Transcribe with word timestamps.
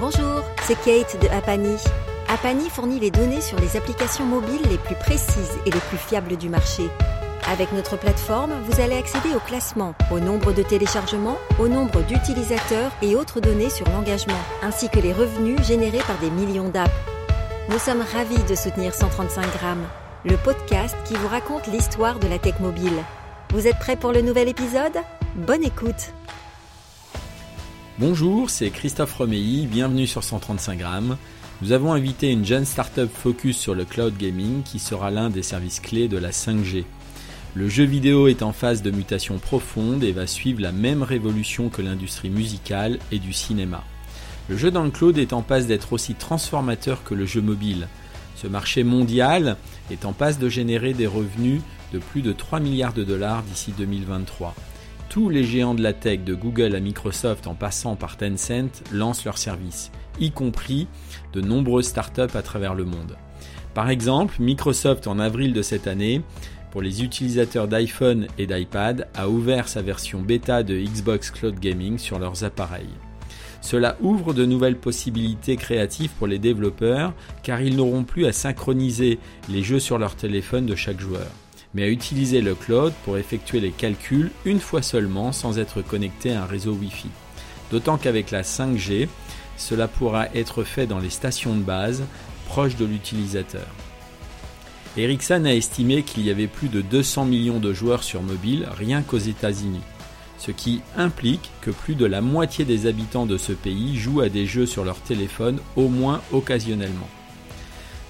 Bonjour, 0.00 0.44
c'est 0.62 0.76
Kate 0.84 1.20
de 1.20 1.26
Apani. 1.28 1.76
Apani 2.28 2.70
fournit 2.70 3.00
les 3.00 3.10
données 3.10 3.40
sur 3.40 3.58
les 3.58 3.76
applications 3.76 4.24
mobiles 4.24 4.62
les 4.70 4.78
plus 4.78 4.94
précises 4.94 5.58
et 5.66 5.72
les 5.72 5.80
plus 5.80 5.96
fiables 5.96 6.36
du 6.36 6.48
marché. 6.48 6.84
Avec 7.50 7.72
notre 7.72 7.96
plateforme, 7.96 8.52
vous 8.62 8.80
allez 8.80 8.96
accéder 8.96 9.34
au 9.34 9.40
classement, 9.40 9.96
au 10.12 10.20
nombre 10.20 10.52
de 10.52 10.62
téléchargements, 10.62 11.38
au 11.58 11.66
nombre 11.66 12.02
d'utilisateurs 12.02 12.92
et 13.02 13.16
autres 13.16 13.40
données 13.40 13.70
sur 13.70 13.88
l'engagement, 13.88 14.38
ainsi 14.62 14.88
que 14.88 15.00
les 15.00 15.12
revenus 15.12 15.66
générés 15.66 16.02
par 16.06 16.18
des 16.18 16.30
millions 16.30 16.68
d'apps. 16.68 16.94
Nous 17.68 17.78
sommes 17.80 18.04
ravis 18.12 18.42
de 18.44 18.54
soutenir 18.54 18.94
135 18.94 19.52
grammes, 19.58 19.86
le 20.24 20.36
podcast 20.36 20.96
qui 21.06 21.14
vous 21.14 21.28
raconte 21.28 21.66
l'histoire 21.66 22.20
de 22.20 22.28
la 22.28 22.38
tech 22.38 22.60
mobile. 22.60 23.02
Vous 23.52 23.66
êtes 23.66 23.78
prêts 23.80 23.96
pour 23.96 24.12
le 24.12 24.20
nouvel 24.20 24.48
épisode? 24.48 24.98
Bonne 25.34 25.64
écoute 25.64 26.12
Bonjour, 28.00 28.48
c'est 28.48 28.70
Christophe 28.70 29.14
Romeilly, 29.14 29.66
bienvenue 29.66 30.06
sur 30.06 30.22
135 30.22 30.78
grammes. 30.78 31.16
Nous 31.62 31.72
avons 31.72 31.92
invité 31.92 32.30
une 32.30 32.46
jeune 32.46 32.64
startup 32.64 33.10
focus 33.12 33.58
sur 33.58 33.74
le 33.74 33.84
cloud 33.84 34.16
gaming 34.16 34.62
qui 34.62 34.78
sera 34.78 35.10
l'un 35.10 35.30
des 35.30 35.42
services 35.42 35.80
clés 35.80 36.06
de 36.06 36.16
la 36.16 36.30
5G. 36.30 36.84
Le 37.56 37.68
jeu 37.68 37.82
vidéo 37.82 38.28
est 38.28 38.44
en 38.44 38.52
phase 38.52 38.82
de 38.82 38.92
mutation 38.92 39.38
profonde 39.38 40.04
et 40.04 40.12
va 40.12 40.28
suivre 40.28 40.62
la 40.62 40.70
même 40.70 41.02
révolution 41.02 41.70
que 41.70 41.82
l'industrie 41.82 42.30
musicale 42.30 43.00
et 43.10 43.18
du 43.18 43.32
cinéma. 43.32 43.82
Le 44.48 44.56
jeu 44.56 44.70
dans 44.70 44.84
le 44.84 44.90
cloud 44.90 45.18
est 45.18 45.32
en 45.32 45.42
passe 45.42 45.66
d'être 45.66 45.92
aussi 45.92 46.14
transformateur 46.14 47.02
que 47.02 47.14
le 47.14 47.26
jeu 47.26 47.40
mobile. 47.40 47.88
Ce 48.36 48.46
marché 48.46 48.84
mondial 48.84 49.56
est 49.90 50.04
en 50.04 50.12
passe 50.12 50.38
de 50.38 50.48
générer 50.48 50.94
des 50.94 51.08
revenus 51.08 51.62
de 51.92 51.98
plus 51.98 52.22
de 52.22 52.30
3 52.30 52.60
milliards 52.60 52.94
de 52.94 53.02
dollars 53.02 53.42
d'ici 53.42 53.74
2023 53.76 54.54
tous 55.18 55.30
les 55.30 55.42
géants 55.42 55.74
de 55.74 55.82
la 55.82 55.94
tech, 55.94 56.20
de 56.20 56.32
Google 56.32 56.76
à 56.76 56.80
Microsoft 56.80 57.48
en 57.48 57.54
passant 57.56 57.96
par 57.96 58.16
Tencent, 58.16 58.84
lancent 58.92 59.24
leurs 59.24 59.36
services, 59.36 59.90
y 60.20 60.30
compris 60.30 60.86
de 61.32 61.40
nombreuses 61.40 61.88
startups 61.88 62.36
à 62.36 62.42
travers 62.42 62.76
le 62.76 62.84
monde. 62.84 63.16
Par 63.74 63.90
exemple, 63.90 64.36
Microsoft 64.38 65.08
en 65.08 65.18
avril 65.18 65.52
de 65.52 65.60
cette 65.60 65.88
année, 65.88 66.22
pour 66.70 66.82
les 66.82 67.02
utilisateurs 67.02 67.66
d'iPhone 67.66 68.28
et 68.38 68.46
d'iPad, 68.46 69.08
a 69.16 69.28
ouvert 69.28 69.66
sa 69.66 69.82
version 69.82 70.20
bêta 70.20 70.62
de 70.62 70.78
Xbox 70.78 71.32
Cloud 71.32 71.58
Gaming 71.58 71.98
sur 71.98 72.20
leurs 72.20 72.44
appareils. 72.44 72.94
Cela 73.60 73.96
ouvre 74.00 74.34
de 74.34 74.46
nouvelles 74.46 74.78
possibilités 74.78 75.56
créatives 75.56 76.12
pour 76.16 76.28
les 76.28 76.38
développeurs 76.38 77.12
car 77.42 77.60
ils 77.60 77.74
n'auront 77.74 78.04
plus 78.04 78.26
à 78.26 78.30
synchroniser 78.30 79.18
les 79.48 79.64
jeux 79.64 79.80
sur 79.80 79.98
leur 79.98 80.14
téléphone 80.14 80.66
de 80.66 80.76
chaque 80.76 81.00
joueur 81.00 81.26
mais 81.74 81.84
à 81.84 81.88
utiliser 81.88 82.40
le 82.40 82.54
cloud 82.54 82.92
pour 83.04 83.18
effectuer 83.18 83.60
les 83.60 83.70
calculs 83.70 84.30
une 84.44 84.60
fois 84.60 84.82
seulement 84.82 85.32
sans 85.32 85.58
être 85.58 85.82
connecté 85.82 86.32
à 86.32 86.42
un 86.42 86.46
réseau 86.46 86.72
Wi-Fi. 86.72 87.08
D'autant 87.70 87.98
qu'avec 87.98 88.30
la 88.30 88.42
5G, 88.42 89.08
cela 89.56 89.88
pourra 89.88 90.28
être 90.34 90.64
fait 90.64 90.86
dans 90.86 90.98
les 90.98 91.10
stations 91.10 91.54
de 91.54 91.62
base 91.62 92.04
proches 92.46 92.76
de 92.76 92.86
l'utilisateur. 92.86 93.66
Ericsson 94.96 95.44
a 95.44 95.52
estimé 95.52 96.02
qu'il 96.02 96.24
y 96.24 96.30
avait 96.30 96.46
plus 96.46 96.68
de 96.68 96.80
200 96.80 97.26
millions 97.26 97.60
de 97.60 97.72
joueurs 97.72 98.02
sur 98.02 98.22
mobile 98.22 98.66
rien 98.76 99.02
qu'aux 99.02 99.18
États-Unis, 99.18 99.82
ce 100.38 100.50
qui 100.50 100.80
implique 100.96 101.50
que 101.60 101.70
plus 101.70 101.94
de 101.94 102.06
la 102.06 102.20
moitié 102.20 102.64
des 102.64 102.86
habitants 102.86 103.26
de 103.26 103.36
ce 103.36 103.52
pays 103.52 103.96
jouent 103.96 104.22
à 104.22 104.28
des 104.28 104.46
jeux 104.46 104.66
sur 104.66 104.84
leur 104.84 104.98
téléphone 105.00 105.60
au 105.76 105.88
moins 105.88 106.22
occasionnellement. 106.32 107.08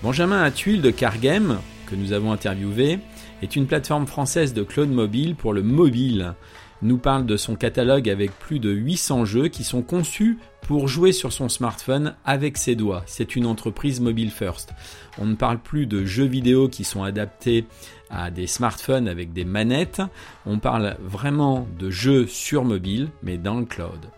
Benjamin 0.02 0.42
Atuil 0.42 0.78
de 0.78 0.90
Cargame, 0.90 1.58
que 1.86 1.96
nous 1.96 2.12
avons 2.12 2.32
interviewé, 2.32 3.00
est 3.42 3.56
une 3.56 3.66
plateforme 3.66 4.06
française 4.06 4.54
de 4.54 4.62
cloud 4.62 4.90
mobile 4.90 5.34
pour 5.34 5.52
le 5.52 5.62
mobile. 5.62 6.34
Nous 6.80 6.98
parle 6.98 7.26
de 7.26 7.36
son 7.36 7.56
catalogue 7.56 8.08
avec 8.08 8.30
plus 8.38 8.60
de 8.60 8.70
800 8.70 9.24
jeux 9.24 9.48
qui 9.48 9.64
sont 9.64 9.82
conçus 9.82 10.38
pour 10.62 10.86
jouer 10.86 11.12
sur 11.12 11.32
son 11.32 11.48
smartphone 11.48 12.14
avec 12.24 12.56
ses 12.56 12.76
doigts. 12.76 13.02
C'est 13.06 13.34
une 13.34 13.46
entreprise 13.46 14.00
mobile 14.00 14.30
first. 14.30 14.74
On 15.18 15.26
ne 15.26 15.34
parle 15.34 15.58
plus 15.58 15.86
de 15.86 16.04
jeux 16.04 16.26
vidéo 16.26 16.68
qui 16.68 16.84
sont 16.84 17.02
adaptés 17.02 17.64
à 18.10 18.30
des 18.30 18.46
smartphones 18.46 19.08
avec 19.08 19.32
des 19.32 19.44
manettes. 19.44 20.02
On 20.46 20.58
parle 20.58 20.96
vraiment 21.00 21.66
de 21.78 21.90
jeux 21.90 22.26
sur 22.26 22.64
mobile, 22.64 23.08
mais 23.22 23.38
dans 23.38 23.58
le 23.58 23.64
cloud. 23.64 24.10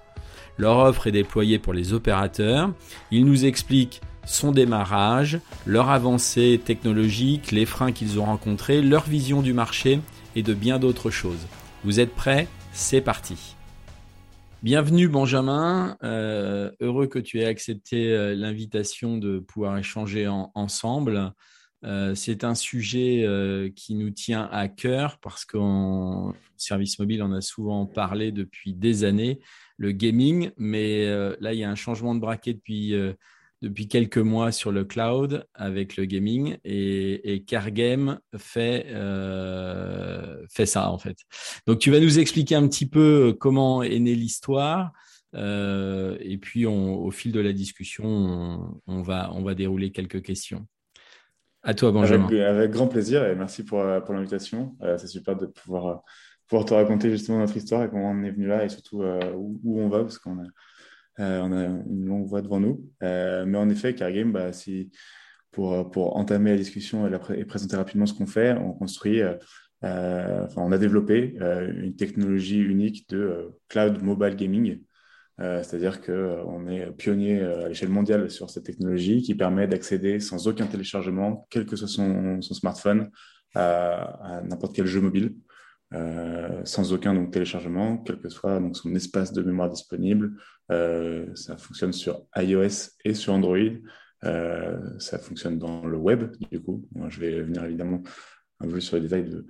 Leur 0.59 0.77
offre 0.79 1.07
est 1.07 1.13
déployée 1.13 1.59
pour 1.59 1.73
les 1.73 1.95
opérateurs. 1.95 2.71
Ils 3.11 3.25
nous 3.25 3.47
expliquent 3.47 4.03
son 4.31 4.53
démarrage, 4.53 5.41
leur 5.67 5.91
avancée 5.91 6.61
technologique, 6.65 7.51
les 7.51 7.67
freins 7.67 7.91
qu'ils 7.91 8.21
ont 8.21 8.25
rencontrés, 8.25 8.81
leur 8.81 9.05
vision 9.05 9.43
du 9.43 9.53
marché 9.53 10.01
et 10.37 10.43
de 10.43 10.55
bien 10.55 10.79
d'autres 10.79 11.11
choses. 11.11 11.49
Vous 11.83 11.99
êtes 11.99 12.15
prêts? 12.15 12.47
C'est 12.73 13.01
parti. 13.01 13.57
Bienvenue 14.63 15.09
Benjamin, 15.09 15.97
euh, 16.05 16.71
heureux 16.81 17.09
que 17.09 17.19
tu 17.19 17.41
aies 17.41 17.47
accepté 17.47 18.13
euh, 18.13 18.37
l'invitation 18.37 19.19
de 19.19 19.41
pouvoir 19.41 19.77
échanger 19.79 20.29
ensemble. 20.29 21.33
Euh, 21.83 22.15
c'est 22.15 22.45
un 22.45 22.55
sujet 22.55 23.27
qui 23.75 23.97
nous 23.97 24.11
tient 24.11 24.49
à 24.53 24.69
cœur 24.69 25.19
parce 25.19 25.45
qu'en 25.45 26.35
service 26.57 27.01
mobile, 27.01 27.25
on 27.25 27.33
a 27.33 27.41
souvent 27.41 27.85
parlé 27.85 28.31
depuis 28.31 28.75
des 28.75 29.03
années, 29.03 29.41
le 29.77 29.91
gaming, 29.91 30.51
mais 30.57 31.07
là, 31.41 31.53
il 31.53 31.59
y 31.59 31.65
a 31.65 31.71
un 31.71 31.75
changement 31.75 32.15
de 32.15 32.21
braquet 32.21 32.53
depuis 32.53 32.95
depuis 33.63 33.89
quelques 33.89 34.19
mois 34.19 34.53
sur 34.53 34.73
le 34.73 34.85
cloud 34.85 35.47
avec 35.55 35.97
le 35.97 36.07
gaming 36.07 36.57
et, 36.65 37.35
et 37.35 37.43
Cargame 37.45 38.19
fait, 38.37 38.87
euh, 38.89 40.45
fait 40.49 40.67
ça 40.67 40.91
en 40.91 40.99
fait. 40.99 41.17
Donc 41.67 41.79
tu 41.79 41.91
vas 41.91 42.01
nous 42.01 42.19
expliquer 42.19 42.55
un 42.55 42.67
petit 42.69 42.89
peu 42.89 43.37
comment 43.39 43.83
est 43.83 43.99
née 43.99 44.15
l'histoire 44.15 44.93
euh, 45.37 46.17
et 46.21 46.39
puis 46.39 46.67
au 46.67 47.11
fil 47.11 47.33
de 47.33 47.41
la 47.41 47.53
discussion 47.53 48.81
on, 48.87 49.03
va, 49.03 49.31
on 49.35 49.43
va 49.43 49.55
dérouler 49.55 49.93
quelques 49.93 50.23
questions. 50.23 50.67
À 51.63 51.75
toi 51.75 51.93
Benjamin. 51.93 52.29
Avec, 52.29 52.71
grand 52.71 52.89
plaisir 52.89 53.27
et 53.27 53.35
merci 53.35 53.65
pour, 53.65 53.85
pour 54.07 54.15
l'invitation. 54.15 54.75
Euh, 54.83 54.97
c'est 54.97 55.07
super 55.07 55.37
de 55.37 55.45
pouvoir, 55.45 56.03
pouvoir 56.49 56.65
te 56.65 56.73
raconter 56.73 57.11
justement 57.11 57.39
notre 57.39 57.59
histoire 57.59 57.83
et 57.83 57.91
comment 57.91 58.11
on 58.11 58.23
est 58.23 58.31
venu 58.31 58.47
là 58.47 58.65
et 58.65 58.71
surtout 58.71 59.03
où, 59.03 59.61
où, 59.63 59.81
on 59.81 59.91
va 59.91 60.01
parce 60.01 60.19
qu'on 60.19 60.39
a 60.39 60.47
euh, 61.21 61.41
on 61.43 61.53
a 61.53 61.65
une 61.65 62.07
longue 62.07 62.27
voie 62.27 62.43
devant 62.43 62.61
nous. 62.61 62.85
Euh, 63.03 63.45
mais 63.47 63.59
en 63.59 63.69
effet, 63.69 63.95
Cargame, 63.95 64.33
bah, 64.33 64.51
pour, 65.53 66.17
entamer 66.17 66.53
la 66.53 66.57
discussion 66.57 67.07
et, 67.35 67.45
présenter 67.45 67.77
rapidement 67.77 68.07
ce 68.07 68.15
qu'on 68.15 68.27
fait, 68.27 68.55
on 68.55 68.79
euh, 69.85 70.73
a 70.73 70.79
développé 70.79 71.37
une 71.39 71.95
technologie 71.97 72.61
unique 72.61 73.09
de 73.11 73.51
cloud 73.69 74.03
mobile 74.03 74.37
gaming. 74.37 74.81
C'est-à-dire 75.39 76.03
qu'on 76.03 76.69
est 76.69 76.91
pionnier 76.93 77.41
à 77.41 77.69
l'échelle 77.69 77.89
mondiale 77.89 78.31
sur 78.31 78.51
cette 78.51 78.65
technologie 78.65 79.23
qui 79.23 79.35
permet 79.35 79.67
d'accéder 79.67 80.21
sans 80.21 80.47
aucun 80.49 80.67
téléchargement, 80.67 81.47
quel 81.49 81.65
que 81.65 81.77
soit 81.77 81.89
son, 81.89 82.43
smartphone, 82.43 83.11
à 83.55 84.43
n'importe 84.45 84.77
quel 84.77 84.85
jeu 84.85 85.01
mobile. 85.01 85.35
Euh, 85.93 86.61
sans 86.65 86.93
aucun 86.93 87.15
donc, 87.15 87.33
téléchargement, 87.33 87.99
quel 87.99 88.21
que 88.21 88.29
soit 88.29 88.61
donc, 88.61 88.77
son 88.77 88.95
espace 88.95 89.33
de 89.33 89.43
mémoire 89.43 89.69
disponible. 89.69 90.37
Euh, 90.71 91.27
ça 91.35 91.57
fonctionne 91.57 91.93
sur 91.93 92.27
iOS 92.37 92.93
et 93.05 93.15
sur 93.15 93.33
Android. 93.33 93.59
Euh, 94.25 94.79
ça 94.99 95.19
fonctionne 95.19 95.59
dans 95.59 95.85
le 95.87 95.97
web, 95.97 96.31
du 96.51 96.61
coup. 96.61 96.87
Je 97.09 97.21
vais 97.21 97.43
venir 97.43 97.65
évidemment 97.65 98.03
un 98.63 98.69
peu 98.69 98.79
sur 98.79 98.97
les 98.97 99.03
détails 99.03 99.25
de, 99.25 99.47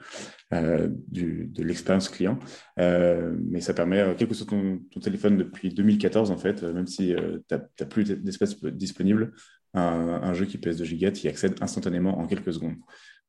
de 1.10 1.62
l'expérience 1.62 2.08
client. 2.08 2.38
mais 2.78 3.60
ça 3.60 3.74
permet, 3.74 4.14
quel 4.16 4.28
que 4.28 4.34
soit 4.34 4.46
ton, 4.46 4.78
ton, 4.90 5.00
téléphone 5.00 5.36
depuis 5.36 5.74
2014, 5.74 6.30
en 6.30 6.38
fait, 6.38 6.62
même 6.62 6.86
si 6.86 7.14
tu 7.48 7.54
n'as 7.54 7.86
plus 7.86 8.04
d'espace 8.04 8.56
disponible, 8.64 9.32
un, 9.74 10.20
un, 10.22 10.32
jeu 10.32 10.46
qui 10.46 10.58
pèse 10.58 10.78
2 10.78 10.84
gigas, 10.84 11.20
y 11.24 11.28
accède 11.28 11.56
instantanément 11.60 12.18
en 12.18 12.26
quelques 12.26 12.52
secondes. 12.52 12.76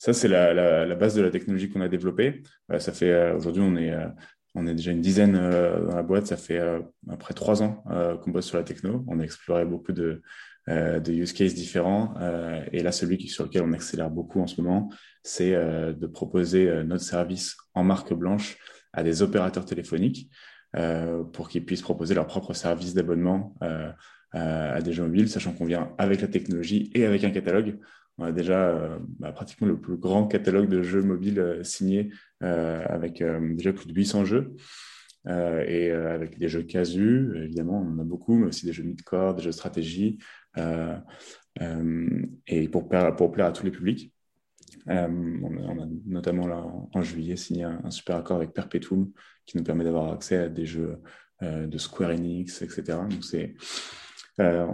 Ça, 0.02 0.14
c'est 0.14 0.28
la, 0.28 0.96
base 0.96 1.14
de 1.14 1.22
la 1.22 1.30
technologie 1.30 1.70
qu'on 1.70 1.82
a 1.82 1.88
développée. 1.88 2.42
Euh, 2.72 2.80
ça 2.80 2.92
fait 2.92 3.12
euh, 3.12 3.38
aujourd'hui, 3.38 3.62
on 3.62 3.76
est, 3.76 3.92
euh, 3.92 4.08
on 4.56 4.66
est 4.66 4.74
déjà 4.74 4.90
une 4.90 5.02
dizaine 5.02 5.34
dans 5.34 5.96
la 5.96 6.02
boîte. 6.02 6.26
Ça 6.26 6.38
fait 6.38 6.60
après 7.08 7.36
trois 7.36 7.62
ans 7.62 7.84
qu'on 8.22 8.32
bosse 8.32 8.48
sur 8.48 8.58
la 8.58 8.64
techno. 8.64 9.06
On 9.08 9.20
a 9.20 9.24
exploré 9.24 9.64
beaucoup 9.64 9.92
de, 9.92 10.24
use 11.08 11.34
cases 11.34 11.54
différents. 11.54 12.16
et 12.72 12.82
là, 12.82 12.92
celui 12.92 13.30
sur 13.30 13.46
lequel 13.46 13.62
on 13.62 13.72
accélère 13.74 14.10
beaucoup 14.10 14.42
en 14.42 14.48
ce 14.48 14.60
moment, 14.60 14.90
c'est 15.24 15.52
de 15.52 16.08
proposer 16.08 16.84
notre 16.84 17.04
service 17.04 17.56
en 17.76 17.86
marque 17.86 18.14
blanche 18.14 18.58
à 18.92 19.04
des 19.04 19.22
opérateurs 19.22 19.64
téléphoniques 19.64 20.30
pour 21.32 21.48
qu'ils 21.48 21.64
puissent 21.64 21.82
proposer 21.82 22.14
leur 22.14 22.28
propre 22.28 22.54
service 22.54 22.94
d'abonnement 22.94 23.56
à 24.34 24.82
des 24.82 24.92
jeux 24.92 25.04
mobiles, 25.04 25.30
sachant 25.30 25.54
qu'on 25.54 25.66
vient 25.66 25.94
avec 25.98 26.20
la 26.20 26.28
technologie 26.28 26.92
et 26.94 27.06
avec 27.06 27.24
un 27.24 27.32
catalogue. 27.32 27.78
On 28.22 28.26
a 28.26 28.32
déjà 28.32 28.70
euh, 28.70 29.00
bah, 29.18 29.32
pratiquement 29.32 29.68
le 29.68 29.80
plus 29.80 29.98
grand 29.98 30.28
catalogue 30.28 30.70
de 30.70 30.84
jeux 30.84 31.02
mobiles 31.02 31.40
euh, 31.40 31.64
signés 31.64 32.12
euh, 32.44 32.86
avec 32.88 33.24
déjà 33.24 33.74
plus 33.74 33.88
de 33.88 33.94
800 33.94 34.26
jeux. 34.26 34.54
et 35.28 35.92
avec 35.92 36.38
des 36.38 36.48
jeux 36.48 36.62
casus, 36.62 37.32
évidemment, 37.36 37.82
on 37.82 37.96
en 37.96 38.00
a 38.00 38.04
beaucoup, 38.04 38.36
mais 38.36 38.48
aussi 38.48 38.66
des 38.68 38.74
jeux 38.74 38.84
mid-core, 38.84 39.36
des 39.36 39.42
jeux 39.42 39.50
de 39.50 39.56
stratégie, 39.56 40.20
et 42.48 42.68
pour 42.70 42.90
plaire, 42.90 43.16
pour 43.16 43.32
plaire 43.32 43.48
à 43.48 43.52
tous 43.52 43.66
les 43.66 43.72
publics. 43.72 44.14
on, 44.88 45.80
a, 45.80 45.88
notamment 46.06 46.48
là, 46.48 46.64
en, 46.94 47.02
juillet 47.02 47.36
signé 47.36 47.64
un, 47.64 47.92
super 47.92 48.16
accord 48.18 48.38
avec 48.38 48.54
Perpetuum 48.54 49.12
qui 49.46 49.58
nous 49.58 49.64
permet 49.64 49.84
d'avoir 49.84 50.12
accès 50.12 50.38
à 50.38 50.50
des 50.50 50.66
jeux 50.66 50.98
de 51.42 51.78
Square 51.78 52.12
Enix, 52.12 52.62
etc. 52.64 52.84
Donc 53.10 53.24
c'est 53.24 53.56
Euh, 54.40 54.66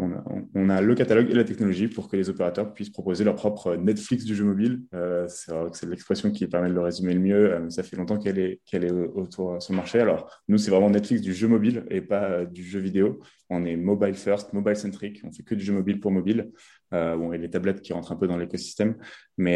on, 0.53 0.69
a, 0.69 0.81
le 0.81 0.93
catalogue 0.93 1.29
et 1.31 1.33
la 1.33 1.43
technologie 1.43 1.87
pour 1.87 2.09
que 2.09 2.15
les 2.15 2.29
opérateurs 2.29 2.73
puissent 2.73 2.91
proposer 2.91 3.23
leur 3.23 3.35
propre 3.35 3.75
Netflix 3.75 4.23
du 4.23 4.35
jeu 4.35 4.45
mobile. 4.45 4.83
Euh, 4.93 5.27
c'est 5.27 5.89
l'expression 5.89 6.31
qui 6.31 6.45
permet 6.47 6.69
de 6.69 6.73
le 6.73 6.81
résumer 6.81 7.13
le 7.13 7.19
mieux. 7.19 7.53
Euh, 7.53 7.69
ça 7.69 7.83
fait 7.83 7.95
longtemps 7.95 8.17
qu'elle 8.17 8.37
est, 8.37 8.91
autour 9.15 9.61
sur 9.61 9.73
le 9.73 9.77
marché. 9.77 9.99
Alors, 9.99 10.41
nous, 10.47 10.57
c'est 10.57 10.71
vraiment 10.71 10.89
Netflix 10.89 11.21
du 11.21 11.33
jeu 11.33 11.47
mobile 11.47 11.85
et 11.89 12.01
pas 12.01 12.45
du 12.45 12.63
jeu 12.63 12.79
vidéo. 12.79 13.19
On 13.49 13.65
est 13.65 13.77
mobile 13.77 14.13
first, 14.13 14.53
mobile 14.53 14.75
centric. 14.75 15.21
On 15.23 15.31
fait 15.31 15.43
que 15.43 15.55
du 15.55 15.63
jeu 15.63 15.73
mobile 15.73 15.99
pour 15.99 16.11
mobile. 16.11 16.51
bon, 16.91 17.31
et 17.33 17.37
les 17.37 17.49
tablettes 17.49 17.81
qui 17.81 17.93
rentrent 17.93 18.11
un 18.11 18.17
peu 18.17 18.27
dans 18.27 18.37
l'écosystème. 18.37 18.97
Mais 19.37 19.55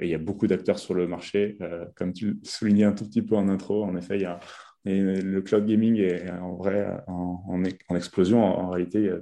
il 0.00 0.08
y 0.08 0.14
a 0.14 0.18
beaucoup 0.18 0.46
d'acteurs 0.46 0.78
sur 0.78 0.94
le 0.94 1.06
marché. 1.06 1.58
comme 1.94 2.14
tu 2.14 2.38
soulignais 2.42 2.84
un 2.84 2.92
tout 2.92 3.04
petit 3.04 3.22
peu 3.22 3.36
en 3.36 3.48
intro, 3.48 3.84
en 3.84 3.94
effet, 3.96 4.16
il 4.16 4.22
y 4.22 4.26
a 4.26 4.40
et 4.84 5.00
le 5.00 5.42
cloud 5.42 5.66
gaming 5.66 5.96
est 5.98 6.30
en 6.30 6.54
vrai 6.54 7.02
en, 7.06 7.42
en, 7.48 7.96
explosion. 7.96 8.42
En, 8.42 8.70
réalité, 8.70 8.98
il 8.98 9.06
y 9.06 9.10
a 9.10 9.18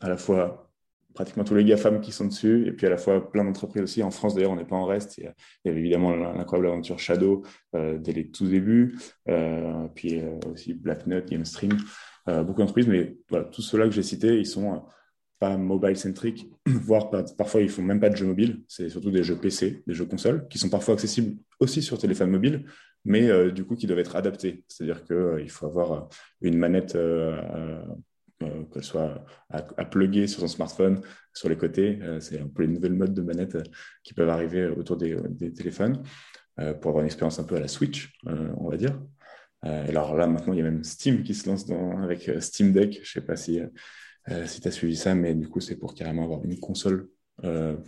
à 0.00 0.08
la 0.08 0.16
fois 0.16 0.70
pratiquement 1.14 1.44
tous 1.44 1.54
les 1.54 1.64
GAFAM 1.64 2.00
qui 2.00 2.10
sont 2.10 2.26
dessus, 2.26 2.66
et 2.66 2.72
puis 2.72 2.86
à 2.86 2.90
la 2.90 2.96
fois 2.96 3.30
plein 3.30 3.44
d'entreprises 3.44 3.82
aussi. 3.82 4.02
En 4.02 4.10
France, 4.10 4.34
d'ailleurs, 4.34 4.50
on 4.50 4.56
n'est 4.56 4.64
pas 4.64 4.76
en 4.76 4.84
reste. 4.84 5.18
Il 5.18 5.32
y, 5.64 5.68
avait 5.68 5.78
évidemment 5.78 6.14
l'incroyable 6.16 6.66
aventure 6.66 6.98
Shadow 6.98 7.42
euh, 7.76 7.98
dès 7.98 8.12
les 8.12 8.30
tout 8.30 8.46
débuts, 8.46 8.98
euh, 9.28 9.86
puis 9.94 10.18
euh, 10.20 10.38
aussi 10.52 10.74
Blacknut, 10.74 11.26
GameStream, 11.26 11.76
euh, 12.28 12.42
beaucoup 12.42 12.60
d'entreprises. 12.60 12.88
Mais 12.88 13.16
voilà, 13.30 13.44
tous 13.44 13.62
ceux-là 13.62 13.84
que 13.84 13.92
j'ai 13.92 14.02
cités, 14.02 14.38
ils 14.38 14.46
sont 14.46 14.82
pas 15.38 15.56
mobile-centric, 15.56 16.50
voire 16.66 17.10
parfois 17.38 17.60
ils 17.60 17.70
font 17.70 17.82
même 17.82 18.00
pas 18.00 18.10
de 18.10 18.16
jeux 18.16 18.26
mobiles. 18.26 18.62
C'est 18.66 18.88
surtout 18.88 19.12
des 19.12 19.22
jeux 19.22 19.36
PC, 19.36 19.84
des 19.86 19.94
jeux 19.94 20.06
consoles, 20.06 20.48
qui 20.48 20.58
sont 20.58 20.68
parfois 20.68 20.94
accessibles 20.94 21.36
aussi 21.60 21.80
sur 21.80 21.96
téléphone 21.96 22.30
mobile, 22.30 22.64
mais 23.04 23.28
euh, 23.28 23.50
du 23.50 23.64
coup 23.64 23.76
qui 23.76 23.86
doivent 23.86 23.98
être 23.98 24.16
adaptés. 24.16 24.64
C'est-à-dire 24.68 25.04
qu'il 25.04 25.16
euh, 25.16 25.46
faut 25.48 25.66
avoir 25.66 25.92
euh, 25.92 26.00
une 26.40 26.56
manette, 26.58 26.96
qu'elle 28.72 28.82
soit 28.82 29.24
à, 29.50 29.58
à 29.76 29.84
plugger 29.84 30.26
sur 30.26 30.40
son 30.40 30.48
smartphone, 30.48 31.00
sur 31.32 31.48
les 31.48 31.56
côtés. 31.56 31.98
c'est 32.20 32.40
un 32.40 32.48
peu 32.48 32.62
les 32.62 32.68
nouvelles 32.68 32.92
modes 32.92 33.14
de 33.14 33.22
manettes 33.22 33.56
qui 34.02 34.12
peuvent 34.12 34.28
arriver 34.28 34.66
autour 34.66 34.96
des, 34.96 35.16
téléphones 35.54 36.02
pour 36.56 36.90
avoir 36.90 37.00
une 37.00 37.06
expérience 37.06 37.38
un 37.38 37.44
peu 37.44 37.56
à 37.56 37.60
la 37.60 37.68
Switch, 37.68 38.18
on 38.26 38.68
va 38.68 38.76
dire. 38.76 39.00
alors 39.62 40.14
là, 40.14 40.26
maintenant, 40.26 40.52
il 40.52 40.58
y 40.58 40.60
a 40.60 40.64
même 40.64 40.84
Steam 40.84 41.22
qui 41.22 41.32
se 41.32 41.48
lance 41.48 41.64
avec 42.02 42.30
Steam 42.40 42.72
Deck. 42.72 42.94
Je 42.96 43.00
ne 43.00 43.04
sais 43.22 43.26
pas 43.26 43.36
si, 43.36 43.60
si 44.44 44.60
tu 44.60 44.68
as 44.68 44.72
suivi 44.72 44.96
ça, 44.96 45.14
mais 45.14 45.34
du 45.34 45.48
coup, 45.48 45.60
c'est 45.60 45.76
pour 45.76 45.94
carrément 45.94 46.24
avoir 46.24 46.44
une 46.44 46.60
console 46.60 47.08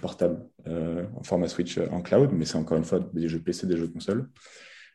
portable 0.00 0.46
en 0.64 1.22
format 1.22 1.48
Switch 1.48 1.76
en 1.78 2.00
cloud, 2.00 2.30
mais 2.32 2.46
c'est 2.46 2.56
encore 2.56 2.78
une 2.78 2.84
fois 2.84 3.00
des 3.12 3.28
jeux 3.28 3.40
PC, 3.40 3.66
des 3.66 3.76
jeux 3.76 3.88
consoles. 3.88 4.30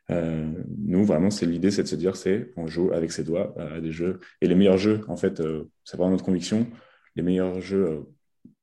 Euh, 0.10 0.52
nous, 0.78 1.06
vraiment, 1.06 1.30
c'est 1.30 1.46
l'idée, 1.46 1.72
c'est 1.72 1.84
de 1.84 1.88
se 1.88 1.96
dire, 1.96 2.16
c'est 2.16 2.52
on 2.58 2.68
joue 2.68 2.92
avec 2.92 3.12
ses 3.12 3.24
doigts 3.24 3.54
à 3.58 3.80
des 3.80 3.92
jeux. 3.92 4.20
Et 4.42 4.48
les 4.48 4.56
meilleurs 4.56 4.78
jeux, 4.78 5.02
en 5.08 5.18
fait, 5.18 5.40
euh, 5.40 5.70
c'est 5.84 5.98
vraiment 5.98 6.12
notre 6.12 6.26
conviction. 6.26 6.68
Les 7.16 7.24
meilleurs 7.24 7.62
jeux 7.62 7.86
euh, 7.86 8.00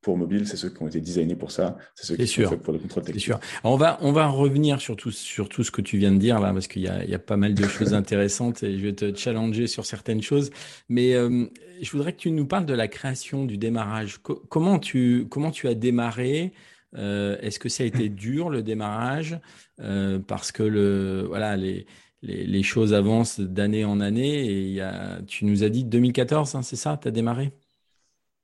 pour 0.01 0.17
mobile, 0.17 0.47
c'est 0.47 0.57
ceux 0.57 0.71
qui 0.71 0.83
ont 0.83 0.89
été 0.89 1.01
designés 1.01 1.37
pour 1.37 1.51
ça, 1.51 1.77
c'est 1.95 2.07
ceux 2.07 2.17
qui 2.17 2.27
sont 2.27 2.49
faits 2.49 2.63
pour 2.63 2.73
le 2.73 2.79
contrôle 2.79 3.03
technique. 3.03 3.25
C'est 3.25 3.33
sûr. 3.33 3.41
on 3.65 3.77
va 3.77 3.99
on 4.01 4.13
va 4.13 4.27
revenir 4.29 4.81
sur 4.81 4.97
tout 4.97 5.11
sur 5.11 5.49
tout 5.49 5.65
ce 5.65 5.71
que 5.71 5.83
tu 5.83 5.99
viens 5.99 6.13
de 6.13 6.19
dire 6.19 6.41
là, 6.41 6.53
parce 6.53 6.67
qu'il 6.67 6.83
y 6.83 6.89
a 6.89 7.05
il 7.05 7.11
y 7.11 7.15
a 7.15 7.19
pas 7.19 7.37
mal 7.37 7.55
de 7.55 7.63
choses 7.67 7.95
intéressantes 7.95 8.63
et 8.63 8.79
je 8.79 8.85
vais 8.85 8.95
te 8.95 9.15
challenger 9.15 9.67
sur 9.67 9.87
certaines 9.87 10.23
choses. 10.23 10.51
Mais 10.89 11.13
je 11.13 11.91
voudrais 11.91 12.13
que 12.13 12.19
tu 12.19 12.31
nous 12.31 12.47
parles 12.47 12.67
de 12.67 12.75
la 12.75 12.89
création 12.89 13.45
du 13.45 13.59
démarrage. 13.59 14.19
comment 14.23 14.79
tu 14.79 15.27
comment 15.29 15.51
tu 15.51 15.69
as 15.69 15.75
démarré 15.75 16.53
euh, 16.97 17.37
est-ce 17.41 17.59
que 17.59 17.69
ça 17.69 17.83
a 17.83 17.87
été 17.87 18.09
dur 18.09 18.51
le 18.51 18.63
démarrage 18.63 19.39
euh, 19.81 20.19
parce 20.19 20.53
que 20.53 20.63
le 20.63 21.25
voilà 21.27 21.57
les, 21.57 21.87
les, 22.23 22.63
choses 22.63 22.95
avancent 22.95 23.41
d'année 23.41 23.85
en 23.85 24.01
année 24.01 24.47
et 24.47 24.63
il 24.63 24.73
y 24.73 24.81
a, 24.81 25.21
tu 25.27 25.45
nous 25.45 25.63
as 25.63 25.69
dit 25.69 25.85
2014, 25.85 26.55
hein, 26.55 26.63
c'est 26.63 26.77
ça, 26.77 26.99
tu 27.01 27.09
as 27.09 27.11
démarré? 27.11 27.53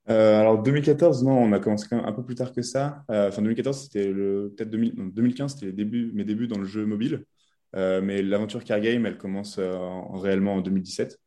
Euh, 0.07 0.39
alors 0.39 0.61
2014, 0.61 1.23
non, 1.23 1.37
on 1.39 1.51
a 1.51 1.59
commencé 1.59 1.87
quand 1.89 1.97
même 1.97 2.05
un 2.05 2.11
peu 2.11 2.23
plus 2.23 2.35
tard 2.35 2.53
que 2.53 2.61
ça. 2.61 3.03
enfin 3.09 3.41
2014, 3.41 3.83
c'était 3.83 4.11
le 4.11 4.53
peut-être 4.55 4.69
2015, 4.69 5.53
c'était 5.53 5.65
les 5.65 5.73
débuts, 5.73 6.11
mes 6.13 6.23
débuts 6.23 6.47
dans 6.47 6.59
le 6.59 6.65
jeu 6.65 6.85
mobile. 6.85 7.25
mais 7.73 8.21
l'aventure 8.21 8.63
Car 8.63 8.79
Game, 8.79 9.05
elle 9.05 9.17
commence 9.17 9.59
réellement 9.59 10.55
en 10.55 10.61
2017. 10.61 11.19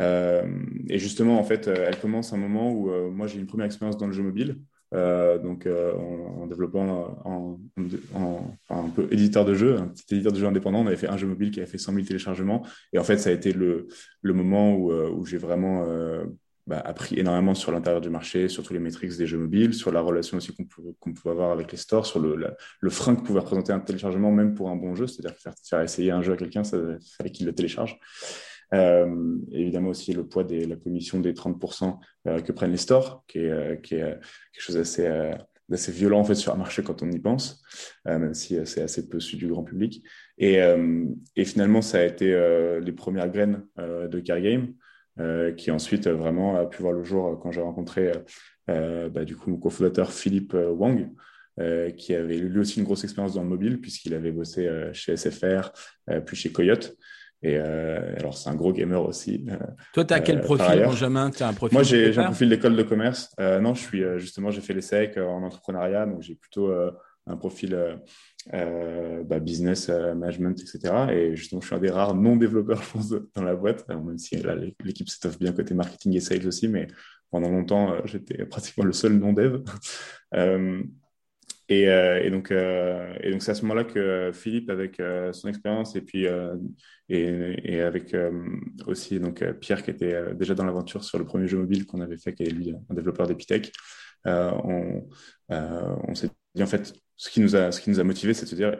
et 0.00 0.98
justement, 0.98 1.38
en 1.38 1.44
fait, 1.44 1.68
elle 1.68 1.98
commence 2.00 2.32
à 2.32 2.36
un 2.36 2.38
moment 2.38 2.72
où 2.72 2.90
moi 3.10 3.26
j'ai 3.26 3.38
une 3.38 3.46
première 3.46 3.66
expérience 3.66 3.98
dans 3.98 4.06
le 4.06 4.12
jeu 4.14 4.22
mobile. 4.22 4.56
Euh, 4.94 5.38
donc 5.38 5.66
euh, 5.66 5.92
en, 5.94 6.46
développant 6.46 7.18
en, 7.24 7.58
un 8.70 8.88
peu 8.90 9.08
éditeur 9.10 9.44
de 9.44 9.54
jeu, 9.54 9.76
un 9.78 9.88
petit 9.88 10.14
éditeur 10.14 10.32
de 10.32 10.38
jeu 10.38 10.46
indépendant. 10.46 10.80
On 10.80 10.86
avait 10.86 10.96
fait 10.96 11.08
un 11.08 11.16
jeu 11.16 11.26
mobile 11.26 11.50
qui 11.50 11.60
avait 11.60 11.70
fait 11.70 11.78
100 11.78 11.92
000 11.92 12.06
téléchargements. 12.06 12.64
Et 12.92 12.98
en 12.98 13.04
fait, 13.04 13.18
ça 13.18 13.30
a 13.30 13.32
été 13.32 13.52
le, 13.52 13.88
le 14.22 14.32
moment 14.32 14.74
où, 14.74 14.92
euh, 14.92 15.24
j'ai 15.24 15.38
vraiment 15.38 15.86
bah, 16.66 16.80
appris 16.84 17.18
énormément 17.18 17.54
sur 17.54 17.72
l'intérieur 17.72 18.00
du 18.00 18.10
marché, 18.10 18.48
sur 18.48 18.62
tous 18.62 18.72
les 18.72 18.78
métriques 18.78 19.16
des 19.16 19.26
jeux 19.26 19.38
mobiles, 19.38 19.74
sur 19.74 19.90
la 19.90 20.00
relation 20.00 20.36
aussi 20.36 20.54
qu'on 20.54 20.64
pouvait, 20.64 20.92
pouvait, 20.92 21.30
avoir 21.30 21.50
avec 21.50 21.72
les 21.72 21.78
stores, 21.78 22.06
sur 22.06 22.20
le, 22.20 22.36
le 22.80 22.90
frein 22.90 23.16
que 23.16 23.22
pouvait 23.22 23.40
représenter 23.40 23.72
un 23.72 23.80
téléchargement, 23.80 24.30
même 24.30 24.54
pour 24.54 24.70
un 24.70 24.76
bon 24.76 24.94
jeu, 24.94 25.06
c'est-à-dire 25.06 25.36
faire, 25.38 25.54
faire, 25.62 25.80
essayer 25.80 26.10
un 26.10 26.22
jeu 26.22 26.34
à 26.34 26.36
quelqu'un, 26.36 26.64
ça 26.64 26.78
fallait 27.16 27.30
qu'il 27.30 27.46
le 27.46 27.54
télécharge. 27.54 27.98
Euh, 28.74 29.36
évidemment 29.52 29.90
aussi 29.90 30.12
le 30.12 30.26
poids 30.26 30.44
de 30.44 30.66
la 30.66 30.76
commission 30.76 31.20
des 31.20 31.32
30% 31.32 31.98
euh, 32.26 32.40
que 32.40 32.52
prennent 32.52 32.72
les 32.72 32.76
stores, 32.76 33.24
qui 33.28 33.38
est, 33.38 33.50
euh, 33.50 33.76
quelque 33.76 34.20
chose 34.58 34.76
d'assez 34.76 35.08
assez 35.72 35.92
violent 35.92 36.20
en 36.20 36.24
fait 36.24 36.34
sur 36.34 36.52
un 36.52 36.56
marché 36.56 36.82
quand 36.82 37.02
on 37.02 37.10
y 37.10 37.18
pense, 37.18 37.62
même 38.04 38.34
si 38.34 38.58
c'est 38.66 38.82
assez 38.82 39.08
peu 39.08 39.18
su 39.18 39.36
du 39.36 39.48
grand 39.48 39.64
public. 39.64 40.04
Et, 40.36 40.58
et 41.36 41.44
finalement, 41.46 41.80
ça 41.80 42.00
a 42.00 42.04
été 42.04 42.26
les 42.82 42.92
premières 42.92 43.30
graines 43.30 43.64
de 43.78 44.20
Car 44.20 44.40
Game, 44.42 44.74
qui 45.56 45.70
ensuite 45.70 46.06
vraiment 46.06 46.56
a 46.56 46.66
pu 46.66 46.82
voir 46.82 46.92
le 46.92 47.02
jour 47.02 47.40
quand 47.42 47.50
j'ai 47.50 47.62
rencontré 47.62 48.12
bah, 48.68 49.24
du 49.24 49.36
coup 49.36 49.50
mon 49.50 49.56
cofondateur 49.56 50.12
Philippe 50.12 50.54
Wang, 50.54 51.08
qui 51.96 52.14
avait 52.14 52.36
lui 52.36 52.60
aussi 52.60 52.78
une 52.78 52.84
grosse 52.84 53.04
expérience 53.04 53.32
dans 53.32 53.42
le 53.42 53.48
mobile 53.48 53.80
puisqu'il 53.80 54.12
avait 54.12 54.32
bossé 54.32 54.68
chez 54.92 55.16
SFR, 55.16 55.72
puis 56.26 56.36
chez 56.36 56.52
Coyote. 56.52 56.94
Et 57.44 57.58
euh, 57.58 58.14
alors, 58.18 58.34
c'est 58.38 58.48
un 58.48 58.54
gros 58.54 58.72
gamer 58.72 59.06
aussi. 59.06 59.44
Euh, 59.50 59.56
Toi, 59.92 60.06
tu 60.06 60.14
as 60.14 60.20
quel 60.20 60.38
euh, 60.38 60.42
profil, 60.42 60.82
Benjamin? 60.82 61.30
As 61.38 61.46
un 61.46 61.52
profil 61.52 61.74
Moi, 61.74 61.82
j'ai 61.82 62.18
un 62.18 62.24
profil 62.24 62.48
d'école 62.48 62.74
de 62.74 62.82
commerce. 62.82 63.36
non, 63.38 63.74
je 63.74 63.82
suis 63.82 64.02
justement, 64.16 64.50
j'ai 64.50 64.62
fait 64.62 64.72
l'ESSEC 64.72 65.18
en 65.18 65.42
entrepreneuriat, 65.42 66.06
donc 66.06 66.22
j'ai 66.22 66.34
plutôt 66.34 66.72
un 67.26 67.36
profil 67.36 67.78
bah, 68.50 69.38
business 69.40 69.90
management, 69.90 70.58
etc. 70.58 70.94
Et 71.12 71.36
justement, 71.36 71.60
je 71.60 71.66
suis 71.66 71.76
un 71.76 71.80
des 71.80 71.90
rares 71.90 72.14
non-développeurs, 72.14 72.82
je 72.82 72.90
pense, 72.90 73.10
dans 73.34 73.42
la 73.42 73.54
boîte, 73.54 73.86
même 73.88 74.16
si 74.16 74.42
l'équipe 74.82 75.10
s'étoffe 75.10 75.38
bien 75.38 75.52
côté 75.52 75.74
marketing 75.74 76.16
et 76.16 76.20
sales 76.20 76.46
aussi, 76.46 76.66
mais 76.66 76.86
pendant 77.30 77.50
longtemps, 77.50 77.94
j'étais 78.06 78.46
pratiquement 78.46 78.84
le 78.84 78.94
seul 78.94 79.12
non-dev. 79.12 79.58
Et, 81.74 81.88
euh, 81.88 82.20
euh, 82.52 83.14
et 83.20 83.30
donc 83.30 83.42
c'est 83.42 83.50
à 83.50 83.54
ce 83.54 83.62
moment-là 83.62 83.84
que 83.84 84.30
Philippe, 84.32 84.70
avec 84.70 85.00
euh, 85.00 85.32
son 85.32 85.48
expérience, 85.48 85.96
et 85.96 86.02
puis 86.02 86.26
et, 87.08 87.80
avec 87.80 88.16
aussi 88.86 89.18
donc 89.20 89.44
Pierre, 89.60 89.82
qui 89.82 89.90
était 89.90 90.34
déjà 90.34 90.54
dans 90.54 90.64
l'aventure 90.64 91.04
sur 91.04 91.18
le 91.18 91.24
premier 91.24 91.48
jeu 91.48 91.58
mobile 91.58 91.86
qu'on 91.86 92.00
avait 92.00 92.16
fait, 92.16 92.34
qui 92.34 92.44
est 92.44 92.50
lui 92.50 92.72
un 92.72 92.94
développeur 92.94 93.26
d'Epitech, 93.26 93.72
on, 94.24 95.06
on 95.48 96.14
s'est 96.14 96.30
dit 96.54 96.62
en 96.62 96.66
fait, 96.66 96.94
ce 97.16 97.30
qui 97.30 97.40
nous 97.40 97.56
a, 97.56 97.72
ce 97.72 97.80
qui 97.80 97.90
nous 97.90 98.00
a 98.00 98.04
motivé, 98.04 98.34
c'est 98.34 98.44
de 98.44 98.50
se 98.50 98.54
dire, 98.54 98.76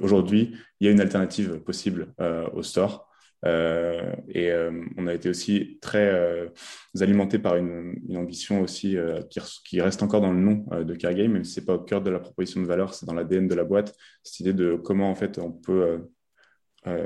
aujourd'hui, 0.00 0.54
il 0.80 0.86
y 0.86 0.88
a 0.88 0.92
une 0.92 1.00
alternative 1.00 1.60
possible 1.60 2.14
au 2.52 2.62
store. 2.62 3.08
Euh, 3.44 4.14
et 4.28 4.50
euh, 4.50 4.70
on 4.96 5.06
a 5.06 5.14
été 5.14 5.28
aussi 5.28 5.78
très 5.80 6.08
euh, 6.12 6.48
alimenté 7.00 7.38
par 7.38 7.56
une, 7.56 7.96
ambition 8.16 8.60
aussi 8.60 8.96
qui, 9.30 9.40
qui, 9.64 9.80
reste 9.80 10.02
encore 10.02 10.20
dans 10.20 10.32
le 10.32 10.38
nom 10.38 10.64
de 10.84 10.94
Cargame, 10.94 11.32
même 11.32 11.44
si 11.44 11.54
c'est 11.54 11.64
pas 11.64 11.74
au 11.74 11.80
cœur 11.80 12.02
de 12.02 12.10
la 12.10 12.20
proposition 12.20 12.60
de 12.60 12.66
valeur, 12.66 12.94
c'est 12.94 13.06
dans 13.06 13.14
l'ADN 13.14 13.48
de 13.48 13.54
la 13.54 13.64
boîte. 13.64 13.94
Cette 14.22 14.40
idée 14.40 14.52
de 14.52 14.76
comment 14.76 15.10
en 15.10 15.14
fait 15.14 15.38
on 15.38 15.50
peut 15.50 16.00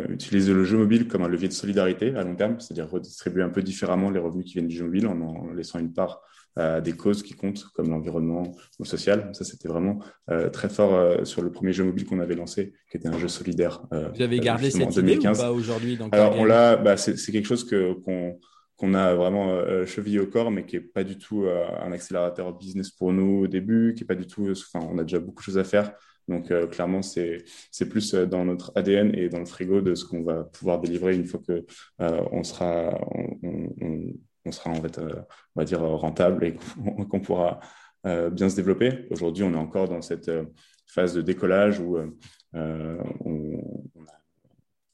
utiliser 0.08 0.52
le 0.52 0.64
jeu 0.64 0.78
mobile 0.78 1.06
comme 1.06 1.22
un 1.22 1.28
levier 1.28 1.48
de 1.48 1.52
solidarité 1.52 2.14
à 2.16 2.22
long 2.24 2.34
terme, 2.34 2.60
c'est-à-dire 2.60 2.90
redistribuer 2.90 3.42
un 3.42 3.50
peu 3.50 3.62
différemment 3.62 4.10
les 4.10 4.18
revenus 4.18 4.46
qui 4.46 4.54
viennent 4.54 4.68
du 4.68 4.76
jeu 4.76 4.84
mobile 4.84 5.06
en 5.06 5.20
en 5.20 5.52
laissant 5.52 5.78
une 5.78 5.92
part 5.92 6.22
à 6.56 6.80
des 6.80 6.92
causes 6.92 7.22
qui 7.22 7.34
comptent, 7.34 7.64
comme 7.74 7.90
l'environnement 7.90 8.42
ou 8.42 8.82
le 8.82 8.84
social. 8.86 9.30
Ça, 9.34 9.44
c'était 9.44 9.68
vraiment 9.68 9.98
euh, 10.30 10.48
très 10.48 10.68
fort 10.68 10.94
euh, 10.94 11.24
sur 11.24 11.42
le 11.42 11.52
premier 11.52 11.72
jeu 11.72 11.84
mobile 11.84 12.06
qu'on 12.06 12.20
avait 12.20 12.34
lancé, 12.34 12.72
qui 12.90 12.96
était 12.96 13.08
un 13.08 13.18
jeu 13.18 13.28
solidaire. 13.28 13.82
Euh, 13.92 14.08
Vous 14.14 14.22
avez 14.22 14.40
gardé 14.40 14.70
cette 14.70 14.94
2015. 14.94 14.98
idée 14.98 15.28
ou 15.28 15.42
pas 15.42 15.52
aujourd'hui 15.52 15.98
Alors, 16.12 16.34
on 16.38 16.44
l'a, 16.44 16.76
bah, 16.76 16.96
c'est, 16.96 17.14
quelque 17.30 17.46
chose 17.46 17.64
que, 17.64 17.92
qu'on, 17.92 18.38
qu'on 18.76 18.94
a 18.94 19.14
vraiment 19.14 19.58
chevillé 19.84 20.18
au 20.18 20.26
corps, 20.26 20.50
mais 20.50 20.64
qui 20.64 20.76
est 20.76 20.80
pas 20.80 21.04
du 21.04 21.18
tout 21.18 21.46
un 21.46 21.92
accélérateur 21.92 22.52
business 22.56 22.90
pour 22.90 23.12
nous 23.12 23.44
au 23.44 23.46
début, 23.46 23.94
qui 23.94 24.04
est 24.04 24.06
pas 24.06 24.14
du 24.14 24.26
tout, 24.26 24.50
enfin, 24.50 24.86
on 24.90 24.98
a 24.98 25.02
déjà 25.02 25.18
beaucoup 25.18 25.40
de 25.40 25.44
choses 25.44 25.58
à 25.58 25.64
faire. 25.64 25.92
Donc 26.28 26.52
clairement, 26.70 27.02
c'est 27.02 27.44
c'est 27.70 27.88
plus 27.88 28.12
dans 28.12 28.44
notre 28.44 28.72
ADN 28.74 29.14
et 29.14 29.28
dans 29.28 29.38
le 29.38 29.46
frigo 29.46 29.80
de 29.80 29.94
ce 29.94 30.04
qu'on 30.04 30.24
va 30.24 30.42
pouvoir 30.42 30.80
délivrer 30.80 31.14
une 31.14 31.24
fois 31.24 31.40
que 31.46 31.64
on 31.98 32.42
sera 32.42 32.98
on, 33.42 33.45
on, 34.46 34.52
sera 34.52 34.70
en 34.70 34.80
fait, 34.80 34.98
euh, 34.98 35.12
on 35.54 35.60
va 35.60 35.64
dire, 35.64 35.80
rentable 35.80 36.44
et 36.44 36.56
qu'on 37.10 37.20
pourra 37.20 37.60
euh, 38.06 38.30
bien 38.30 38.48
se 38.48 38.56
développer. 38.56 39.06
Aujourd'hui, 39.10 39.44
on 39.44 39.52
est 39.52 39.58
encore 39.58 39.88
dans 39.88 40.02
cette 40.02 40.28
euh, 40.28 40.44
phase 40.86 41.14
de 41.14 41.22
décollage 41.22 41.80
où 41.80 41.98
on, 42.54 43.02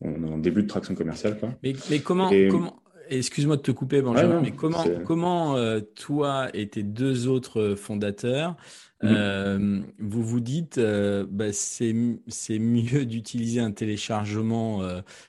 on, 0.00 0.24
est 0.24 0.30
en 0.30 0.38
début 0.38 0.62
de 0.62 0.68
traction 0.68 0.94
commerciale. 0.94 1.38
Quoi. 1.38 1.50
Mais, 1.62 1.74
mais 1.90 2.00
comment, 2.00 2.30
comment 2.50 2.82
excuse-moi 3.08 3.56
de 3.56 3.62
te 3.62 3.70
couper, 3.70 4.00
Benjamin, 4.00 4.40
mais 4.40 4.52
comment, 4.52 4.84
comment 5.04 5.56
toi 5.94 6.48
et 6.54 6.68
tes 6.68 6.82
deux 6.82 7.28
autres 7.28 7.74
fondateurs, 7.74 8.56
mmh. 9.02 9.82
vous 9.98 10.22
vous 10.22 10.40
dites, 10.40 10.80
bah, 10.80 11.52
c'est 11.52 11.92
mieux 11.92 13.04
d'utiliser 13.04 13.60
un 13.60 13.72
téléchargement, 13.72 14.80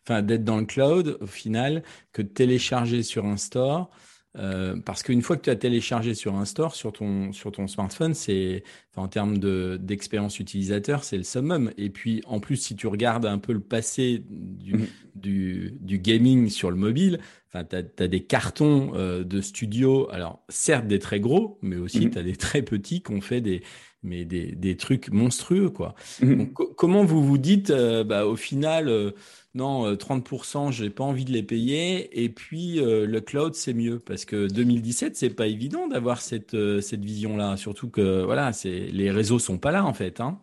enfin 0.04 0.22
d'être 0.22 0.46
dans 0.46 0.58
le 0.58 0.66
cloud 0.66 1.18
au 1.20 1.28
final, 1.28 1.84
que 2.14 2.22
de 2.22 2.30
télécharger 2.30 3.04
sur 3.04 3.26
un 3.26 3.38
store 3.38 3.92
euh, 4.36 4.76
parce 4.84 5.04
qu'une 5.04 5.22
fois 5.22 5.38
que 5.38 5.44
tu 5.44 5.50
as 5.50 5.56
téléchargé 5.56 6.16
sur 6.16 6.36
un 6.36 6.46
store, 6.46 6.76
sur 6.76 6.92
ton, 6.92 7.32
sur 7.34 7.52
ton 7.52 7.68
smartphone, 7.68 8.14
c'est 8.14 8.64
en 8.96 9.08
termes 9.08 9.38
d'expérience 9.78 10.40
utilisateur, 10.40 11.04
c'est 11.04 11.18
le 11.18 11.24
summum. 11.24 11.72
Et 11.78 11.90
puis 11.90 12.22
en 12.26 12.40
plus, 12.40 12.58
si 12.58 12.76
tu 12.76 12.88
regardes 12.88 13.26
un 13.26 13.38
peu 13.38 13.54
le 13.54 13.60
passé 13.60 14.24
du, 14.30 14.74
mhm. 14.74 14.88
du, 15.16 15.74
du 15.80 16.00
gaming 16.00 16.50
sur 16.50 16.72
le 16.72 16.78
mobile, 16.78 17.20
tu 17.52 17.58
as, 17.58 18.08
des 18.08 18.24
cartons 18.24 18.94
euh, 18.96 19.24
de 19.24 19.40
studio, 19.40 20.10
alors 20.12 20.44
certes 20.50 20.88
des 20.88 21.00
très 21.00 21.20
gros, 21.20 21.60
mais 21.62 21.76
aussi 21.76 22.06
mhm. 22.06 22.12
tu 22.12 22.18
as 22.18 22.24
des 22.24 22.36
très 22.36 22.64
petits 22.64 23.04
qui 23.04 23.12
ont 23.12 23.22
fait 23.22 23.42
des, 23.42 23.62
mais 24.04 24.26
des, 24.26 24.52
des 24.52 24.78
trucs 24.78 25.12
monstrueux. 25.12 25.70
quoi. 25.70 25.96
Mhm. 26.22 26.38
Donc, 26.38 26.76
comment 26.76 27.04
vous 27.04 27.24
vous 27.24 27.38
dites, 27.38 27.70
euh, 27.70 28.04
bah, 28.04 28.26
au 28.26 28.36
final 28.36 29.14
non, 29.56 29.94
30%, 29.94 30.70
euh, 30.70 30.72
j'ai 30.72 30.90
pas 30.90 31.04
envie 31.04 31.26
de 31.26 31.32
les 31.32 31.44
payer. 31.44 32.24
Et 32.24 32.30
puis 32.30 32.80
euh, 32.80 33.06
le 33.06 33.22
cloud, 33.22 33.54
c'est 33.54 33.74
mieux? 33.74 34.00
Parce 34.00 34.26
que 34.26 34.48
2017, 34.48 35.16
c'est 35.16 35.30
pas 35.30 35.48
évident 35.48 35.88
d'avoir 35.88 36.22
cette 36.22 36.56
euh, 36.56 36.82
cette 36.82 37.04
vision-là. 37.06 37.56
Surtout 37.58 37.90
que 37.90 38.24
voilà, 38.24 38.52
c'est 38.52 38.88
les 38.92 39.12
réseaux 39.12 39.40
sont 39.40 39.60
pas 39.60 39.72
là 39.72 39.86
en 39.86 39.94
fait. 39.94 40.22
Hein. 40.22 40.40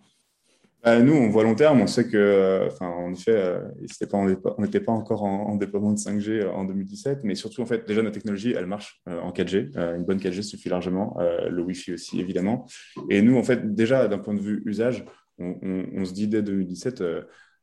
Bah, 0.83 1.01
nous, 1.01 1.13
on 1.13 1.29
voit 1.29 1.45
long 1.45 1.55
terme. 1.55 1.81
On 1.81 1.87
sait 1.87 2.09
que, 2.09 2.67
enfin, 2.67 2.87
en 2.87 3.13
effet, 3.13 3.61
pas, 4.11 4.55
on 4.59 4.63
n'était 4.63 4.81
pas 4.81 4.93
encore 4.93 5.25
en, 5.25 5.57
déploiement 5.57 5.93
de 5.93 5.99
5G 5.99 6.49
en 6.49 6.65
2017, 6.65 7.21
mais 7.25 7.35
surtout, 7.35 7.63
en 7.63 7.67
fait, 7.67 7.87
déjà 7.87 8.03
notre 8.03 8.15
technologie, 8.15 8.55
elle 8.57 8.67
marche 8.67 9.03
en 9.07 9.31
4G. 9.31 9.77
une 9.97 10.05
bonne 10.05 10.19
4G 10.19 10.43
suffit 10.43 10.69
largement. 10.69 11.17
le 11.19 11.63
Wi-Fi 11.63 11.95
aussi, 11.95 12.21
évidemment. 12.21 12.67
Et 13.11 13.21
nous, 13.23 13.37
en 13.37 13.43
fait, 13.43 13.75
déjà 13.75 14.09
d'un 14.09 14.19
point 14.19 14.35
de 14.35 14.41
vue 14.41 14.63
usage, 14.65 15.05
on, 15.39 15.57
on 15.95 16.05
se 16.05 16.13
dit 16.13 16.29
dès 16.29 16.43
2017 16.43 17.03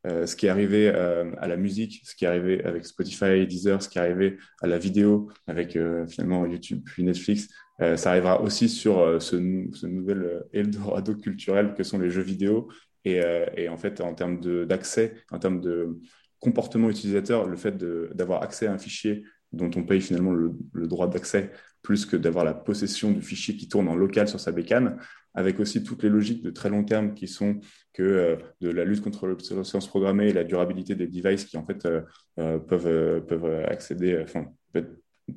euh, 0.08 0.26
ce 0.26 0.36
qui 0.36 0.46
est 0.46 0.50
arrivé 0.50 0.92
euh, 0.94 1.32
à 1.40 1.48
la 1.48 1.58
musique, 1.58 2.02
ce 2.04 2.16
qui 2.16 2.26
est 2.26 2.28
arrivé 2.28 2.64
avec 2.64 2.86
Spotify, 2.86 3.46
Deezer, 3.48 3.82
ce 3.82 3.90
qui 3.90 3.98
est 3.98 4.02
arrivé 4.02 4.38
à 4.62 4.68
la 4.68 4.78
vidéo 4.78 5.30
avec 5.48 5.76
euh, 5.76 6.08
finalement 6.08 6.46
YouTube 6.46 6.82
puis 6.86 7.04
Netflix, 7.04 7.48
ça 7.80 8.10
arrivera 8.10 8.42
aussi 8.42 8.70
sur 8.70 9.22
ce, 9.22 9.36
nouvel 9.36 10.44
Eldorado 10.52 11.14
culturel 11.14 11.76
que 11.76 11.84
sont 11.84 12.00
les 12.00 12.10
jeux 12.10 12.24
vidéo. 12.24 12.70
Et, 13.08 13.22
et 13.56 13.70
en 13.70 13.78
fait, 13.78 14.02
en 14.02 14.14
termes 14.14 14.40
d'accès, 14.66 15.14
en 15.32 15.40
termes 15.40 15.62
de 15.62 16.00
comportement 16.40 16.90
utilisateur, 16.90 17.48
le 17.48 17.58
fait 17.58 17.78
d'avoir 17.78 18.44
accès 18.44 18.68
à 18.68 18.74
un 18.74 18.78
fichier 18.78 19.24
dont 19.54 19.72
on 19.76 19.84
paye 19.84 20.02
finalement 20.02 20.34
le, 20.34 20.54
droit 20.88 21.08
d'accès 21.08 21.52
plus 21.82 22.06
que 22.06 22.18
d'avoir 22.18 22.44
la 22.44 22.54
possession 22.54 23.12
du 23.12 23.22
fichier 23.22 23.56
qui 23.56 23.68
tourne 23.68 23.88
en 23.88 23.96
local 23.96 24.28
sur 24.28 24.40
sa 24.40 24.52
bécane, 24.52 24.98
avec 25.34 25.60
aussi 25.60 25.84
toutes 25.84 26.04
les 26.04 26.10
logiques 26.10 26.44
de 26.44 26.50
très 26.50 26.70
long 26.70 26.84
terme 26.84 27.14
qui 27.14 27.28
sont 27.28 27.60
que 27.94 28.04
euh, 28.04 28.36
de 28.60 28.70
la 28.70 28.84
lutte 28.84 29.02
contre 29.02 29.28
l'obsolescence 29.28 29.88
programmée 29.88 30.30
et 30.30 30.34
la 30.34 30.44
durabilité 30.44 30.96
des 30.96 31.08
devices 31.08 31.46
qui 31.46 31.58
en 31.58 31.66
fait 31.66 31.86
euh, 31.86 32.02
euh, 32.40 32.60
peuvent, 32.60 33.26
peuvent 33.26 33.66
accéder, 33.66 34.20
enfin, 34.22 34.48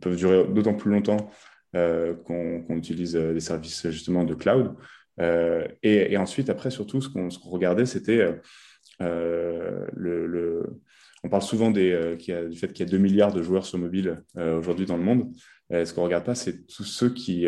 peuvent 0.00 0.16
durer 0.16 0.46
d'autant 0.48 0.74
plus 0.74 0.90
longtemps 0.90 1.30
qu'on 1.72 2.64
utilise 2.76 3.14
des 3.14 3.40
services 3.40 3.88
justement 3.90 4.24
de 4.24 4.34
cloud. 4.34 4.74
Et, 5.82 6.16
ensuite, 6.16 6.50
après, 6.50 6.70
surtout, 6.70 7.00
ce 7.00 7.08
qu'on 7.08 7.28
regardait, 7.50 7.86
c'était 7.86 8.34
le, 9.00 10.62
On 11.22 11.28
parle 11.28 11.42
souvent 11.42 11.70
des, 11.70 12.16
du 12.16 12.56
fait 12.56 12.72
qu'il 12.72 12.86
y 12.86 12.88
a 12.88 12.90
2 12.90 12.98
milliards 12.98 13.32
de 13.32 13.42
joueurs 13.42 13.66
sur 13.66 13.78
mobile 13.78 14.22
aujourd'hui 14.36 14.86
dans 14.86 14.96
le 14.96 15.02
monde. 15.02 15.30
ce 15.70 15.92
qu'on 15.92 16.02
ne 16.02 16.06
regarde 16.06 16.24
pas, 16.24 16.34
c'est 16.34 16.66
tous 16.66 16.84
ceux 16.84 17.10
qui, 17.10 17.46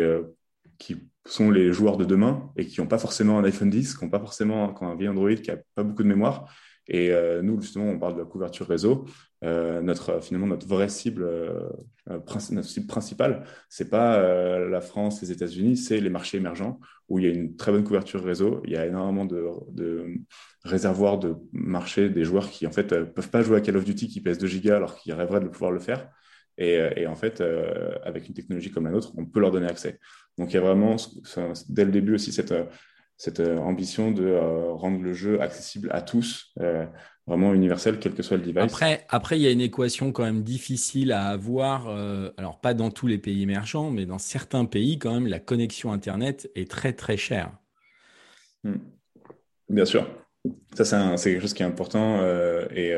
qui 0.77 0.97
sont 1.25 1.49
les 1.49 1.71
joueurs 1.71 1.97
de 1.97 2.05
demain 2.05 2.51
et 2.57 2.65
qui 2.65 2.81
n'ont 2.81 2.87
pas 2.87 2.97
forcément 2.97 3.39
un 3.39 3.43
iPhone 3.43 3.69
10, 3.69 3.97
qui 3.97 4.03
n'ont 4.03 4.11
pas 4.11 4.19
forcément 4.19 4.75
un 4.81 4.95
vieil 4.95 5.09
Android, 5.09 5.33
qui 5.35 5.49
n'a 5.49 5.57
pas 5.75 5.83
beaucoup 5.83 6.03
de 6.03 6.07
mémoire. 6.07 6.53
Et 6.87 7.11
euh, 7.11 7.41
nous, 7.41 7.61
justement, 7.61 7.85
on 7.85 7.99
parle 7.99 8.15
de 8.15 8.19
la 8.19 8.25
couverture 8.25 8.67
réseau. 8.67 9.05
Euh, 9.43 9.81
notre, 9.81 10.21
finalement, 10.21 10.47
notre 10.47 10.67
vraie 10.67 10.89
cible, 10.89 11.23
euh, 11.23 11.69
notre 12.07 12.63
cible 12.63 12.87
principale, 12.87 13.45
c'est 13.69 13.89
pas 13.89 14.21
la 14.59 14.81
France, 14.81 15.21
les 15.21 15.31
États-Unis, 15.31 15.77
c'est 15.77 15.99
les 15.99 16.09
marchés 16.09 16.37
émergents 16.37 16.79
où 17.09 17.19
il 17.19 17.25
y 17.25 17.27
a 17.27 17.31
une 17.31 17.55
très 17.55 17.71
bonne 17.71 17.83
couverture 17.83 18.23
réseau. 18.23 18.61
Il 18.65 18.71
y 18.71 18.77
a 18.77 18.85
énormément 18.85 19.25
de, 19.25 20.05
réservoirs 20.63 21.19
de 21.19 21.35
marché 21.51 22.09
des 22.09 22.23
joueurs 22.23 22.49
qui, 22.49 22.65
en 22.65 22.71
fait, 22.71 22.87
peuvent 23.13 23.29
pas 23.29 23.41
jouer 23.41 23.57
à 23.57 23.61
Call 23.61 23.77
of 23.77 23.83
Duty 23.83 24.07
qui 24.07 24.21
pèse 24.21 24.37
2 24.37 24.47
gigas 24.47 24.77
alors 24.77 24.95
qu'ils 24.95 25.13
rêveraient 25.13 25.41
de 25.41 25.49
pouvoir 25.49 25.71
le 25.71 25.79
faire. 25.79 26.09
Et, 26.57 27.05
en 27.07 27.15
fait, 27.15 27.43
avec 28.03 28.27
une 28.27 28.33
technologie 28.33 28.71
comme 28.71 28.85
la 28.85 28.91
nôtre, 28.91 29.11
on 29.17 29.25
peut 29.25 29.39
leur 29.39 29.51
donner 29.51 29.67
accès. 29.67 29.99
Donc 30.37 30.51
il 30.51 30.55
y 30.55 30.57
a 30.57 30.61
vraiment, 30.61 30.95
dès 31.69 31.85
le 31.85 31.91
début 31.91 32.15
aussi, 32.15 32.31
cette, 32.31 32.51
euh, 33.39 33.57
ambition 33.57 34.11
de 34.11 34.25
euh, 34.25 34.71
rendre 34.73 35.01
le 35.01 35.13
jeu 35.13 35.41
accessible 35.41 35.89
à 35.91 36.01
tous, 36.01 36.51
euh, 36.59 36.85
vraiment 37.27 37.53
universel, 37.53 37.99
quel 37.99 38.13
que 38.13 38.23
soit 38.23 38.37
le 38.37 38.43
device. 38.43 38.63
Après, 38.63 39.05
après, 39.09 39.39
il 39.39 39.41
y 39.43 39.47
a 39.47 39.51
une 39.51 39.61
équation 39.61 40.11
quand 40.11 40.23
même 40.23 40.43
difficile 40.43 41.11
à 41.11 41.27
avoir. 41.27 41.87
alors 42.37 42.59
pas 42.59 42.73
dans 42.73 42.91
tous 42.91 43.07
les 43.07 43.17
pays 43.17 43.41
émergents, 43.41 43.91
mais 43.91 44.05
dans 44.05 44.17
certains 44.17 44.65
pays, 44.65 44.99
quand 44.99 45.13
même, 45.13 45.27
la 45.27 45.39
connexion 45.39 45.91
Internet 45.91 46.49
est 46.55 46.69
très 46.69 46.93
très 46.93 47.17
chère. 47.17 47.51
Hmm. 48.63 48.77
Bien 49.69 49.85
sûr. 49.85 50.07
Ça, 50.73 51.15
c'est 51.15 51.31
quelque 51.31 51.41
chose 51.41 51.53
qui 51.53 51.63
est 51.63 51.65
important. 51.65 52.21
et 52.75 52.95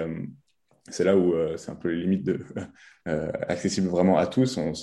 c'est 0.90 1.04
là 1.04 1.18
où 1.18 1.34
euh, 1.34 1.58
c'est 1.58 1.72
un 1.72 1.76
peu 1.76 1.90
les 1.90 2.02
limites 2.02 2.24
de 2.24 2.40
euh, 3.08 3.32
accessible 3.48 3.88
vraiment 3.88 4.18
à 4.18 4.28
tous. 4.28 4.58
On, 4.58 4.74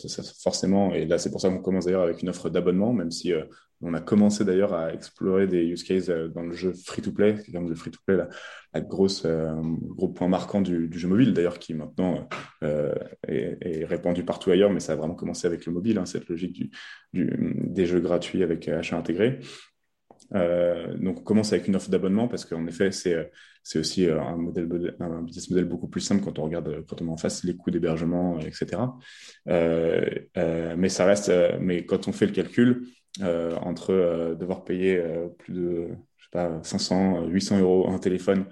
forcément, 0.42 0.92
et 0.94 1.06
là 1.06 1.18
c'est 1.18 1.30
pour 1.30 1.40
ça 1.40 1.48
qu'on 1.48 1.62
commence 1.62 1.84
d'ailleurs 1.84 2.02
avec 2.02 2.22
une 2.22 2.28
offre 2.28 2.50
d'abonnement, 2.50 2.92
même 2.92 3.10
si 3.10 3.32
euh, 3.32 3.44
on 3.82 3.94
a 3.94 4.00
commencé 4.00 4.44
d'ailleurs 4.44 4.72
à 4.74 4.92
explorer 4.92 5.46
des 5.46 5.64
use 5.64 5.82
cases 5.82 6.08
dans 6.08 6.42
le 6.42 6.52
jeu 6.52 6.72
free-to-play, 6.72 7.36
comme 7.52 7.68
le 7.68 7.74
free-to-play, 7.74 8.16
la, 8.72 8.80
grosse 8.80 9.26
gros 9.26 10.08
point 10.08 10.28
marquant 10.28 10.60
du, 10.60 10.88
jeu 10.92 11.08
mobile 11.08 11.34
d'ailleurs, 11.34 11.58
qui 11.58 11.74
maintenant 11.74 12.28
est, 12.62 13.56
est, 13.60 13.84
répandu 13.84 14.24
partout 14.24 14.50
ailleurs, 14.50 14.70
mais 14.70 14.80
ça 14.80 14.92
a 14.92 14.96
vraiment 14.96 15.14
commencé 15.14 15.46
avec 15.46 15.66
le 15.66 15.72
mobile, 15.72 15.98
hein, 15.98 16.06
cette 16.06 16.28
logique 16.28 16.72
des 17.12 17.86
jeux 17.86 18.00
gratuits 18.00 18.42
avec 18.42 18.68
achat 18.68 18.96
intégré. 18.96 19.40
Euh, 20.34 20.96
donc, 20.96 21.20
on 21.20 21.22
commence 21.22 21.52
avec 21.52 21.68
une 21.68 21.76
offre 21.76 21.90
d'abonnement 21.90 22.28
parce 22.28 22.44
qu'en 22.44 22.66
effet, 22.66 22.92
c'est 22.92 23.30
c'est 23.62 23.78
aussi 23.78 24.06
euh, 24.06 24.20
un, 24.20 24.36
modèle, 24.36 24.96
un 24.98 25.22
business 25.22 25.50
model 25.50 25.64
beaucoup 25.66 25.88
plus 25.88 26.00
simple 26.00 26.24
quand 26.24 26.38
on 26.38 26.44
regarde, 26.44 26.84
quand 26.88 27.00
on 27.00 27.04
met 27.04 27.12
en 27.12 27.16
face 27.16 27.44
les 27.44 27.56
coûts 27.56 27.70
d'hébergement, 27.70 28.38
etc. 28.40 28.82
Euh, 29.48 30.04
euh, 30.36 30.74
mais 30.76 30.88
ça 30.88 31.04
reste, 31.04 31.32
mais 31.60 31.86
quand 31.86 32.08
on 32.08 32.12
fait 32.12 32.26
le 32.26 32.32
calcul 32.32 32.88
entre 33.20 34.34
devoir 34.38 34.64
payer 34.64 35.02
plus 35.38 35.52
de, 35.52 35.88
je 36.16 36.24
sais 36.24 36.30
pas, 36.30 36.60
500, 36.62 37.26
800 37.26 37.60
euros 37.60 37.88
un 37.90 37.98
téléphone 37.98 38.46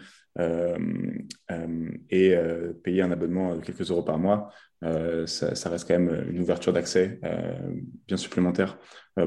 et 2.11 2.37
payer 2.83 3.03
un 3.03 3.11
abonnement 3.11 3.57
de 3.57 3.61
quelques 3.61 3.91
euros 3.91 4.03
par 4.03 4.19
mois, 4.19 4.51
ça, 5.27 5.71
reste 5.71 5.89
quand 5.89 5.99
même 5.99 6.27
une 6.31 6.41
ouverture 6.41 6.73
d'accès 6.73 7.21
bien 8.07 8.17
supplémentaire 8.17 8.79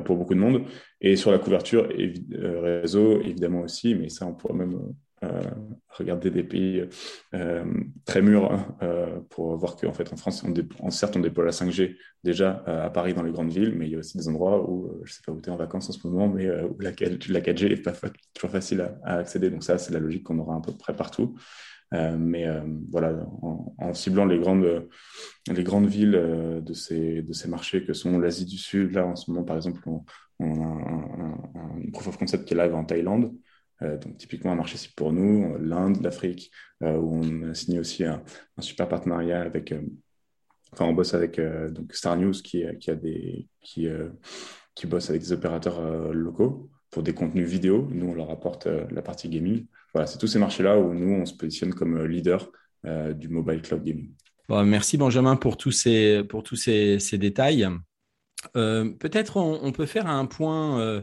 pour 0.06 0.18
beaucoup 0.18 0.36
de 0.36 0.40
monde. 0.40 0.66
Et 1.02 1.16
sur 1.16 1.32
la 1.32 1.40
couverture 1.40 1.90
réseau, 1.90 3.22
évidemment 3.22 3.62
aussi, 3.62 3.96
mais 3.96 4.10
ça, 4.10 4.26
on 4.28 4.34
pourrait 4.34 4.54
même 4.54 4.94
euh, 5.24 5.40
regarder 5.94 6.30
des 6.30 6.44
pays 6.44 6.84
euh, 7.34 7.66
très 8.06 8.22
mûrs 8.22 8.52
hein, 8.52 8.76
euh, 8.82 9.20
pour 9.30 9.56
voir 9.58 9.76
qu'en 9.76 9.94
fait 9.94 10.12
en 10.12 10.18
France, 10.18 10.44
on 10.80 10.90
certes 10.90 11.16
on 11.16 11.20
déploie 11.20 11.46
la 11.46 11.52
5G 11.52 11.96
déjà 12.24 12.64
à 12.66 12.90
Paris 12.90 13.14
dans 13.14 13.24
les 13.24 13.32
grandes 13.32 13.52
villes, 13.52 13.74
mais 13.76 13.88
il 13.88 13.92
y 13.92 13.96
a 13.96 14.00
aussi 14.00 14.18
des 14.18 14.28
endroits 14.28 14.70
où 14.70 15.02
je 15.04 15.14
sais 15.14 15.22
pas 15.26 15.32
où 15.32 15.42
tu 15.42 15.50
es 15.50 15.52
en 15.52 15.58
vacances 15.58 15.90
en 15.90 15.94
ce 15.94 16.08
moment, 16.08 16.28
mais 16.28 16.50
où 16.50 16.78
la, 16.80 16.92
4G 16.92 17.70
n'est 17.70 17.78
pas 17.78 17.94
toujours 18.34 18.52
facile 18.52 18.90
à, 19.04 19.18
accéder. 19.18 19.50
Donc 19.50 19.64
ça, 19.64 19.78
c'est 19.78 19.94
la 19.94 20.00
logique 20.00 20.24
qu'on 20.24 20.40
aura 20.40 20.56
à 20.56 20.62
peu 20.62 20.72
près 20.72 20.96
partout. 20.96 21.36
mais 21.92 22.48
voilà, 22.92 23.14
en, 23.78 23.94
ciblant 23.94 24.26
les 24.26 24.40
grandes, 24.40 24.88
les 25.54 25.64
grandes 25.64 25.88
villes 25.88 26.62
de, 26.64 26.74
ces, 26.74 27.22
de 27.22 27.34
ces 27.34 27.50
marchés 27.50 27.84
que 27.84 27.94
sont 27.94 28.18
l'Asie 28.20 28.46
du 28.46 28.58
Sud, 28.58 28.94
là 28.94 29.06
en 29.06 29.16
ce 29.16 29.30
moment 29.30 29.44
par 29.44 29.58
exemple, 29.58 29.82
on, 29.88 30.04
a 30.40 30.46
un, 30.46 31.34
un, 31.56 31.92
proof 31.92 32.08
of 32.08 32.18
concept 32.18 32.46
qui 32.46 32.54
est 32.54 32.58
live 32.58 32.74
en 32.74 32.86
Thaïlande. 32.86 33.34
Euh, 33.84 33.98
donc 33.98 34.18
typiquement 34.18 34.52
un 34.52 34.56
marché 34.56 34.78
cible 34.78 34.94
pour 34.96 35.12
nous, 35.12 35.58
l'Inde, 35.60 36.02
l'Afrique, 36.02 36.52
euh, 36.82 36.96
où 36.98 37.16
on 37.16 37.50
a 37.50 37.54
signé 37.54 37.80
aussi 37.80 38.04
un, 38.04 38.24
super 38.60 38.88
partenariat 38.88 39.42
avec, 39.42 39.72
euh, 39.72 39.82
enfin 40.72 40.86
on 40.86 40.94
bosse 40.94 41.14
avec 41.14 41.40
Star 41.92 42.18
News 42.18 42.34
qui, 42.34 42.64
qui 42.80 42.92
a 42.92 42.96
des 42.96 43.48
qui 43.62 43.88
qui 44.76 44.88
bosse 44.88 45.10
avec 45.10 45.22
des 45.22 45.32
opérateurs 45.32 46.12
locaux 46.12 46.70
pour 46.90 47.04
des 47.04 47.14
contenus 47.14 47.48
vidéo. 47.48 47.88
Nous 47.92 48.08
on 48.08 48.16
leur 48.16 48.32
apporte 48.32 48.68
la 48.68 49.02
partie 49.02 49.30
gaming. 49.30 49.66
Voilà, 49.94 50.08
c'est 50.08 50.18
tous 50.18 50.28
ces 50.28 50.40
marchés-là 50.40 50.80
où 50.80 50.94
nous 50.94 51.14
on 51.14 51.26
se 51.26 51.36
positionne 51.36 51.74
comme 51.74 52.04
leader 52.06 52.52
du 52.84 53.30
mobile 53.30 53.62
cloud 53.62 53.84
gaming. 53.84 54.12
merci 54.50 54.98
Benjamin 54.98 55.36
pour 55.36 55.58
tous 55.58 55.72
ces 55.72 56.24
pour 56.24 56.42
tous 56.42 56.56
ces, 56.56 56.98
ces 57.00 57.20
détails. 57.20 57.68
Peut-être 58.54 59.38
on, 59.38 59.72
peut 59.72 59.86
faire 59.86 60.08
un 60.08 60.26
point 60.26 60.80
euh, 60.80 61.02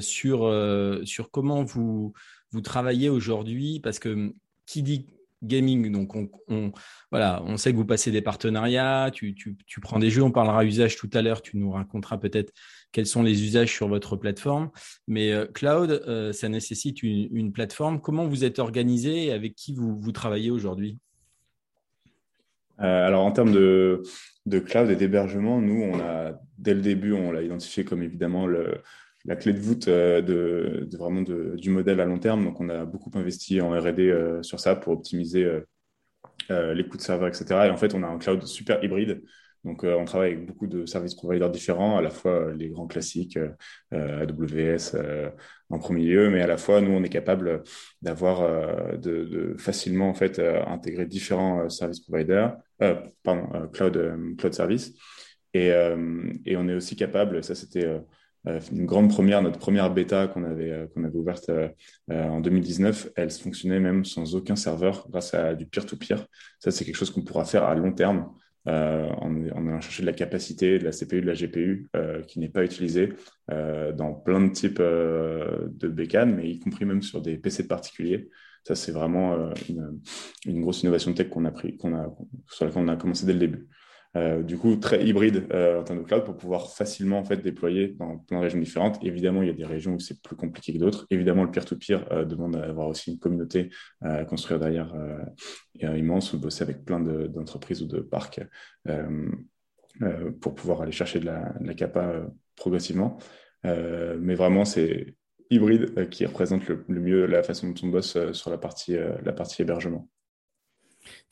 sur, 0.00 0.44
euh, 0.44 1.04
sur 1.04 1.30
comment 1.30 1.64
vous, 1.64 2.12
vous 2.50 2.60
travaillez 2.60 3.08
aujourd'hui, 3.08 3.80
parce 3.80 3.98
que 3.98 4.32
qui 4.66 4.82
dit 4.82 5.06
gaming. 5.42 5.90
Donc, 5.92 6.14
on, 6.14 6.72
voilà, 7.10 7.42
on 7.46 7.56
sait 7.56 7.72
que 7.72 7.76
vous 7.76 7.84
passez 7.84 8.10
des 8.10 8.22
partenariats, 8.22 9.10
tu, 9.12 9.34
prends 9.82 9.98
des 9.98 10.10
jeux, 10.10 10.22
on 10.22 10.30
parlera 10.30 10.64
usage 10.64 10.96
tout 10.96 11.10
à 11.12 11.22
l'heure, 11.22 11.42
tu 11.42 11.56
nous 11.56 11.70
raconteras 11.70 12.18
peut-être 12.18 12.52
quels 12.92 13.06
sont 13.06 13.22
les 13.22 13.42
usages 13.42 13.72
sur 13.72 13.88
votre 13.88 14.16
plateforme. 14.16 14.70
Mais 15.06 15.32
euh, 15.32 15.46
cloud, 15.46 15.90
euh, 15.90 16.32
ça 16.32 16.48
nécessite 16.48 17.02
une, 17.02 17.52
plateforme. 17.52 18.00
Comment 18.00 18.26
vous 18.26 18.44
êtes 18.44 18.58
organisé 18.58 19.26
et 19.26 19.32
avec 19.32 19.54
qui 19.54 19.74
vous, 19.74 20.12
travaillez 20.12 20.50
aujourd'hui? 20.50 20.98
Euh, 22.80 23.06
alors 23.06 23.24
en 23.24 23.32
termes 23.32 23.52
de, 23.52 24.02
cloud 24.66 24.90
et 24.90 24.96
d'hébergement, 24.96 25.60
nous, 25.60 25.82
on 25.82 26.00
a 26.00 26.32
dès 26.58 26.74
le 26.74 26.80
début, 26.80 27.12
on 27.12 27.32
l'a 27.32 27.42
identifié 27.42 27.84
comme 27.84 28.02
évidemment 28.02 28.46
la 29.26 29.36
clé 29.36 29.52
de 29.52 29.58
voûte 29.58 29.88
de, 29.88 30.88
vraiment 30.96 31.22
du 31.22 31.70
modèle 31.70 32.00
à 32.00 32.04
long 32.04 32.18
terme. 32.18 32.44
Donc 32.44 32.60
on 32.60 32.68
a 32.68 32.84
beaucoup 32.84 33.10
investi 33.14 33.60
en 33.60 33.70
R&D 33.70 34.38
sur 34.42 34.60
ça 34.60 34.76
pour 34.76 34.92
optimiser 34.92 35.60
les 36.48 36.86
coûts 36.88 36.96
de 36.96 37.02
serveur, 37.02 37.28
etc. 37.28 37.66
Et 37.66 37.70
en 37.70 37.76
fait, 37.76 37.94
on 37.94 38.02
a 38.02 38.06
un 38.06 38.18
cloud 38.18 38.44
super 38.46 38.82
hybride 38.84 39.22
donc, 39.66 39.82
euh, 39.82 39.96
on 39.96 40.04
travaille 40.04 40.32
avec 40.34 40.46
beaucoup 40.46 40.68
de 40.68 40.86
services 40.86 41.16
providers 41.16 41.50
différents, 41.50 41.98
à 41.98 42.00
la 42.00 42.10
fois 42.10 42.30
euh, 42.30 42.54
les 42.54 42.68
grands 42.68 42.86
classiques, 42.86 43.36
euh, 43.92 44.22
AWS 44.22 44.96
en 45.70 45.78
premier 45.80 46.04
lieu, 46.04 46.30
mais 46.30 46.40
à 46.40 46.46
la 46.46 46.56
fois, 46.56 46.80
nous, 46.80 46.92
on 46.92 47.02
est 47.02 47.08
capable 47.08 47.64
d'avoir, 48.00 48.96
de, 48.96 49.56
facilement, 49.58 50.08
en 50.08 50.14
fait, 50.14 50.38
intégrer 50.38 51.06
différents 51.06 51.68
services 51.68 52.00
providers, 52.00 52.56
pardon, 53.24 53.68
cloud, 53.72 54.16
cloud 54.38 54.54
service. 54.54 54.92
Et, 55.54 55.70
et, 56.44 56.56
on 56.56 56.68
est 56.68 56.74
aussi 56.74 56.94
capable, 56.94 57.42
ça 57.42 57.56
c'était 57.56 58.00
une 58.72 58.86
grande 58.86 59.10
première, 59.10 59.42
notre 59.42 59.58
première 59.58 59.92
bêta 59.92 60.28
qu'on 60.28 60.44
avait, 60.44 60.88
qu'on 60.94 61.04
avait 61.04 61.16
ouverte 61.16 61.50
en 62.08 62.40
2019, 62.40 63.10
elle 63.16 63.30
fonctionnait 63.30 63.80
même 63.80 64.04
sans 64.04 64.36
aucun 64.36 64.56
serveur 64.56 65.06
grâce 65.10 65.34
à 65.34 65.54
du 65.54 65.66
peer-to-peer. 65.66 66.26
Ça, 66.60 66.70
c'est 66.70 66.84
quelque 66.84 66.96
chose 66.96 67.10
qu'on 67.10 67.22
pourra 67.22 67.44
faire 67.44 67.64
à 67.64 67.74
long 67.74 67.92
terme 67.92 68.30
euh, 68.68 69.08
en, 69.18 69.44
allant 69.44 69.80
chercher 69.80 70.02
de 70.02 70.06
la 70.06 70.12
capacité 70.12 70.80
de 70.80 70.84
la 70.84 70.90
CPU, 70.90 71.20
de 71.20 71.26
la 71.26 71.34
GPU 71.34 71.88
euh, 71.94 72.22
qui 72.22 72.40
n'est 72.40 72.48
pas 72.48 72.64
utilisée 72.64 73.12
euh, 73.52 73.92
dans 73.92 74.12
plein 74.12 74.40
de 74.40 74.52
types 74.52 74.80
de 74.80 75.88
bécanes, 75.88 76.34
mais 76.34 76.50
y 76.50 76.58
compris 76.58 76.84
même 76.84 77.02
sur 77.02 77.22
des 77.22 77.36
PC 77.36 77.68
particuliers. 77.68 78.28
Ça, 78.64 78.74
c'est 78.74 78.90
vraiment 78.90 79.52
une, 79.68 80.60
grosse 80.60 80.82
innovation 80.82 81.12
tech 81.12 81.28
qu'on 81.28 81.44
a 81.44 81.52
pris, 81.52 81.76
qu'on 81.76 81.94
a, 81.94 82.12
sur 82.48 82.64
laquelle 82.64 82.82
on 82.82 82.88
a 82.88 82.96
commencé 82.96 83.24
dès 83.24 83.34
le 83.34 83.38
début. 83.38 83.68
Euh, 84.16 84.42
du 84.42 84.56
coup, 84.56 84.76
très 84.76 85.04
hybride 85.04 85.46
euh, 85.52 85.80
en 85.80 85.84
termes 85.84 85.98
de 85.98 86.04
cloud 86.04 86.24
pour 86.24 86.36
pouvoir 86.36 86.72
facilement 86.72 87.18
en 87.18 87.24
fait, 87.24 87.36
déployer 87.38 87.88
dans 87.98 88.18
plein 88.18 88.38
de 88.38 88.44
régions 88.44 88.58
différentes. 88.58 88.98
Évidemment, 89.04 89.42
il 89.42 89.48
y 89.48 89.50
a 89.50 89.54
des 89.54 89.66
régions 89.66 89.94
où 89.94 89.98
c'est 89.98 90.22
plus 90.22 90.36
compliqué 90.36 90.72
que 90.72 90.78
d'autres. 90.78 91.06
Évidemment, 91.10 91.44
le 91.44 91.50
peer-to-peer 91.50 92.10
euh, 92.12 92.24
demande 92.24 92.52
d'avoir 92.52 92.88
aussi 92.88 93.12
une 93.12 93.18
communauté 93.18 93.70
à 94.00 94.24
construire 94.24 94.58
derrière 94.58 94.94
immense 95.80 96.32
ou 96.32 96.38
bosser 96.38 96.62
avec 96.62 96.84
plein 96.84 97.00
d'entreprises 97.00 97.82
ou 97.82 97.86
de 97.86 98.00
parcs 98.00 98.40
pour 100.40 100.54
pouvoir 100.54 100.82
aller 100.82 100.92
chercher 100.92 101.20
de 101.20 101.26
la, 101.26 101.52
de 101.60 101.72
capa 101.72 102.26
progressivement. 102.54 103.18
mais 103.64 104.34
vraiment, 104.34 104.64
c'est 104.64 105.14
hybride 105.50 106.08
qui 106.10 106.24
représente 106.26 106.66
le, 106.68 106.84
le, 106.88 107.00
mieux 107.00 107.26
la 107.26 107.42
façon 107.42 107.68
dont 107.68 107.80
on 107.82 107.88
bosse 107.88 108.16
sur 108.32 108.50
la 108.50 108.58
partie, 108.58 108.96
la 109.24 109.32
partie 109.32 109.62
hébergement. 109.62 110.08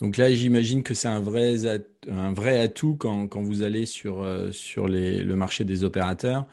Donc 0.00 0.16
là, 0.16 0.32
j'imagine 0.32 0.82
que 0.82 0.94
c'est 0.94 1.08
un 1.08 1.20
vrai, 1.20 2.60
atout 2.60 2.96
quand, 2.96 3.28
vous 3.42 3.62
allez 3.62 3.86
sur, 3.86 4.22
euh, 4.22 4.50
le 4.76 5.34
marché 5.34 5.64
des 5.64 5.84
opérateurs. 5.84 6.46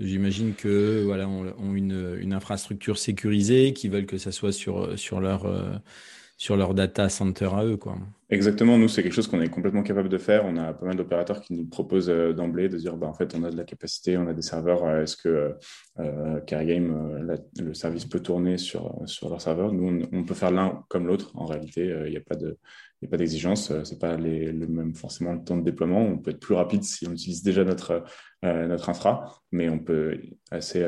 J'imagine 0.00 0.54
que 0.54 1.02
voilà, 1.04 1.28
ont, 1.28 1.74
une, 1.74 2.16
une, 2.20 2.32
infrastructure 2.32 2.98
sécurisée, 2.98 3.72
qui 3.72 3.88
veulent 3.88 4.06
que 4.06 4.18
ça 4.18 4.32
soit 4.32 4.52
sur, 4.52 4.98
sur 4.98 5.20
leur 5.20 5.46
euh, 5.46 5.76
sur 6.36 6.56
leur 6.56 6.74
data 6.74 7.08
center 7.08 7.50
à 7.54 7.64
eux. 7.64 7.76
Quoi. 7.76 7.96
Exactement, 8.32 8.78
nous, 8.78 8.88
c'est 8.88 9.02
quelque 9.02 9.12
chose 9.12 9.26
qu'on 9.26 9.42
est 9.42 9.50
complètement 9.50 9.82
capable 9.82 10.08
de 10.08 10.16
faire. 10.16 10.46
On 10.46 10.56
a 10.56 10.72
pas 10.72 10.86
mal 10.86 10.96
d'opérateurs 10.96 11.42
qui 11.42 11.52
nous 11.52 11.66
proposent 11.66 12.08
euh, 12.08 12.32
d'emblée 12.32 12.70
de 12.70 12.78
dire, 12.78 12.96
bah, 12.96 13.06
en 13.06 13.12
fait, 13.12 13.34
on 13.34 13.44
a 13.44 13.50
de 13.50 13.56
la 13.58 13.64
capacité, 13.64 14.16
on 14.16 14.26
a 14.26 14.32
des 14.32 14.40
serveurs, 14.40 14.84
euh, 14.84 15.02
est-ce 15.02 15.18
que 15.18 15.54
euh, 15.98 16.40
Cargame, 16.40 17.38
le 17.58 17.74
service 17.74 18.06
peut 18.06 18.20
tourner 18.20 18.56
sur, 18.56 19.02
sur 19.04 19.28
leur 19.28 19.42
serveur? 19.42 19.70
Nous, 19.70 20.08
on, 20.12 20.24
peut 20.24 20.32
faire 20.32 20.50
l'un 20.50 20.82
comme 20.88 21.06
l'autre. 21.06 21.30
En 21.34 21.44
réalité, 21.44 21.94
il 22.06 22.10
n'y 22.10 22.16
a 22.16 22.22
pas 22.22 22.36
de... 22.36 22.56
a 23.04 23.06
pas 23.06 23.18
d'exigence, 23.18 23.70
c'est 23.84 23.98
pas 23.98 24.16
les, 24.16 24.50
le 24.50 24.66
même 24.66 24.94
forcément 24.94 25.34
le 25.34 25.44
temps 25.44 25.58
de 25.58 25.64
déploiement. 25.64 26.00
On 26.00 26.16
peut 26.16 26.30
être 26.30 26.40
plus 26.40 26.54
rapide 26.54 26.84
si 26.84 27.06
on 27.06 27.12
utilise 27.12 27.42
déjà 27.42 27.64
notre 27.64 28.04
notre 28.42 28.88
infra, 28.88 29.42
mais 29.52 29.68
on 29.68 29.78
peut 29.78 30.18
assez 30.50 30.84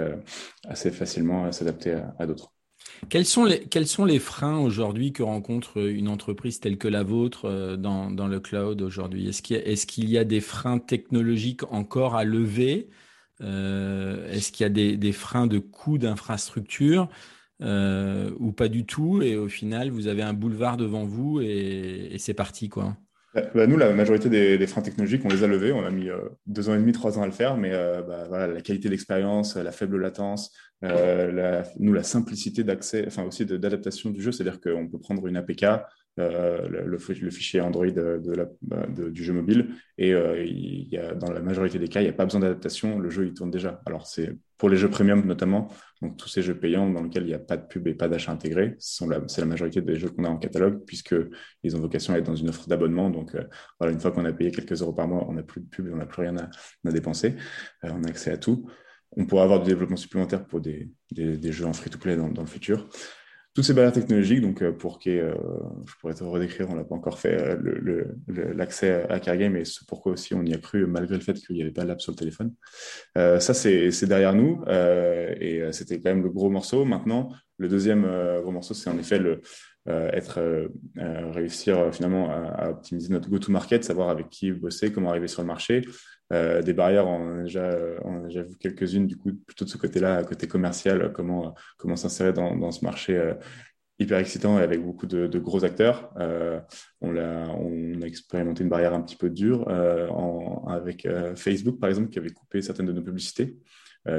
assez 0.67 0.91
facilement 0.91 1.53
s'adapter 1.53 2.01
à 2.19 2.27
d'autres. 2.27 2.54
Quels 3.09 3.27
sont 3.27 3.45
les, 3.45 3.61
quels 3.61 3.87
sont 3.87 4.05
les 4.05 4.19
freins 4.19 4.59
aujourd'hui 4.59 5.13
que 5.13 5.23
rencontre 5.23 5.79
une 5.79 6.09
entreprise 6.09 6.61
telle 6.61 6.79
que 6.79 6.89
la 6.89 7.03
vôtre 7.03 7.47
euh, 7.47 7.77
dans, 7.77 8.11
dans 8.11 8.27
le 8.29 8.41
cloud 8.41 8.83
aujourd'hui? 8.83 9.29
Est-ce 9.29 9.43
qu'il 9.87 10.09
y, 10.09 10.13
y, 10.13 10.19
a 10.19 10.25
des 10.25 10.41
freins 10.41 10.79
technologiques 10.79 11.65
encore 11.73 12.15
à 12.17 12.25
lever? 12.25 12.89
Euh, 13.41 14.31
Est-ce 14.31 14.53
qu'il 14.53 14.65
y 14.65 14.67
a 14.67 14.71
des, 14.71 14.97
des, 14.97 15.13
freins 15.13 15.47
de 15.47 15.59
coûts 15.59 15.99
d'infrastructure 15.99 17.09
euh, 17.63 18.31
ou 18.39 18.53
pas 18.53 18.69
du 18.69 18.87
tout? 18.87 19.23
Et 19.23 19.37
au 19.37 19.49
final, 19.49 19.91
vous 19.91 20.07
avez 20.09 20.23
un 20.23 20.35
boulevard 20.35 20.77
devant 20.77 21.05
vous 21.05 21.41
et, 21.41 22.11
et 22.13 22.19
c'est 22.19 22.35
parti 22.35 22.69
quoi. 22.69 22.97
Bah, 23.35 23.43
bah, 23.53 23.67
nous, 23.67 23.77
la 23.77 23.93
majorité 23.93 24.29
des, 24.29 24.67
freins 24.67 24.83
technologiques, 24.83 25.23
on 25.25 25.29
les 25.29 25.43
a 25.43 25.49
levés. 25.49 25.73
On 25.73 25.85
a 25.85 25.91
mis 25.91 26.09
euh, 26.09 26.21
deux 26.47 26.69
ans 26.69 26.75
et 26.75 26.79
demi, 26.79 26.93
trois 26.93 27.19
ans 27.19 27.23
à 27.23 27.27
le 27.27 27.33
faire, 27.33 27.57
mais 27.57 27.73
euh, 27.73 28.03
bah, 28.03 28.27
voilà, 28.29 28.47
la 28.47 28.61
qualité 28.61 28.89
de 28.89 28.93
l'expérience, 28.93 29.57
la 29.57 29.73
faible 29.73 30.01
latence, 30.01 30.53
euh, 30.85 31.33
la, 31.33 31.65
nous, 31.81 31.93
la 31.93 32.05
simplicité 32.05 32.63
d'accès, 32.63 33.05
enfin 33.07 33.25
aussi 33.25 33.45
d'adaptation 33.45 34.11
du 34.11 34.23
jeu, 34.23 34.31
c'est-à-dire 34.31 34.61
qu'on 34.61 34.89
peut 34.89 35.01
prendre 35.01 35.27
une 35.27 35.37
APK, 35.37 35.65
euh, 36.21 36.69
le, 36.69 36.99
fichier 36.99 37.61
Android 37.61 37.87
de 37.87 39.11
du 39.11 39.25
jeu 39.25 39.33
mobile. 39.33 39.71
Et 39.99 40.13
euh, 40.13 40.45
il 40.45 40.89
y 40.89 40.97
a, 40.97 41.15
dans 41.15 41.33
la 41.33 41.41
majorité 41.41 41.79
des 41.79 41.89
cas, 41.89 42.01
il 42.01 42.05
n'y 42.05 42.11
a 42.11 42.15
pas 42.15 42.25
besoin 42.25 42.41
d'adaptation. 42.41 42.99
Le 42.99 43.11
jeu, 43.11 43.27
il 43.27 43.35
tourne 43.35 43.51
déjà. 43.51 43.81
Alors, 43.85 44.07
c'est 44.07 44.37
pour 44.57 44.69
les 44.69 44.77
jeux 44.77 44.89
premium 44.89 45.27
notamment, 45.27 45.69
donc 46.01 46.17
tous 46.17 46.29
ces 46.29 46.41
jeux 46.41 46.57
payants 46.57 46.89
dans 46.89 47.03
lesquels 47.03 47.25
il 47.25 47.29
n'y 47.29 47.35
a 47.35 47.41
pas 47.41 47.57
de 47.57 47.67
pub 47.67 47.89
et 47.89 47.95
pas 47.95 48.09
d'achat 48.09 48.31
intégré, 48.31 48.77
c'est 48.79 49.07
la, 49.07 49.47
majorité 49.47 49.83
des 49.83 49.97
jeux 49.97 50.09
qu'on 50.09 50.25
a 50.25 50.29
en 50.29 50.39
catalogue, 50.39 50.85
puisqu'ils 50.87 51.77
ont 51.77 51.81
vocation 51.81 52.15
à 52.15 52.19
être 52.19 52.27
dans 52.27 52.37
une 52.37 52.49
offre 52.49 52.69
d'abonnement. 52.69 53.11
Donc, 53.11 53.35
euh, 53.35 53.43
voilà, 53.81 53.93
une 53.93 54.01
fois 54.01 54.13
qu'on 54.13 54.25
a 54.25 54.33
payé 54.33 54.53
quelques 54.53 54.81
euros 54.83 54.93
par 54.93 55.09
mois, 55.09 55.27
on 55.29 55.33
n'a 55.33 55.43
plus 55.43 55.61
de 55.63 55.67
pub, 55.67 55.91
on 55.93 55.97
n'a 55.97 56.07
plus 56.07 56.23
rien 56.23 56.37
à, 56.37 56.91
dépenser. 56.93 57.35
on 57.83 58.05
a 58.05 58.09
accès 58.09 58.31
à 58.31 58.37
tout. 58.37 58.69
On 59.17 59.27
pourra 59.27 59.45
avoir 59.45 59.61
du 59.61 59.69
développement 59.69 59.97
supplémentaire 59.97 60.47
pour 60.47 60.61
des, 60.61 60.91
des, 61.11 61.53
jeux 61.53 61.67
en 61.67 61.73
free-to-play 61.73 62.17
dans, 62.17 62.29
le 62.29 62.47
futur 62.47 62.89
toutes 63.55 63.65
ces 63.65 63.73
barrières 63.73 63.93
technologiques, 63.93 64.41
donc 64.41 64.63
euh, 64.63 64.73
pour 64.73 64.99
que 64.99 65.11
euh, 65.11 65.35
je 65.87 65.95
pourrais 66.01 66.15
te 66.15 66.25
redécrire, 66.25 66.69
on 66.71 66.75
n'a 66.75 66.83
pas 66.83 66.97
encore 66.97 67.21
fait 67.21 67.41
euh, 67.41 68.05
l'accès 68.27 69.07
à 69.09 69.21
Cargame 69.21 69.57
et 69.57 69.65
c'est 69.65 69.87
pourquoi 69.87 70.13
aussi 70.13 70.35
on 70.35 70.43
y 70.43 70.53
a 70.53 70.59
cru 70.59 70.87
malgré 70.87 71.15
le 71.15 71.21
fait 71.21 71.35
qu'il 71.35 71.55
n'y 71.55 71.63
avait 71.63 71.71
pas 71.71 71.85
l'app 71.85 72.01
sur 72.01 72.11
le 72.11 72.17
téléphone. 72.17 72.53
ça, 73.15 73.55
c'est 73.55 74.07
derrière 74.07 74.35
nous 74.35 74.65
et 74.69 75.63
c'était 75.71 76.01
quand 76.01 76.11
même 76.11 76.25
le 76.25 76.31
gros 76.31 76.51
morceau. 76.51 76.85
Maintenant, 76.85 77.31
le 77.59 77.69
deuxième 77.69 78.03
gros 78.43 78.51
morceau, 78.51 78.75
c'est 78.75 78.91
en 78.91 78.99
effet 78.99 79.19
le, 79.19 79.41
être 79.87 80.71
réussir 81.33 81.93
finalement 81.95 82.31
à, 82.31 82.71
optimiser 82.71 83.13
notre 83.13 83.29
go-to-market, 83.29 83.85
savoir 83.85 84.09
avec 84.09 84.31
qui 84.31 84.51
bosser, 84.53 84.93
comment 84.93 85.11
arriver 85.11 85.29
sur 85.29 85.43
le 85.43 85.47
marché, 85.47 85.83
euh, 86.33 86.63
des 86.63 86.73
barrières, 86.73 87.07
on 87.07 87.41
a 87.41 87.43
déjà, 87.43 88.43
vu 88.43 88.57
quelques-unes, 88.59 89.07
du 89.07 89.17
coup, 89.17 89.33
plutôt 89.47 89.65
de 89.65 89.71
ce 89.71 89.77
côté-là, 89.77 90.25
côté 90.25 90.49
commercial, 90.49 91.13
comment, 91.13 91.55
comment 91.77 91.97
s'insérer 91.97 92.33
dans, 92.33 92.57
dans, 92.57 92.71
ce 92.71 92.85
marché 92.85 93.17
euh, 93.17 93.35
hyper 93.99 94.19
excitant 94.19 94.59
et 94.59 94.63
avec 94.63 94.83
beaucoup 94.83 95.07
de, 95.07 95.39
gros 95.39 95.65
acteurs. 95.65 96.13
Euh, 96.19 96.61
on, 97.01 97.17
a, 97.17 98.07
expérimenté 98.07 98.63
une 98.63 98.69
barrière 98.69 98.95
un 98.95 99.03
petit 99.03 99.17
peu 99.17 99.31
dure 99.31 99.69
euh, 99.69 100.09
avec 100.69 101.07
euh, 101.07 101.35
Facebook, 101.37 101.79
par 101.79 101.89
exemple, 101.89 102.09
qui 102.09 102.19
avait 102.19 102.31
coupé 102.31 102.61
certaines 102.63 102.87
de 102.87 102.93
nos 102.93 103.03
publicités. 103.03 103.57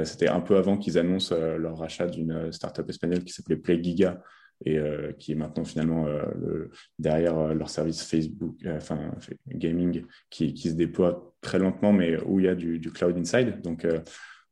C'était 0.02 0.26
un 0.26 0.40
peu 0.40 0.56
avant 0.56 0.78
qu'ils 0.78 0.98
annoncent 0.98 1.32
leur 1.32 1.78
rachat 1.78 2.08
d'une 2.08 2.50
startup 2.50 2.90
espagnole 2.90 3.22
qui 3.22 3.32
s'appelait 3.32 3.54
PlayGiga, 3.54 4.20
et 4.64 4.78
euh, 4.78 5.12
qui 5.12 5.32
est 5.32 5.34
maintenant 5.34 5.64
finalement 5.64 6.06
euh, 6.06 6.70
derrière 6.98 7.38
euh, 7.38 7.54
leur 7.54 7.68
service 7.68 8.02
Facebook, 8.02 8.56
enfin 8.66 9.10
gaming, 9.48 10.04
qui, 10.30 10.56
se 10.56 10.74
déploie 10.74 11.34
très 11.40 11.58
lentement, 11.58 11.92
mais 11.92 12.16
où 12.24 12.40
il 12.40 12.46
y 12.46 12.48
a 12.48 12.54
du, 12.54 12.80
cloud 12.92 13.16
inside. 13.16 13.60
Donc 13.62 13.86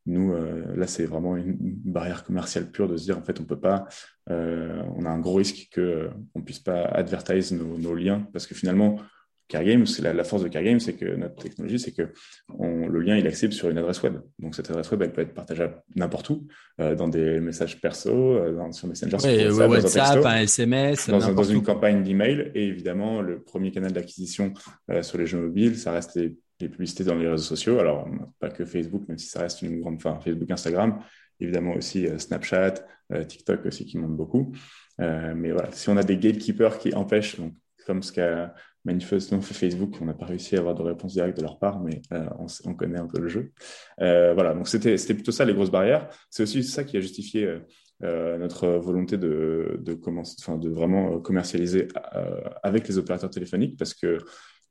nous, 0.06 0.34
là, 0.76 0.86
c'est 0.86 1.06
vraiment 1.06 1.36
une 1.36 1.56
barrière 1.58 2.24
commerciale 2.24 2.70
pure 2.70 2.88
de 2.88 2.96
se 2.96 3.04
dire, 3.04 3.18
en 3.18 3.22
fait, 3.22 3.40
on 3.40 3.44
peut 3.44 3.58
pas, 3.58 3.86
on 4.28 5.04
a 5.04 5.08
un 5.08 5.18
gros 5.18 5.36
risque 5.36 5.70
qu'on 5.74 6.10
on 6.34 6.42
puisse 6.42 6.60
pas 6.60 6.82
advertise 6.82 7.52
nos, 7.52 7.94
liens, 7.94 8.28
parce 8.32 8.46
que 8.46 8.54
finalement, 8.54 8.98
CarGame, 9.48 9.86
c'est 9.86 10.02
la, 10.02 10.24
force 10.24 10.42
de 10.42 10.48
CarGame, 10.48 10.80
c'est 10.80 10.94
que 10.94 11.04
notre 11.16 11.36
technologie, 11.36 11.78
c'est 11.78 11.92
que 11.92 12.12
le 12.58 13.00
lien, 13.00 13.16
il 13.16 13.26
accède 13.26 13.52
sur 13.52 13.68
une 13.68 13.78
adresse 13.78 14.02
web. 14.02 14.14
Donc 14.38 14.54
cette 14.54 14.70
adresse 14.70 14.90
web, 14.90 15.02
elle 15.02 15.12
peut 15.12 15.20
être 15.20 15.34
partageable 15.34 15.82
n'importe 15.94 16.30
où, 16.30 16.46
euh, 16.80 16.94
dans 16.94 17.08
des 17.08 17.40
messages 17.40 17.80
perso, 17.80 18.10
euh, 18.10 18.72
sur 18.72 18.88
Messenger, 18.88 19.18
sur 19.18 19.68
WhatsApp, 19.68 20.24
un, 20.24 20.36
SMS, 20.36 21.08
dans, 21.08 21.42
une 21.42 21.62
campagne 21.62 22.02
d'email. 22.02 22.52
Et 22.54 22.66
évidemment, 22.68 23.20
le 23.20 23.42
premier 23.42 23.70
canal 23.70 23.92
d'acquisition 23.92 24.52
euh, 24.90 25.02
sur 25.02 25.18
les 25.18 25.26
jeux 25.26 25.40
mobiles, 25.40 25.76
ça 25.76 25.92
reste 25.92 26.16
les, 26.16 26.36
publicités 26.68 27.04
dans 27.04 27.14
les 27.14 27.28
réseaux 27.28 27.44
sociaux. 27.44 27.78
Alors 27.78 28.08
pas 28.40 28.48
que 28.48 28.64
Facebook, 28.64 29.06
même 29.08 29.18
si 29.18 29.26
ça 29.26 29.40
reste 29.40 29.60
une 29.60 29.80
grande, 29.80 29.96
enfin 29.96 30.18
Facebook, 30.24 30.50
Instagram, 30.50 30.98
évidemment 31.38 31.74
aussi 31.74 32.08
Snapchat, 32.16 32.76
TikTok 33.28 33.66
aussi 33.66 33.84
qui 33.84 33.98
monte 33.98 34.16
beaucoup. 34.16 34.50
mais 34.98 35.52
voilà, 35.52 35.68
si 35.72 35.90
on 35.90 35.98
a 35.98 36.02
des 36.02 36.16
gatekeepers 36.16 36.78
qui 36.78 36.94
empêchent, 36.94 37.38
donc, 37.38 37.52
comme 37.84 38.02
ce 38.02 38.12
qu'a 38.12 38.54
manifestement 38.84 39.40
Facebook, 39.40 39.96
on 40.00 40.04
n'a 40.04 40.14
pas 40.14 40.26
réussi 40.26 40.56
à 40.56 40.58
avoir 40.58 40.74
de 40.74 40.82
réponse 40.82 41.14
directe 41.14 41.38
de 41.38 41.42
leur 41.42 41.58
part, 41.58 41.80
mais 41.80 42.02
on, 42.10 42.46
on, 42.66 42.74
connaît 42.74 42.98
un 42.98 43.06
peu 43.06 43.20
le 43.20 43.28
jeu. 43.28 43.52
voilà, 43.98 44.54
donc 44.54 44.68
c'était 44.68 45.14
plutôt 45.14 45.32
ça 45.32 45.44
les 45.44 45.54
grosses 45.54 45.70
barrières. 45.70 46.08
C'est 46.30 46.42
aussi 46.42 46.62
ça 46.62 46.84
qui 46.84 46.96
a 46.96 47.00
justifié 47.00 47.60
euh, 48.02 48.38
notre 48.38 48.68
volonté 48.68 49.16
de, 49.16 49.78
de, 49.80 49.94
commencer, 49.94 50.36
de 50.58 50.68
vraiment 50.68 51.20
commercialiser 51.20 51.86
euh, 52.16 52.40
avec 52.64 52.88
les 52.88 52.98
opérateurs 52.98 53.30
téléphoniques 53.30 53.78
parce 53.78 53.94
que 53.94 54.18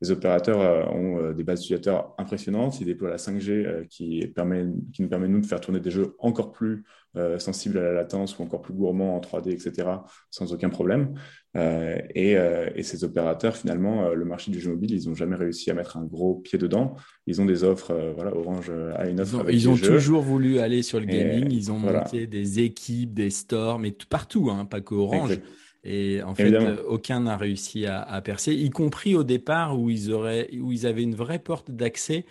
les 0.00 0.10
opérateurs 0.10 0.60
euh, 0.60 0.84
ont 0.86 1.32
des 1.32 1.44
bases 1.44 1.60
d'utilisateurs 1.60 2.14
impressionnantes. 2.18 2.80
Ils 2.80 2.86
déploient 2.86 3.10
la 3.10 3.16
5G 3.16 3.86
qui, 3.88 4.26
permet, 4.28 4.66
qui 4.92 5.02
nous 5.02 5.08
permet, 5.08 5.28
nous, 5.28 5.40
de 5.40 5.46
faire 5.46 5.60
tourner 5.60 5.80
des 5.80 5.90
jeux 5.90 6.14
encore 6.18 6.52
plus 6.52 6.84
euh, 7.16 7.38
sensibles 7.38 7.78
à 7.78 7.82
la 7.82 7.92
latence 7.92 8.36
ou 8.36 8.42
encore 8.42 8.60
plus 8.60 8.74
gourmands 8.74 9.14
en 9.16 9.20
3D, 9.20 9.52
etc., 9.52 9.88
sans 10.32 10.52
aucun 10.52 10.68
problème. 10.68 11.14
Euh, 11.56 11.96
et, 12.12 12.36
euh, 12.36 12.68
et, 12.74 12.82
ces 12.82 13.04
opérateurs, 13.04 13.56
finalement, 13.56 14.08
le 14.08 14.24
marché 14.24 14.50
du 14.50 14.58
jeu 14.58 14.72
mobile, 14.72 14.90
ils 14.90 15.08
n'ont 15.08 15.14
jamais 15.14 15.36
réussi 15.36 15.70
à 15.70 15.74
mettre 15.74 15.96
un 15.96 16.04
gros 16.04 16.34
pied 16.34 16.58
dedans. 16.58 16.96
Ils 17.28 17.40
ont 17.40 17.44
des 17.44 17.62
offres, 17.62 17.94
voilà, 18.16 18.34
Orange 18.36 18.72
a 18.96 19.08
une 19.08 19.20
offre. 19.20 19.44
Ils 19.48 19.68
ont, 19.68 19.76
ils 19.76 19.84
ont 19.84 19.88
toujours 19.88 20.22
voulu 20.22 20.58
aller 20.58 20.82
sur 20.82 20.98
le 20.98 21.06
gaming. 21.06 21.52
ils 21.52 21.70
ont 21.70 21.78
monté 21.78 22.26
des 22.26 22.58
équipes, 22.58 23.14
des 23.14 23.30
stores, 23.30 23.78
mais 23.78 23.94
partout, 24.10 24.50
hein, 24.50 24.64
pas 24.64 24.80
que 24.80 24.94
Orange. 24.96 25.38
Et 25.84 26.22
en 26.22 26.34
fait, 26.34 26.54
aucun 26.88 27.20
n'a 27.20 27.36
réussi 27.36 27.86
à, 27.86 28.00
à, 28.00 28.20
percer, 28.22 28.54
y 28.54 28.70
compris 28.70 29.14
au 29.14 29.22
départ 29.22 29.78
où 29.78 29.90
ils, 29.90 30.12
auraient, 30.12 30.48
où 30.58 30.72
ils 30.72 30.86
avaient 30.86 31.02
une 31.02 31.14
vraie 31.14 31.38
porte 31.38 31.70
d'accès 31.70 32.24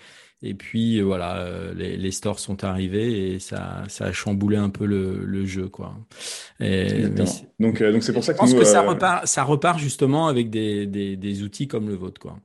et 0.45 0.53
puis 0.53 0.99
euh, 0.99 1.03
voilà, 1.03 1.37
euh, 1.37 1.73
les, 1.73 1.95
les, 1.95 2.11
stores 2.11 2.39
sont 2.39 2.65
arrivés 2.65 3.33
et 3.33 3.39
ça, 3.39 3.83
ça 3.87 4.05
a 4.05 4.11
chamboulé 4.11 4.57
un 4.57 4.69
peu 4.69 4.85
le, 4.85 5.23
le 5.23 5.45
jeu, 5.45 5.69
quoi. 5.69 5.95
Et, 6.59 7.07
donc, 7.59 7.81
euh, 7.81 7.93
donc 7.93 8.03
c'est 8.03 8.11
pour 8.11 8.25
ça 8.25 8.33
que 8.33 8.39
je 8.39 8.41
pense 8.41 8.53
que 8.53 8.65
ça 8.65 8.81
repart, 8.81 9.25
ça 9.25 9.43
repart 9.43 9.79
justement 9.79 10.27
avec 10.27 10.49
des, 10.49 10.85
des, 10.85 11.15
des, 11.15 11.43
outils 11.43 11.69
comme 11.69 11.87
le 11.87 11.95
vôtre, 11.95 12.19
quoi. 12.19 12.37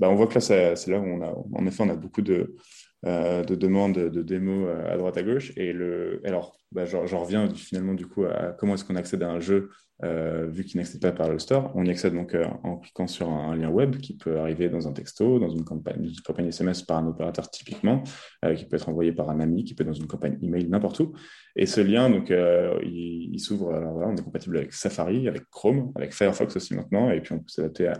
Bah, 0.00 0.10
on 0.10 0.16
voit 0.16 0.26
que 0.26 0.34
là, 0.34 0.40
c'est 0.40 0.88
là 0.88 0.98
où 0.98 1.04
on 1.04 1.22
a, 1.22 1.32
en 1.52 1.64
effet, 1.64 1.84
on 1.84 1.88
a 1.88 1.94
beaucoup 1.94 2.22
de, 2.22 2.56
de 3.04 3.54
demandes, 3.54 3.94
de 3.94 4.22
démos 4.22 4.68
à 4.88 4.96
droite 4.96 5.16
à 5.16 5.22
gauche. 5.22 5.52
Et 5.56 5.72
le, 5.72 6.20
alors, 6.24 6.58
bah, 6.72 6.84
j'en 6.86 7.20
reviens 7.20 7.48
finalement 7.54 7.94
du 7.94 8.08
coup 8.08 8.24
à 8.24 8.56
comment 8.58 8.74
est-ce 8.74 8.84
qu'on 8.84 8.96
accède 8.96 9.22
à 9.22 9.30
un 9.30 9.38
jeu 9.38 9.70
euh, 10.04 10.46
vu 10.46 10.64
qu'il 10.64 10.78
n'accède 10.78 11.00
pas 11.00 11.10
par 11.10 11.28
le 11.28 11.40
store, 11.40 11.72
on 11.74 11.84
y 11.84 11.90
accède 11.90 12.14
donc 12.14 12.32
euh, 12.34 12.44
en 12.62 12.76
cliquant 12.76 13.08
sur 13.08 13.28
un, 13.28 13.56
lien 13.56 13.68
web 13.68 13.96
qui 13.96 14.16
peut 14.16 14.38
arriver 14.38 14.68
dans 14.68 14.86
un 14.86 14.92
texto, 14.92 15.40
dans 15.40 15.48
une 15.48 15.64
campagne, 15.64 16.12
SMS 16.46 16.82
par 16.82 16.98
un 16.98 17.08
opérateur 17.08 17.50
typiquement, 17.50 18.04
euh, 18.44 18.54
qui 18.54 18.64
peut 18.64 18.76
être 18.76 18.88
envoyé 18.88 19.10
par 19.10 19.28
un 19.28 19.40
ami, 19.40 19.64
qui 19.64 19.74
peut 19.74 19.82
être 19.82 19.88
dans 19.88 19.94
une 19.94 20.06
campagne 20.06 20.38
email 20.40 20.68
n'importe 20.68 21.00
où. 21.00 21.14
Et 21.56 21.66
ce 21.66 21.80
lien, 21.80 22.08
donc, 22.10 22.30
il, 22.30 23.40
s'ouvre. 23.40 23.74
Alors 23.74 23.94
voilà, 23.94 24.08
on 24.08 24.16
est 24.16 24.22
compatible 24.22 24.58
avec 24.58 24.72
Safari, 24.72 25.26
avec 25.26 25.48
Chrome, 25.50 25.92
avec 25.96 26.14
Firefox 26.14 26.54
aussi 26.54 26.74
maintenant, 26.74 27.10
et 27.10 27.20
puis 27.20 27.32
on 27.32 27.38
peut 27.38 27.48
s'adapter 27.48 27.92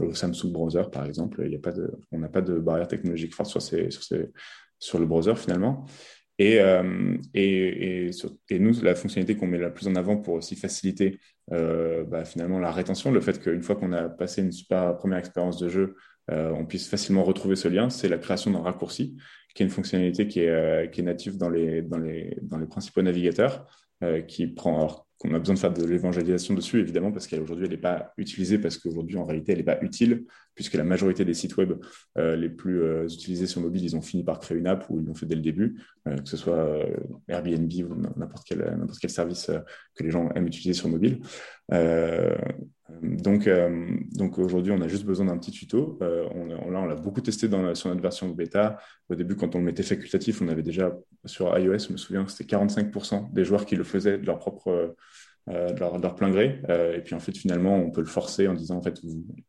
au 0.00 0.14
Samsung 0.14 0.52
Browser 0.52 0.84
par 0.92 1.04
exemple. 1.04 1.42
Il 1.44 1.52
y 1.52 1.56
a 1.56 1.58
pas 1.58 1.72
on 2.12 2.18
n'a 2.18 2.28
pas 2.28 2.42
de 2.42 2.58
barrière 2.60 2.86
technologique 2.86 3.34
forte 3.34 3.58
sur, 3.58 3.60
sur 4.78 4.98
le 4.98 5.06
browser 5.06 5.34
finalement. 5.34 5.84
Et, 6.38 6.60
euh, 6.60 7.16
et, 7.32 8.10
et, 8.50 8.58
nous, 8.58 8.80
la 8.82 8.94
fonctionnalité 8.94 9.36
qu'on 9.36 9.46
met 9.46 9.58
la 9.58 9.70
plus 9.70 9.86
en 9.86 9.94
avant 9.94 10.16
pour 10.16 10.34
aussi 10.34 10.56
faciliter 10.56 11.20
euh, 11.52 12.04
bah, 12.04 12.24
finalement 12.24 12.58
la 12.58 12.72
rétention, 12.72 13.12
le 13.12 13.20
fait 13.20 13.40
qu'une 13.40 13.62
fois 13.62 13.76
qu'on 13.76 13.92
a 13.92 14.08
passé 14.08 14.42
une 14.42 14.50
super 14.50 14.96
première 14.96 15.18
expérience 15.18 15.58
de 15.58 15.68
jeu, 15.68 15.94
euh, 16.30 16.50
on 16.50 16.64
puisse 16.64 16.88
facilement 16.88 17.22
retrouver 17.22 17.54
ce 17.54 17.68
lien, 17.68 17.88
c'est 17.88 18.08
la 18.08 18.18
création 18.18 18.50
d'un 18.50 18.62
raccourci, 18.62 19.16
qui 19.54 19.62
est 19.62 19.66
une 19.66 19.70
fonctionnalité 19.70 20.26
qui 20.26 20.40
est, 20.40 20.90
qui 20.90 21.00
est 21.00 21.04
native 21.04 21.36
dans 21.36 21.50
les, 21.50 21.82
dans, 21.82 21.98
les, 21.98 22.36
dans 22.42 22.58
les 22.58 22.66
principaux 22.66 23.02
navigateurs, 23.02 23.66
qui 24.26 24.48
prend, 24.48 25.06
qu'on 25.18 25.32
a 25.34 25.38
besoin 25.38 25.54
de 25.54 25.60
faire 25.60 25.72
de 25.72 25.84
l'évangélisation 25.84 26.54
dessus, 26.54 26.80
évidemment, 26.80 27.12
parce 27.12 27.26
qu'aujourd'hui, 27.26 27.66
elle 27.66 27.70
n'est 27.70 27.76
pas 27.76 28.12
utilisée, 28.16 28.58
parce 28.58 28.78
qu'aujourd'hui, 28.78 29.16
en 29.16 29.24
réalité, 29.24 29.52
elle 29.52 29.58
n'est 29.58 29.64
pas 29.64 29.80
utile, 29.82 30.24
puisque 30.54 30.74
la 30.74 30.84
majorité 30.84 31.24
des 31.24 31.34
sites 31.34 31.56
web 31.56 31.74
euh, 32.18 32.36
les 32.36 32.48
plus 32.48 32.82
euh, 32.82 33.04
utilisés 33.04 33.46
sur 33.46 33.60
mobile, 33.60 33.84
ils 33.84 33.96
ont 33.96 34.02
fini 34.02 34.24
par 34.24 34.40
créer 34.40 34.58
une 34.58 34.66
app 34.66 34.86
ou 34.90 35.00
ils 35.00 35.06
l'ont 35.06 35.14
fait 35.14 35.26
dès 35.26 35.36
le 35.36 35.40
début, 35.40 35.80
euh, 36.08 36.16
que 36.16 36.28
ce 36.28 36.36
soit 36.36 36.78
Airbnb 37.28 37.72
ou 37.88 37.94
n'importe 38.16 38.44
quel, 38.46 38.58
n'importe 38.58 38.98
quel 39.00 39.10
service 39.10 39.50
que 39.94 40.04
les 40.04 40.10
gens 40.10 40.30
aiment 40.34 40.46
utiliser 40.46 40.74
sur 40.74 40.88
mobile. 40.88 41.20
Donc, 43.02 43.48
donc 44.12 44.38
aujourd'hui, 44.38 44.72
on 44.72 44.80
a 44.80 44.88
juste 44.88 45.04
besoin 45.04 45.26
d'un 45.26 45.38
petit 45.38 45.50
tuto. 45.50 45.98
On, 46.00 46.46
là, 46.46 46.80
on 46.80 46.86
l'a 46.86 46.94
beaucoup 46.94 47.20
testé 47.20 47.48
dans, 47.48 47.74
sur 47.74 47.88
notre 47.88 48.02
version 48.02 48.28
bêta. 48.28 48.78
Au 49.08 49.14
début, 49.14 49.36
quand 49.36 49.54
on 49.54 49.58
le 49.58 49.64
mettait 49.64 49.82
facultatif, 49.82 50.42
on 50.42 50.48
avait 50.48 50.62
déjà 50.62 50.96
sur 51.24 51.56
iOS, 51.58 51.78
je 51.78 51.92
me 51.92 51.96
souviens 51.96 52.26
c'était 52.26 52.56
45% 52.56 53.32
des 53.32 53.44
joueurs 53.44 53.66
qui 53.66 53.76
le 53.76 53.84
faisaient 53.84 54.18
de 54.18 54.26
leur 54.26 54.38
propre 54.38 54.94
euh, 55.50 55.70
de, 55.72 55.78
leur, 55.78 56.14
plein 56.14 56.30
gré. 56.30 56.62
Euh, 56.70 56.96
et 56.96 57.02
puis 57.02 57.14
en 57.14 57.20
fait, 57.20 57.36
finalement, 57.36 57.76
on 57.76 57.90
peut 57.90 58.00
le 58.00 58.06
forcer 58.06 58.48
en 58.48 58.54
disant, 58.54 58.76
en 58.78 58.82
fait, 58.82 58.98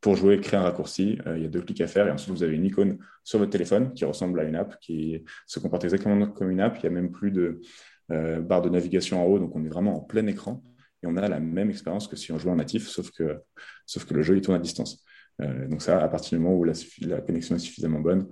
pour 0.02 0.18
jouer, 0.18 0.42
créer 0.42 0.60
un 0.60 0.64
raccourci, 0.64 1.18
euh, 1.26 1.38
il 1.38 1.44
y 1.44 1.46
a 1.46 1.50
deux 1.50 1.62
clics 1.62 1.80
à 1.80 1.88
faire 1.88 2.06
et 2.08 2.12
ensuite 2.12 2.34
vous 2.34 2.44
avez 2.44 2.54
une 2.54 2.66
icône 2.66 2.98
sur 3.24 3.40
votre 3.40 3.52
téléphone 3.52 3.94
qui 3.94 4.04
ressemble 4.04 4.42
à 4.42 4.44
une 4.44 4.58
app, 4.58 4.78
qui 4.82 5.24
se 5.48 5.58
comporte 5.60 5.86
exactement 5.86 6.28
comme 6.28 6.52
une 6.52 6.60
app. 6.60 6.78
Il 6.78 6.82
n'y 6.82 6.98
a 6.98 7.02
même 7.02 7.12
plus 7.12 7.32
de 7.32 7.62
barre 8.10 8.62
de 8.62 8.70
navigation 8.70 9.24
en 9.24 9.26
haut, 9.26 9.40
donc 9.40 9.56
on 9.56 9.64
est 9.64 9.70
vraiment 9.70 9.96
en 9.96 10.02
plein 10.02 10.28
écran 10.28 10.62
et 11.06 11.08
on 11.08 11.18
a 11.18 11.28
la 11.28 11.40
même 11.40 11.70
expérience 11.70 12.08
que 12.08 12.16
si 12.16 12.32
on 12.32 12.38
jouait 12.38 12.52
en 12.52 12.58
natif, 12.58 12.88
sauf 12.88 13.12
que, 13.12 13.40
sauf 13.86 14.06
que 14.06 14.14
le 14.14 14.22
jeu 14.22 14.36
il 14.36 14.42
tourne 14.42 14.58
à 14.58 14.60
distance. 14.60 15.04
donc 15.40 15.82
ça, 15.82 16.02
à 16.02 16.08
partir 16.08 16.38
du 16.38 16.44
moment 16.44 16.58
où 16.58 16.64
la, 16.64 17.22
connexion 17.22 17.56
est 17.56 17.60
suffisamment 17.60 18.00
bonne, 18.00 18.28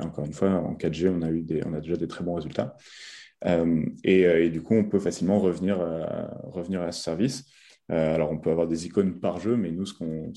encore 0.00 0.24
une 0.24 0.32
fois, 0.32 0.50
en 0.50 0.74
4G, 0.74 1.08
on 1.08 1.22
a, 1.22 1.30
eu 1.30 1.42
des, 1.42 1.62
on 1.66 1.74
a 1.74 1.80
déjà 1.80 1.96
des 1.96 2.08
très 2.08 2.24
bons 2.24 2.34
résultats. 2.34 2.76
Euh, 3.46 3.84
euh, 4.06 4.44
et, 4.44 4.50
du 4.50 4.62
coup, 4.62 4.74
on 4.74 4.84
peut 4.84 5.00
facilement 5.00 5.38
revenir, 5.38 5.80
euh, 5.80 6.26
revenir 6.44 6.82
à 6.82 6.92
ce 6.92 7.02
service. 7.02 7.44
alors, 7.88 8.30
on 8.30 8.38
peut 8.38 8.50
avoir 8.50 8.66
des 8.66 8.86
icônes 8.86 9.20
par 9.20 9.38
jeu, 9.38 9.56
mais 9.56 9.70
nous, 9.70 9.86
ce 9.86 9.92
qu'on 9.94 10.32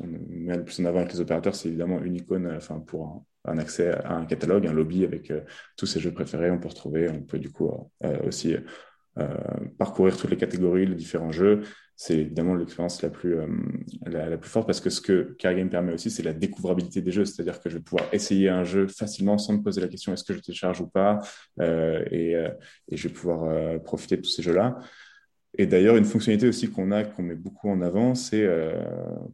met 0.00 0.56
le 0.56 0.64
plus 0.64 0.80
en 0.80 0.84
avant 0.86 0.98
avec 1.00 1.12
les 1.12 1.20
opérateurs, 1.20 1.54
c'est 1.54 1.68
évidemment 1.68 2.02
une 2.02 2.16
icône 2.16 2.52
enfin, 2.56 2.80
pour 2.80 3.24
un, 3.44 3.58
accès 3.58 3.92
à 3.92 4.14
un 4.14 4.26
catalogue, 4.26 4.66
un 4.66 4.72
lobby 4.72 5.04
avec 5.04 5.32
tous 5.76 5.86
ses 5.86 6.00
jeux 6.00 6.12
préférés. 6.12 6.50
On 6.50 6.58
peut 6.58 6.68
retrouver, 6.68 7.08
on 7.08 7.22
peut 7.22 7.38
du 7.38 7.50
coup 7.50 7.70
aussi 8.24 8.56
parcourir 9.78 10.16
toutes 10.16 10.30
les 10.30 10.36
catégories, 10.36 10.86
les 10.86 10.94
différents 10.94 11.32
jeux, 11.32 11.62
c'est 12.00 12.16
évidemment 12.16 12.54
l'expérience 12.54 13.02
la 13.02 13.10
plus, 13.10 13.36
euh, 13.36 13.48
la, 14.06 14.38
plus 14.38 14.48
forte 14.48 14.68
parce 14.68 14.80
que 14.80 14.88
ce 14.88 15.00
que 15.00 15.34
Cargame 15.36 15.68
permet 15.68 15.92
aussi, 15.92 16.12
c'est 16.12 16.22
la 16.22 16.32
découvrabilité 16.32 17.02
des 17.02 17.10
jeux. 17.10 17.24
C'est-à-dire 17.24 17.60
que 17.60 17.68
je 17.68 17.78
vais 17.78 17.82
pouvoir 17.82 18.08
essayer 18.12 18.48
un 18.48 18.62
jeu 18.62 18.86
facilement 18.86 19.36
sans 19.36 19.54
me 19.54 19.62
poser 19.64 19.80
la 19.80 19.88
question 19.88 20.12
est-ce 20.12 20.22
que 20.22 20.32
je 20.32 20.38
télécharge 20.38 20.80
ou 20.80 20.86
pas 20.86 21.18
euh, 21.60 22.04
et, 22.12 22.36
euh, 22.36 22.50
et, 22.88 22.96
je 22.96 23.08
vais 23.08 23.14
pouvoir 23.14 23.82
profiter 23.82 24.16
de 24.16 24.22
tous 24.22 24.30
ces 24.30 24.42
jeux-là. 24.42 24.78
Et 25.58 25.66
d'ailleurs, 25.66 25.96
une 25.96 26.04
fonctionnalité 26.04 26.46
aussi 26.46 26.70
qu'on 26.70 26.92
a, 26.92 27.02
qu'on 27.02 27.24
met 27.24 27.34
beaucoup 27.34 27.68
en 27.68 27.82
avant, 27.82 28.14
c'est 28.14 28.48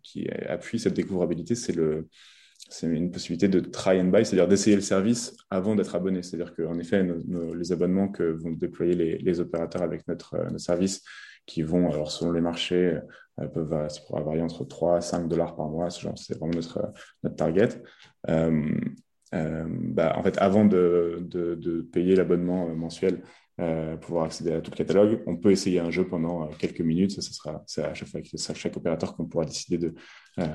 qui 0.02 0.26
appuie 0.48 0.78
cette 0.78 0.94
découvrabilité, 0.94 1.54
c'est 1.54 1.74
le, 1.76 2.08
c'est 2.74 2.88
une 2.88 3.12
possibilité 3.12 3.46
de 3.46 3.60
try 3.60 4.00
and 4.00 4.06
buy, 4.06 4.24
c'est-à-dire 4.24 4.48
d'essayer 4.48 4.74
le 4.74 4.82
service 4.82 5.36
avant 5.48 5.76
d'être 5.76 5.94
abonné. 5.94 6.22
C'est-à-dire 6.22 6.56
qu'en 6.56 6.76
effet, 6.80 7.06
les 7.54 7.72
abonnements 7.72 8.08
que 8.08 8.24
vont 8.24 8.50
déployer 8.50 8.94
les, 8.94 9.40
opérateurs 9.40 9.82
avec 9.82 10.08
notre, 10.08 10.36
notre 10.36 10.58
service 10.58 11.02
qui 11.46 11.62
vont, 11.62 11.88
alors 11.88 12.10
selon 12.10 12.32
les 12.32 12.40
marchés, 12.40 12.98
euh, 13.40 13.46
peuvent 13.46 13.88
varier 14.10 14.42
entre 14.42 14.64
3 14.64 14.96
à 14.96 15.00
5 15.00 15.28
dollars 15.28 15.54
par 15.54 15.68
mois. 15.68 15.88
C'est 15.90 16.36
vraiment 16.36 16.54
notre, 16.54 16.92
notre 17.22 17.36
target. 17.36 17.68
Euh, 18.28 18.74
euh, 19.34 19.64
bah, 19.68 20.14
en 20.16 20.24
fait, 20.24 20.36
avant 20.38 20.64
de, 20.64 21.24
de 21.30 21.80
payer 21.80 22.16
l'abonnement 22.16 22.68
mensuel, 22.74 23.22
euh, 23.60 23.96
pouvoir 23.96 24.24
accéder 24.24 24.52
à 24.52 24.60
tout 24.60 24.70
le 24.70 24.76
catalogue. 24.76 25.22
On 25.26 25.36
peut 25.36 25.50
essayer 25.50 25.80
un 25.80 25.90
jeu 25.90 26.06
pendant 26.06 26.48
quelques 26.58 26.80
minutes. 26.80 27.12
Ça, 27.12 27.22
sera 27.22 27.62
c'est 27.66 27.84
à 27.84 27.94
chaque 27.94 28.08
fois 28.08 28.20
à 28.20 28.54
chaque 28.54 28.76
opérateur 28.76 29.16
qu'on 29.16 29.26
pourra 29.26 29.44
décider 29.44 29.78
de. 29.78 29.94
Euh, 30.40 30.46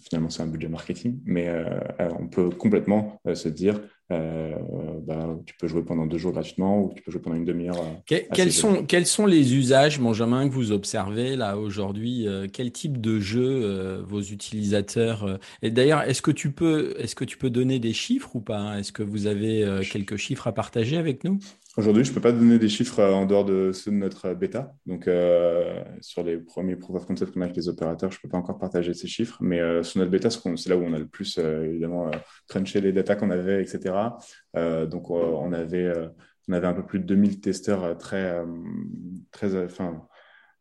finalement, 0.00 0.30
c'est 0.30 0.42
un 0.42 0.46
budget 0.46 0.68
marketing, 0.68 1.18
mais 1.24 1.48
euh, 1.48 1.80
on 2.18 2.28
peut 2.28 2.50
complètement 2.50 3.20
se 3.34 3.48
dire 3.48 3.80
euh, 4.10 4.54
bah, 5.02 5.36
tu 5.44 5.54
peux 5.56 5.68
jouer 5.68 5.82
pendant 5.82 6.06
deux 6.06 6.16
jours 6.16 6.32
gratuitement 6.32 6.82
ou 6.82 6.92
tu 6.94 7.02
peux 7.02 7.10
jouer 7.10 7.20
pendant 7.20 7.36
une 7.36 7.44
demi-heure. 7.44 7.78
Euh, 8.10 8.20
quels, 8.32 8.52
sont, 8.52 8.84
quels 8.84 9.04
sont 9.04 9.26
les 9.26 9.54
usages, 9.54 10.00
Benjamin, 10.00 10.48
que 10.48 10.54
vous 10.54 10.72
observez 10.72 11.36
là 11.36 11.58
aujourd'hui 11.58 12.26
euh, 12.26 12.46
Quel 12.50 12.72
type 12.72 13.02
de 13.02 13.20
jeu 13.20 14.02
vos 14.08 14.22
utilisateurs 14.22 15.38
Et 15.62 15.70
d'ailleurs, 15.70 16.02
est-ce 16.02 16.22
que 16.22 16.30
tu 16.30 16.52
peux, 16.52 16.94
est-ce 16.98 17.14
que 17.14 17.24
tu 17.24 17.36
peux 17.36 17.50
donner 17.50 17.78
des 17.80 17.92
chiffres 17.92 18.34
ou 18.34 18.40
pas 18.40 18.78
Est-ce 18.78 18.92
que 18.92 19.02
vous 19.02 19.26
avez 19.26 19.80
quelques 19.90 20.16
chiffres 20.16 20.46
à 20.46 20.52
partager 20.52 20.96
avec 20.96 21.24
nous? 21.24 21.38
Aujourd'hui, 21.78 22.02
je 22.02 22.10
ne 22.10 22.14
peux 22.16 22.20
pas 22.20 22.32
donner 22.32 22.58
des 22.58 22.68
chiffres 22.68 23.04
en 23.04 23.24
dehors 23.24 23.44
de 23.44 23.70
ceux 23.70 23.92
de 23.92 23.96
notre 23.96 24.34
bêta. 24.34 24.74
Donc, 24.84 25.06
euh, 25.06 25.80
sur 26.00 26.24
les 26.24 26.36
premiers 26.36 26.74
proof 26.74 26.96
of 26.96 27.06
concept 27.06 27.32
qu'on 27.32 27.40
a 27.40 27.44
avec 27.44 27.54
les 27.54 27.68
opérateurs, 27.68 28.10
je 28.10 28.16
ne 28.16 28.22
peux 28.22 28.28
pas 28.28 28.36
encore 28.36 28.58
partager 28.58 28.94
ces 28.94 29.06
chiffres. 29.06 29.38
Mais 29.40 29.60
euh, 29.60 29.84
sur 29.84 30.00
notre 30.00 30.10
bêta, 30.10 30.28
c'est 30.28 30.66
là 30.66 30.76
où 30.76 30.82
on 30.82 30.92
a 30.92 30.98
le 30.98 31.06
plus, 31.06 31.38
euh, 31.38 31.66
évidemment, 31.66 32.10
crunché 32.48 32.80
les 32.80 32.92
datas 32.92 33.14
qu'on 33.14 33.30
avait, 33.30 33.62
etc. 33.62 33.94
donc, 34.90 35.08
on, 35.10 35.52
avait, 35.52 35.92
on 36.48 36.52
avait 36.52 36.66
un 36.66 36.72
peu 36.72 36.84
plus 36.84 36.98
de 36.98 37.04
2000 37.04 37.40
testeurs 37.40 37.96
très, 37.96 38.42
très, 39.30 39.64
enfin, 39.64 40.02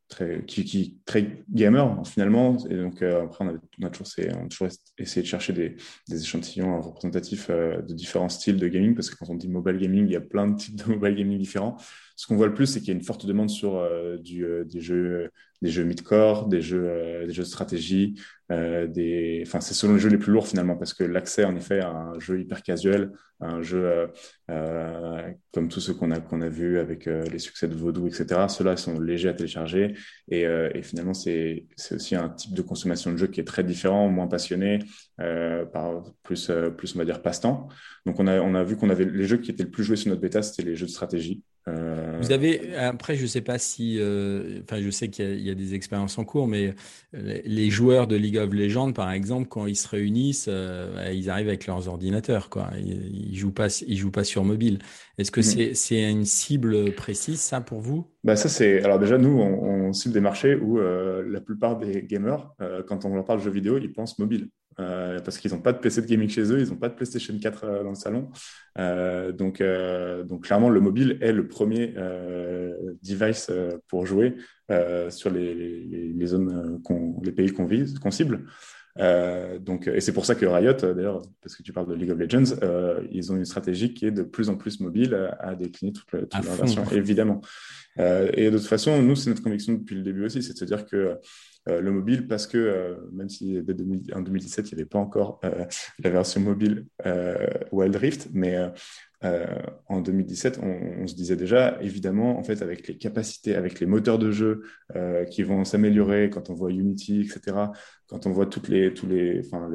très, 0.07 0.43
qui, 0.45 0.63
qui, 0.63 0.97
très 1.05 1.43
gamer 1.49 2.01
finalement. 2.05 2.57
Et 2.69 2.75
donc 2.75 3.01
euh, 3.01 3.23
après, 3.23 3.45
on 3.45 3.49
a, 3.49 3.53
on 3.81 3.85
a, 3.85 3.89
toujours, 3.89 4.07
on 4.33 4.45
a, 4.45 4.47
toujours, 4.47 4.67
essayé 4.97 5.21
de 5.21 5.27
chercher 5.27 5.53
des, 5.53 5.75
des 6.07 6.21
échantillons 6.21 6.81
représentatifs 6.81 7.47
euh, 7.49 7.81
de 7.81 7.93
différents 7.93 8.29
styles 8.29 8.57
de 8.57 8.67
gaming, 8.67 8.95
parce 8.95 9.09
que 9.09 9.15
quand 9.15 9.29
on 9.29 9.35
dit 9.35 9.49
mobile 9.49 9.77
gaming, 9.77 10.05
il 10.05 10.13
y 10.13 10.17
a 10.17 10.21
plein 10.21 10.47
de 10.47 10.55
types 10.57 10.75
de 10.75 10.83
mobile 10.93 11.15
gaming 11.15 11.37
différents. 11.37 11.77
ce 12.15 12.27
qu'on 12.27 12.35
voit 12.35 12.47
le 12.47 12.53
plus, 12.53 12.67
c'est 12.67 12.79
qu'il 12.79 12.89
y 12.89 12.91
a 12.91 12.95
une 12.95 13.05
forte 13.05 13.25
demande 13.25 13.49
sur 13.49 13.81
du, 14.19 14.45
des 14.65 14.81
jeux 14.81 15.31
des 15.61 15.69
jeux 15.69 15.83
mid-core, 15.83 16.47
des 16.47 16.61
jeux, 16.61 16.87
euh, 16.87 17.25
des 17.25 17.33
jeux 17.33 17.43
de 17.43 17.47
stratégie, 17.47 18.15
euh, 18.51 18.88
des... 18.88 19.43
enfin, 19.45 19.60
c'est 19.60 19.73
selon 19.73 19.95
les 19.95 19.99
jeux 19.99 20.10
les 20.10 20.17
plus 20.17 20.31
lourds 20.31 20.47
finalement, 20.47 20.75
parce 20.75 20.93
que 20.93 21.03
l'accès 21.03 21.43
en 21.43 21.55
effet 21.55 21.79
à 21.79 21.89
un 21.89 22.19
jeu 22.19 22.39
hyper 22.39 22.63
casuel, 22.63 23.12
un 23.39 23.62
jeu 23.62 24.10
euh, 24.49 25.31
comme 25.53 25.67
tous 25.67 25.79
ceux 25.79 25.93
qu'on 25.93 26.12
a, 26.12 26.19
qu'on 26.19 26.41
a 26.41 26.49
vus 26.49 26.79
avec 26.79 27.05
les 27.05 27.39
succès 27.39 27.67
de 27.67 27.75
Vodou, 27.75 28.07
etc., 28.07 28.45
ceux-là 28.47 28.77
sont 28.77 28.99
légers 28.99 29.29
à 29.29 29.33
télécharger 29.33 29.95
et, 30.29 30.41
et 30.41 30.81
finalement 30.81 31.13
c'est, 31.13 31.65
aussi 31.91 32.15
un 32.15 32.29
type 32.29 32.55
de 32.55 32.62
consommation 32.63 33.12
de 33.12 33.17
jeu 33.17 33.27
qui 33.27 33.39
est 33.39 33.45
très 33.45 33.63
différent, 33.63 34.07
moins 34.10 34.27
passionné, 34.27 34.79
par 35.17 36.03
plus, 36.23 36.51
plus 36.77 36.95
on 36.95 36.99
va 36.99 37.05
dire 37.05 37.21
passe-temps. 37.21 37.67
Donc 38.07 38.19
on 38.19 38.25
a, 38.25 38.39
on 38.39 38.55
a 38.55 38.63
vu 38.63 38.75
qu'on 38.75 38.89
avait 38.89 39.05
les 39.05 39.25
jeux 39.25 39.38
qui 39.38 39.51
étaient 39.51 39.63
le 39.63 39.71
plus 39.71 39.83
joués 39.83 39.97
sur 39.97 40.10
notre 40.10 40.21
bêta, 40.21 40.41
c'était 40.41 40.67
les 40.67 40.75
jeux 40.75 40.88
de 40.88 40.91
stratégie. 40.91 41.43
Vous 42.21 42.31
avez, 42.31 42.75
après, 42.77 43.17
je 43.17 43.25
sais 43.25 43.41
pas 43.41 43.60
si, 43.60 43.99
enfin, 44.63 44.81
je 44.81 44.89
sais 44.89 45.10
qu'il 45.10 45.41
y 45.41 45.49
a 45.49 45.55
des 45.55 45.73
expériences 45.73 46.17
en 46.17 46.23
cours, 46.23 46.47
mais 46.47 46.73
euh, 47.15 47.39
les 47.45 47.69
joueurs 47.69 48.07
de 48.07 48.15
League 48.15 48.37
of 48.38 48.54
Legends, 48.54 48.93
par 48.93 49.12
exemple, 49.12 49.47
quand 49.47 49.65
ils 49.65 49.76
se 49.76 49.88
réunissent, 49.88 50.47
euh, 50.50 51.12
ils 51.13 51.30
arrivent 51.30 51.47
avec 51.47 51.67
leurs 51.67 51.88
ordinateurs, 51.88 52.50
quoi. 52.50 52.69
Ils, 52.78 53.32
ne 53.32 53.36
jouent 53.36 53.52
pas, 53.52 53.67
ils 53.88 53.97
jouent 53.97 54.12
pas 54.12 54.23
sur 54.23 54.43
mobile. 54.43 54.80
Est-ce 55.17 55.32
que 55.32 55.41
mhm. 55.41 55.73
c'est 55.73 56.10
une 56.10 56.26
cible 56.26 56.93
précise, 56.93 57.39
ça, 57.39 57.62
pour 57.62 57.82
vous? 57.82 58.08
Bah 58.23 58.36
ça 58.36 58.50
c'est 58.50 58.84
alors 58.84 59.00
déjà 59.00 59.17
nous 59.17 59.39
on, 59.39 59.93
cible 59.93 60.13
des 60.13 60.19
marchés 60.19 60.56
où 60.56 60.80
euh, 60.80 61.23
la 61.30 61.39
plupart 61.39 61.78
des 61.78 62.04
gamers 62.04 62.52
quand 62.88 63.06
on 63.06 63.15
leur 63.15 63.23
parle 63.23 63.39
de 63.39 63.45
jeux 63.45 63.52
vidéo 63.52 63.78
ils 63.78 63.93
pensent 63.93 64.19
mobile 64.19 64.50
parce 64.77 65.39
qu'ils 65.39 65.51
n'ont 65.51 65.61
pas 65.61 65.73
de 65.73 65.79
PC 65.79 66.01
de 66.01 66.07
gaming 66.07 66.29
chez 66.29 66.51
eux 66.53 66.59
ils 66.59 66.69
n'ont 66.69 66.77
pas 66.77 66.89
de 66.89 66.93
PlayStation 66.93 67.33
4 67.37 67.83
dans 67.83 67.89
le 67.89 67.95
salon 67.95 68.29
donc 69.33 69.63
donc 70.27 70.43
clairement 70.45 70.69
le 70.69 70.79
mobile 70.79 71.17
est 71.21 71.31
le 71.31 71.47
premier 71.47 71.95
device 73.01 73.51
pour 73.87 74.05
jouer 74.05 74.35
euh, 74.69 75.09
sur 75.09 75.29
les, 75.29 75.53
les, 75.53 76.25
zones, 76.27 76.81
euh, 76.89 77.21
les 77.23 77.31
pays 77.31 77.53
qu'on 77.53 77.65
vise, 77.65 77.97
qu'on 77.99 78.11
cible. 78.11 78.43
Euh, 78.99 79.60
donc, 79.60 79.88
et 79.88 80.01
c'est 80.01 80.13
pour 80.13 80.25
ça 80.25 80.36
que 80.36 80.45
Riot, 80.45 80.73
d'ailleurs, 80.73 81.21
parce 81.41 81.55
que 81.55 81.63
tu 81.63 81.73
parles 81.73 81.88
de 81.88 81.93
League 81.93 82.12
of 82.12 82.17
Legends, 82.17 82.55
ils 83.12 83.31
ont 83.31 83.36
une 83.36 83.45
stratégie 83.45 83.93
qui 83.93 84.05
est 84.05 84.12
de 84.12 84.23
plus 84.23 84.49
en 84.49 84.55
plus 84.55 84.79
mobile 84.79 85.31
à, 85.39 85.55
décliner 85.55 85.93
toute, 85.93 86.10
toute 86.10 86.45
leur 86.45 86.55
version, 86.55 86.83
évidemment. 86.91 87.41
et 87.97 88.51
de 88.51 88.57
toute 88.57 88.67
façon, 88.67 89.01
nous, 89.01 89.15
c'est 89.15 89.29
notre 89.29 89.43
conviction 89.43 89.73
depuis 89.73 89.95
le 89.95 90.03
début 90.03 90.25
aussi, 90.25 90.41
c'est 90.41 90.53
de 90.53 90.57
se 90.57 90.65
dire 90.65 90.86
que 90.86 91.17
le 91.65 91.91
mobile, 91.91 92.27
parce 92.27 92.47
que 92.47 92.97
même 93.12 93.29
si 93.29 93.62
dès 93.62 93.75
en 94.13 94.21
2017, 94.21 94.71
il 94.71 94.75
n'y 94.75 94.81
avait 94.81 94.89
pas 94.89 94.99
encore 94.99 95.41
la 95.99 96.10
version 96.10 96.41
mobile 96.41 96.86
Wild 97.71 97.95
Rift, 97.95 98.29
mais 98.33 98.57
euh, 99.23 99.47
en 99.88 100.01
2017, 100.01 100.60
on, 100.62 101.08
se 101.08 101.15
disait 101.15 101.36
déjà, 101.36 101.82
évidemment, 101.82 102.38
en 102.38 102.43
fait, 102.43 102.62
avec 102.62 102.88
les 102.88 102.97
capacités, 102.97 103.56
avec 103.56 103.80
les 103.80 103.88
moteurs 103.88 104.19
de 104.19 104.32
jeu 104.32 104.63
euh, 104.95 105.25
qui 105.25 105.41
vont 105.43 105.63
s'améliorer, 105.65 106.30
quand 106.30 106.49
on 106.49 106.53
voit 106.53 106.71
Unity, 106.71 107.21
etc., 107.21 107.58
quand 108.08 108.27
on 108.27 108.32
voit 108.32 108.45
toutes 108.45 108.67
les, 108.67 108.93
tous 108.93 109.08
les, 109.08 109.41
enfin, 109.45 109.69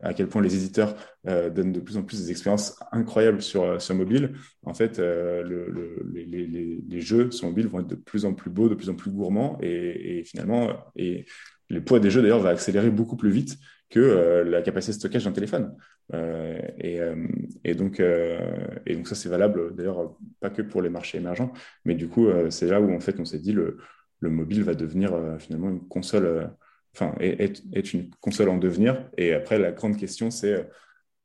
à 0.00 0.14
quel 0.14 0.28
point 0.28 0.40
les 0.40 0.54
éditeurs 0.54 0.96
euh, 1.28 1.50
donnent 1.50 1.72
de 1.72 1.80
plus 1.80 1.96
en 1.96 2.02
plus 2.02 2.22
des 2.24 2.30
expériences 2.30 2.78
incroyables 2.90 3.42
sur, 3.42 3.80
sur 3.80 3.94
mobile, 3.94 4.32
en 4.62 4.74
fait, 4.74 4.98
le, 4.98 6.02
les, 6.12 6.24
les, 6.24 6.82
les, 6.88 7.00
jeux 7.00 7.30
sur 7.30 7.46
mobile 7.46 7.68
vont 7.68 7.80
être 7.80 7.88
de 7.88 7.94
plus 7.94 8.24
en 8.24 8.32
plus 8.32 8.50
beaux, 8.50 8.68
de 8.68 8.74
plus 8.74 8.88
en 8.88 8.94
plus 8.94 9.10
gourmands, 9.10 9.58
et, 9.60 10.18
et 10.18 10.24
finalement, 10.24 10.72
et 10.96 11.26
le 11.68 11.84
poids 11.84 12.00
des 12.00 12.10
jeux 12.10 12.22
d'ailleurs 12.22 12.40
va 12.40 12.50
accélérer 12.50 12.90
beaucoup 12.90 13.16
plus 13.16 13.30
vite 13.30 13.58
que 13.90 14.00
euh, 14.00 14.44
la 14.44 14.62
capacité 14.62 14.92
de 14.92 14.98
stockage 14.98 15.24
d'un 15.24 15.32
téléphone. 15.32 15.76
Euh, 16.14 16.60
et, 16.78 17.00
euh, 17.00 17.26
et, 17.64 17.74
donc, 17.74 17.96
ça, 17.96 19.14
c'est 19.14 19.28
valable 19.28 19.74
d'ailleurs 19.74 20.16
pas 20.40 20.50
que 20.50 20.62
pour 20.62 20.82
les 20.82 20.90
marchés 20.90 21.18
émergents, 21.18 21.52
mais 21.84 21.94
du 21.94 22.08
coup, 22.08 22.28
c'est 22.50 22.66
là 22.66 22.80
où 22.80 22.94
en 22.94 23.00
fait 23.00 23.18
on 23.20 23.24
s'est 23.24 23.38
dit 23.38 23.52
le, 23.52 23.78
le 24.20 24.30
mobile 24.30 24.62
va 24.62 24.74
devenir 24.74 25.14
finalement 25.38 25.70
une 25.70 25.86
console, 25.88 26.50
enfin, 26.94 27.14
est, 27.20 27.92
une 27.92 28.10
console 28.20 28.48
en 28.50 28.58
devenir. 28.58 29.08
Et 29.16 29.32
après, 29.32 29.58
la 29.58 29.72
grande 29.72 29.96
question, 29.96 30.30
c'est 30.30 30.68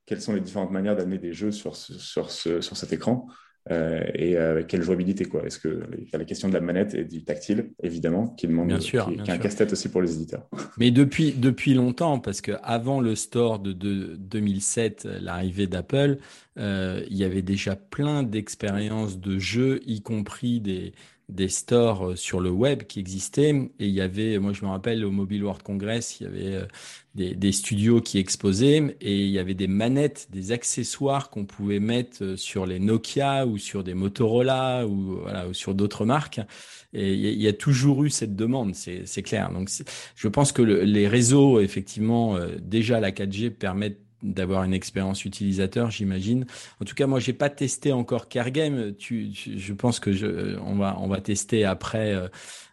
quelles 0.06 0.21
sont 0.21 0.34
les 0.34 0.41
différentes 0.41 0.71
manières 0.71 0.95
d'amener 0.95 1.17
des 1.17 1.34
jeux 1.34 1.52
sur, 1.52 1.76
sur 1.76 2.30
cet 2.32 2.93
écran? 2.93 3.28
Euh, 3.71 4.04
et 4.13 4.36
avec 4.36 4.67
quelle 4.67 4.82
jouabilité 4.82 5.23
quoi 5.23 5.45
Est-ce 5.45 5.58
que 5.58 5.84
il 5.97 6.10
y 6.12 6.15
a 6.15 6.17
la 6.17 6.26
question 6.26 6.49
de 6.49 6.54
la 6.54 6.60
manette 6.60 6.93
et 6.95 7.06
du 7.06 7.23
tactile 7.23 7.71
évidemment 7.82 8.28
qui 8.28 8.47
demande 8.47 8.67
bien 8.67 8.82
sûr, 8.82 9.10
qui, 9.23 9.32
un 9.32 9.38
casse-tête 9.38 9.71
aussi 9.71 9.89
pour 9.89 10.02
les 10.02 10.15
éditeurs. 10.15 10.47
Mais 10.78 10.91
depuis 10.91 11.32
depuis 11.32 11.73
longtemps 11.73 12.19
parce 12.19 12.41
que 12.41 12.52
avant 12.62 12.99
le 12.99 13.15
store 13.15 13.60
de, 13.60 13.71
de 13.71 14.15
2007, 14.17 15.08
l'arrivée 15.21 15.67
d'Apple, 15.67 16.17
euh, 16.58 17.04
il 17.10 17.17
y 17.17 17.23
avait 17.23 17.41
déjà 17.41 17.76
plein 17.76 18.23
d'expériences 18.23 19.19
de 19.19 19.39
jeux, 19.39 19.80
y 19.86 20.02
compris 20.02 20.60
des 20.60 20.93
des 21.29 21.47
stores 21.47 22.12
euh, 22.12 22.15
sur 22.15 22.39
le 22.39 22.49
web 22.49 22.83
qui 22.83 22.99
existaient. 22.99 23.71
Et 23.79 23.88
il 23.88 23.93
y 23.93 24.01
avait, 24.01 24.38
moi 24.39 24.53
je 24.53 24.63
me 24.63 24.69
rappelle 24.69 25.03
au 25.05 25.12
Mobile 25.12 25.43
World 25.43 25.63
Congress, 25.63 26.19
il 26.19 26.23
y 26.23 26.27
avait 26.27 26.55
euh, 26.55 26.65
des, 27.15 27.51
studios 27.51 28.01
qui 28.01 28.19
exposaient 28.19 28.95
et 29.01 29.21
il 29.21 29.29
y 29.29 29.39
avait 29.39 29.53
des 29.53 29.67
manettes, 29.67 30.27
des 30.31 30.51
accessoires 30.51 31.29
qu'on 31.29 31.45
pouvait 31.45 31.79
mettre 31.79 32.23
euh, 32.23 32.38
sur 32.38 32.65
les 32.65 32.79
Nokia 32.79 33.45
ou 33.45 33.57
sur 33.57 33.83
des 33.83 33.93
Motorola 33.93 34.86
ou, 34.88 35.19
voilà, 35.21 35.47
ou 35.47 35.53
sur 35.53 35.73
d'autres 35.73 36.05
marques. 36.05 36.41
Et 36.93 37.13
il 37.13 37.41
y, 37.41 37.47
a 37.47 37.53
toujours 37.53 38.03
eu 38.03 38.12
cette 38.12 38.36
demande, 38.36 38.75
c'est 38.75 39.23
clair. 39.23 39.51
Donc 39.51 39.71
je 40.15 40.27
pense 40.27 40.51
que 40.51 40.62
les 40.62 41.07
réseaux, 41.07 41.59
effectivement, 41.59 42.38
déjà 42.62 42.99
la 42.99 43.09
4G 43.09 43.49
permettent 43.49 44.02
d'avoir 44.23 44.63
une 44.63 44.73
expérience 44.73 45.25
utilisateur, 45.25 45.91
j'imagine. 45.91 46.45
En 46.81 46.86
tout 46.86 46.95
cas, 46.95 47.07
moi, 47.07 47.19
j'ai 47.19 47.33
pas 47.33 47.49
testé 47.49 47.91
encore 47.91 48.27
Cargame. 48.29 48.93
Tu, 48.95 49.31
je 49.33 49.73
pense 49.73 49.99
que 49.99 50.12
je, 50.12 50.57
on 50.59 50.75
va, 50.75 50.97
on 50.99 51.07
va 51.07 51.21
tester 51.21 51.65
après, 51.65 52.15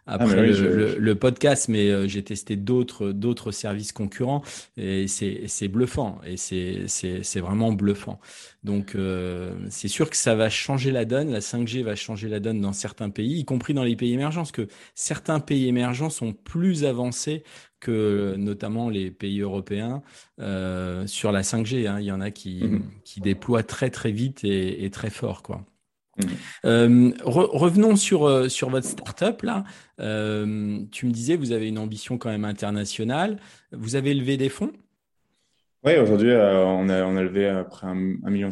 ah, 0.07 0.15
après 0.15 0.47
le, 0.47 1.13
podcast, 1.13 1.69
mais 1.69 1.89
euh, 1.89 2.07
j'ai 2.07 2.23
testé 2.23 2.55
d'autres, 2.55 3.11
d'autres 3.11 3.51
services 3.51 3.91
concurrents 3.91 4.41
et 4.77 5.07
c'est, 5.07 5.43
c'est 5.47 5.67
bluffant 5.67 6.19
et 6.25 6.37
c'est, 6.37 6.83
c'est, 6.87 7.23
c'est 7.23 7.39
vraiment 7.39 7.71
bluffant. 7.71 8.19
Donc, 8.63 8.95
euh, 8.95 9.53
c'est 9.69 9.87
sûr 9.87 10.09
que 10.09 10.15
ça 10.15 10.35
va 10.35 10.49
changer 10.49 10.91
la 10.91 11.05
donne. 11.05 11.31
La 11.31 11.39
5G 11.39 11.83
va 11.83 11.95
changer 11.95 12.29
la 12.29 12.39
donne 12.39 12.61
dans 12.61 12.73
certains 12.73 13.09
pays, 13.09 13.39
y 13.39 13.45
compris 13.45 13.73
dans 13.73 13.83
les 13.83 13.95
pays 13.95 14.13
émergents, 14.13 14.41
parce 14.41 14.51
que 14.51 14.67
certains 14.95 15.39
pays 15.39 15.67
émergents 15.67 16.09
sont 16.09 16.33
plus 16.33 16.83
avancés 16.85 17.43
que 17.79 18.35
notamment 18.37 18.89
les 18.89 19.11
pays 19.11 19.41
européens 19.41 20.03
euh, 20.39 21.05
sur 21.07 21.31
la 21.31 21.41
5G. 21.41 21.87
Hein. 21.87 21.99
Il 21.99 22.05
y 22.05 22.11
en 22.11 22.21
a 22.21 22.31
qui, 22.31 22.63
mhm. 22.63 22.83
qui 23.03 23.19
déploient 23.21 23.63
très 23.63 23.89
très 23.89 24.11
vite 24.11 24.43
et, 24.43 24.89
très 24.91 25.09
fort. 25.09 25.41
Quoi. 25.43 25.65
Euh, 26.65 27.11
revenons 27.23 27.95
sur, 27.95 28.25
euh, 28.25 28.49
sur 28.49 28.69
votre 28.69 28.87
startup 28.87 29.41
là. 29.43 29.63
tu 29.97 31.05
me 31.05 31.11
disais, 31.11 31.35
vous 31.35 31.51
avez 31.51 31.67
une 31.67 31.77
ambition 31.77 32.17
quand 32.17 32.29
même 32.29 32.45
internationale. 32.45 33.37
Vous 33.71 33.95
avez 33.95 34.13
levé 34.13 34.37
des 34.37 34.49
fonds? 34.49 34.71
Oui, 35.83 35.97
aujourd'hui, 35.97 36.31
on, 36.31 36.89
a, 36.89 37.03
on 37.03 37.17
a 37.17 37.23
levé 37.23 37.47
à 37.47 37.63
près 37.63 37.87
1,5 37.87 38.29
million 38.29 38.49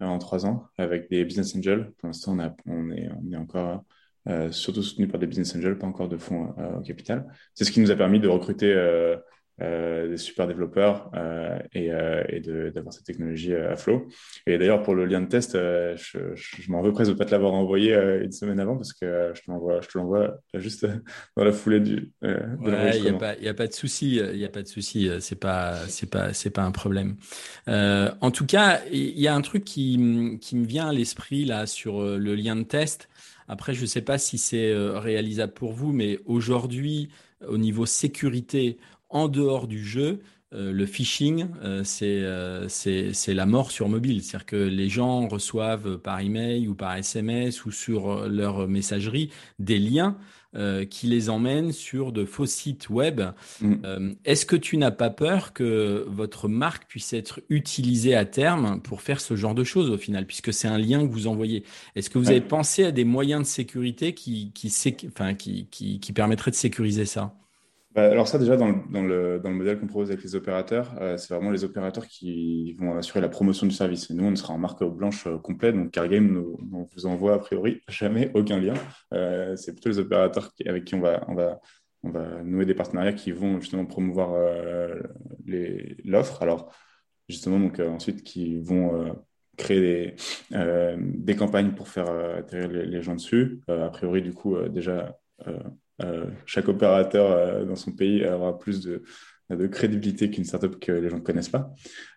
en 0.00 0.18
trois 0.18 0.46
ans 0.46 0.66
avec 0.78 1.08
des 1.10 1.24
business 1.24 1.54
angels. 1.54 1.92
Pour 1.98 2.08
l'instant, 2.08 2.36
est, 2.40 2.50
on 2.66 2.90
est 2.90 3.36
encore 3.36 3.84
euh, 4.28 4.52
surtout 4.52 4.84
soutenu 4.84 5.08
par 5.08 5.18
des 5.18 5.26
business 5.26 5.56
angels, 5.56 5.78
pas 5.78 5.86
encore 5.86 6.08
de 6.08 6.16
fonds 6.16 6.54
euh, 6.58 6.78
au 6.78 6.80
capital. 6.80 7.26
C'est 7.54 7.64
ce 7.64 7.72
qui 7.72 7.80
nous 7.80 7.90
a 7.90 7.96
permis 7.96 8.20
de 8.20 8.28
recruter 8.28 8.72
euh, 8.72 9.16
des 9.62 10.16
super 10.16 10.46
développeurs 10.46 11.10
et, 11.72 11.90
et 12.28 12.40
d'avoir 12.70 12.92
cette 12.92 13.04
technologie 13.04 13.54
à 13.54 13.76
flot. 13.76 14.08
Et 14.46 14.58
d'ailleurs, 14.58 14.82
pour 14.82 14.94
le 14.94 15.06
lien 15.06 15.20
de 15.20 15.26
test, 15.26 15.52
je, 15.54 16.34
je, 16.34 16.70
m'en 16.70 16.82
veux 16.82 16.92
presque 16.92 17.10
de 17.10 17.14
ne 17.14 17.18
pas 17.18 17.24
te 17.24 17.30
l'avoir 17.30 17.54
envoyé 17.54 17.94
une 17.94 18.32
semaine 18.32 18.60
avant 18.60 18.76
parce 18.76 18.92
que 18.92 19.32
je 19.34 19.42
te 19.42 19.98
l'envoie 19.98 20.38
juste 20.54 20.86
dans 21.36 21.44
la 21.44 21.52
foulée 21.52 21.80
du. 21.80 22.12
ouais, 22.22 22.96
il 22.96 23.02
n'y 23.02 23.08
a, 23.08 23.12
pas, 23.14 23.34
a 23.44 23.54
pas 23.54 23.66
de 23.66 23.72
souci, 23.72 24.16
il 24.16 24.38
n'y 24.38 24.44
a 24.44 24.48
pas 24.50 24.62
de 24.62 24.68
souci, 24.68 25.10
c'est 25.20 25.38
pas, 25.38 25.76
c'est 25.88 26.10
pas, 26.10 26.32
c'est 26.32 26.50
pas 26.50 26.62
un 26.62 26.72
problème. 26.72 27.16
en 27.66 28.30
tout 28.30 28.46
cas, 28.46 28.80
il 28.90 29.20
y 29.20 29.28
a 29.28 29.34
un 29.34 29.42
truc 29.42 29.64
qui, 29.64 30.38
qui 30.40 30.56
me 30.56 30.66
vient 30.66 30.88
à 30.88 30.92
l'esprit 30.92 31.44
là 31.44 31.66
sur 31.66 32.02
le 32.02 32.34
lien 32.34 32.56
de 32.56 32.64
test. 32.64 33.08
Après, 33.48 33.74
je 33.74 33.82
ne 33.82 33.86
sais 33.86 34.02
pas 34.02 34.18
si 34.18 34.38
c'est 34.38 34.70
euh, 34.70 34.98
réalisable 34.98 35.52
pour 35.52 35.72
vous, 35.72 35.92
mais 35.92 36.20
aujourd'hui, 36.24 37.10
au 37.46 37.58
niveau 37.58 37.86
sécurité, 37.86 38.78
en 39.12 39.28
dehors 39.28 39.68
du 39.68 39.84
jeu, 39.84 40.20
euh, 40.54 40.72
le 40.72 40.86
phishing, 40.86 41.46
euh, 41.62 41.82
c'est 41.84 43.34
la 43.34 43.46
mort 43.46 43.70
sur 43.70 43.88
mobile. 43.88 44.22
C'est-à-dire 44.22 44.46
que 44.46 44.56
les 44.56 44.88
gens 44.88 45.28
reçoivent 45.28 45.98
par 45.98 46.20
email 46.20 46.68
ou 46.68 46.74
par 46.74 46.96
SMS 46.96 47.64
ou 47.64 47.70
sur 47.70 48.28
leur 48.28 48.68
messagerie 48.68 49.30
des 49.58 49.78
liens 49.78 50.18
euh, 50.54 50.84
qui 50.84 51.06
les 51.06 51.30
emmènent 51.30 51.72
sur 51.72 52.12
de 52.12 52.26
faux 52.26 52.44
sites 52.44 52.90
web. 52.90 53.22
Mm. 53.62 53.74
Euh, 53.86 54.12
est-ce 54.26 54.44
que 54.44 54.54
tu 54.54 54.76
n'as 54.76 54.90
pas 54.90 55.08
peur 55.08 55.54
que 55.54 56.04
votre 56.08 56.46
marque 56.46 56.86
puisse 56.86 57.14
être 57.14 57.40
utilisée 57.48 58.14
à 58.14 58.26
terme 58.26 58.82
pour 58.82 59.00
faire 59.00 59.22
ce 59.22 59.34
genre 59.34 59.54
de 59.54 59.64
choses 59.64 59.88
au 59.88 59.96
final, 59.96 60.26
puisque 60.26 60.52
c'est 60.52 60.68
un 60.68 60.76
lien 60.76 61.06
que 61.06 61.10
vous 61.10 61.26
envoyez? 61.26 61.64
Est-ce 61.96 62.10
que 62.10 62.18
vous 62.18 62.28
avez 62.28 62.42
pensé 62.42 62.84
à 62.84 62.92
des 62.92 63.04
moyens 63.04 63.40
de 63.40 63.46
sécurité 63.46 64.12
qui, 64.12 64.52
qui, 64.52 64.70
enfin, 65.06 65.32
qui, 65.32 65.68
qui, 65.70 66.00
qui 66.00 66.12
permettraient 66.12 66.50
de 66.50 66.56
sécuriser 66.56 67.06
ça? 67.06 67.34
Bah, 67.94 68.04
alors 68.10 68.26
ça 68.26 68.38
déjà 68.38 68.56
dans 68.56 68.68
le, 68.68 69.38
modèle 69.44 69.78
qu'on 69.78 69.86
propose 69.86 70.10
avec 70.10 70.22
les 70.22 70.34
opérateurs, 70.34 70.94
euh, 71.00 71.18
c'est 71.18 71.34
vraiment 71.34 71.50
les 71.50 71.62
opérateurs 71.62 72.06
qui 72.06 72.72
vont 72.74 72.96
assurer 72.96 73.20
la 73.20 73.28
promotion 73.28 73.66
du 73.66 73.74
service. 73.74 74.10
Et 74.10 74.14
nous, 74.14 74.24
on 74.24 74.34
sera 74.34 74.54
en 74.54 74.58
marque 74.58 74.82
blanche 74.82 75.26
euh, 75.26 75.36
complète, 75.36 75.74
donc 75.74 75.90
CarGame 75.90 76.32
ne 76.32 76.84
vous 76.94 77.06
envoie 77.06 77.34
a 77.34 77.38
priori 77.38 77.82
jamais 77.88 78.30
aucun 78.34 78.58
lien. 78.58 78.74
Euh, 79.12 79.56
c'est 79.56 79.72
plutôt 79.72 79.90
les 79.90 79.98
opérateurs 79.98 80.52
avec 80.66 80.84
qui 80.86 80.94
on 80.94 81.00
va, 81.00 81.60
nouer 82.44 82.64
des 82.64 82.74
partenariats 82.74 83.12
qui 83.12 83.30
vont 83.30 83.60
justement 83.60 83.84
promouvoir 83.84 84.34
l'offre. 86.04 86.42
Alors 86.42 86.74
justement, 87.28 87.60
donc 87.60 87.78
ensuite 87.78 88.22
qui 88.22 88.58
vont 88.60 89.14
créer 89.56 90.16
des, 90.50 91.36
campagnes 91.36 91.72
pour 91.72 91.88
faire 91.88 92.10
atterrir 92.10 92.68
les, 92.70 93.02
gens 93.02 93.14
dessus. 93.14 93.60
a 93.68 93.88
priori, 93.90 94.22
du 94.22 94.32
coup, 94.32 94.56
déjà 94.68 95.16
chaque 96.46 96.68
opérateur 96.68 97.30
euh, 97.30 97.64
dans 97.64 97.76
son 97.76 97.92
pays 97.92 98.26
aura 98.26 98.58
plus 98.58 98.80
de, 98.80 99.02
crédibilité 99.70 100.30
qu'une 100.30 100.44
startup 100.44 100.80
que 100.80 100.92
les 100.92 101.10
gens 101.10 101.18
ne 101.18 101.22
connaissent 101.22 101.50
pas 101.50 101.70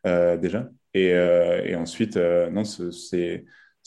euh, 0.07 0.37
déjà. 0.37 0.69
Et, 0.93 1.75
ensuite, 1.75 2.15
non, 2.15 2.63
c'est 2.63 3.43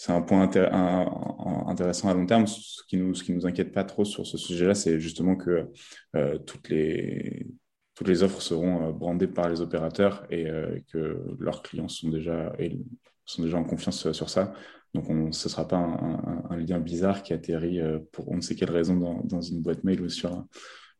un 0.08 0.20
point 0.20 0.42
intéressant 0.42 2.10
à 2.10 2.14
long 2.14 2.26
terme. 2.26 2.46
Ce 2.46 2.82
qui 2.86 2.98
nous, 2.98 3.14
ce 3.14 3.24
qui 3.24 3.32
nous 3.32 3.46
inquiète 3.46 3.72
pas 3.72 3.84
trop 3.84 4.04
sur 4.04 4.26
ce 4.26 4.36
sujet-là, 4.36 4.74
c'est 4.74 5.00
justement 5.00 5.34
que 5.34 5.70
toutes 6.44 6.68
les 6.68 7.46
toutes 7.94 8.08
les 8.08 8.22
offres 8.22 8.42
seront 8.42 8.92
brandées 8.92 9.26
par 9.26 9.48
les 9.48 9.62
opérateurs 9.62 10.26
et 10.30 10.44
que 10.92 11.24
leurs 11.40 11.62
clients 11.62 11.88
sont 11.88 12.10
déjà 12.10 12.52
sont 13.28 13.42
déjà 13.42 13.58
en 13.58 13.64
confiance 13.64 14.10
sur 14.12 14.30
ça. 14.30 14.54
Donc, 14.94 15.06
ce 15.06 15.12
ne 15.12 15.32
sera 15.32 15.68
pas 15.68 15.76
un, 15.76 16.56
lien 16.56 16.80
bizarre 16.80 17.22
qui 17.22 17.32
atterrit 17.32 17.80
euh, 17.80 17.98
pour 18.12 18.28
on 18.30 18.36
ne 18.36 18.40
sait 18.40 18.54
quelle 18.54 18.70
raison 18.70 18.96
dans, 18.96 19.40
une 19.40 19.60
boîte 19.60 19.84
mail 19.84 20.00
ou, 20.00 20.08
sur 20.08 20.46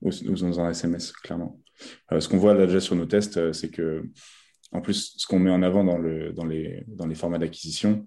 dans 0.03 0.61
un 0.61 0.71
SMS, 0.71 1.13
clairement. 1.13 1.61
Euh, 2.13 2.21
ce 2.21 2.29
qu'on 2.29 2.37
voit 2.37 2.55
là 2.55 2.67
déjà 2.67 2.81
sur 2.81 2.97
nos 2.97 3.07
tests, 3.07 3.39
euh, 3.39 3.53
c'est 3.53 3.71
que, 3.71 4.05
en 4.73 4.83
plus, 4.83 5.15
ce 5.17 5.27
qu'on 5.27 5.39
met 5.39 5.51
en 5.51 5.63
avant 5.63 5.85
dans, 5.85 5.97
le, 5.97 6.33
dans, 6.33 6.45
les, 6.45 6.85
dans 6.87 7.07
les 7.07 7.15
formats 7.15 7.39
d'acquisition, 7.39 8.07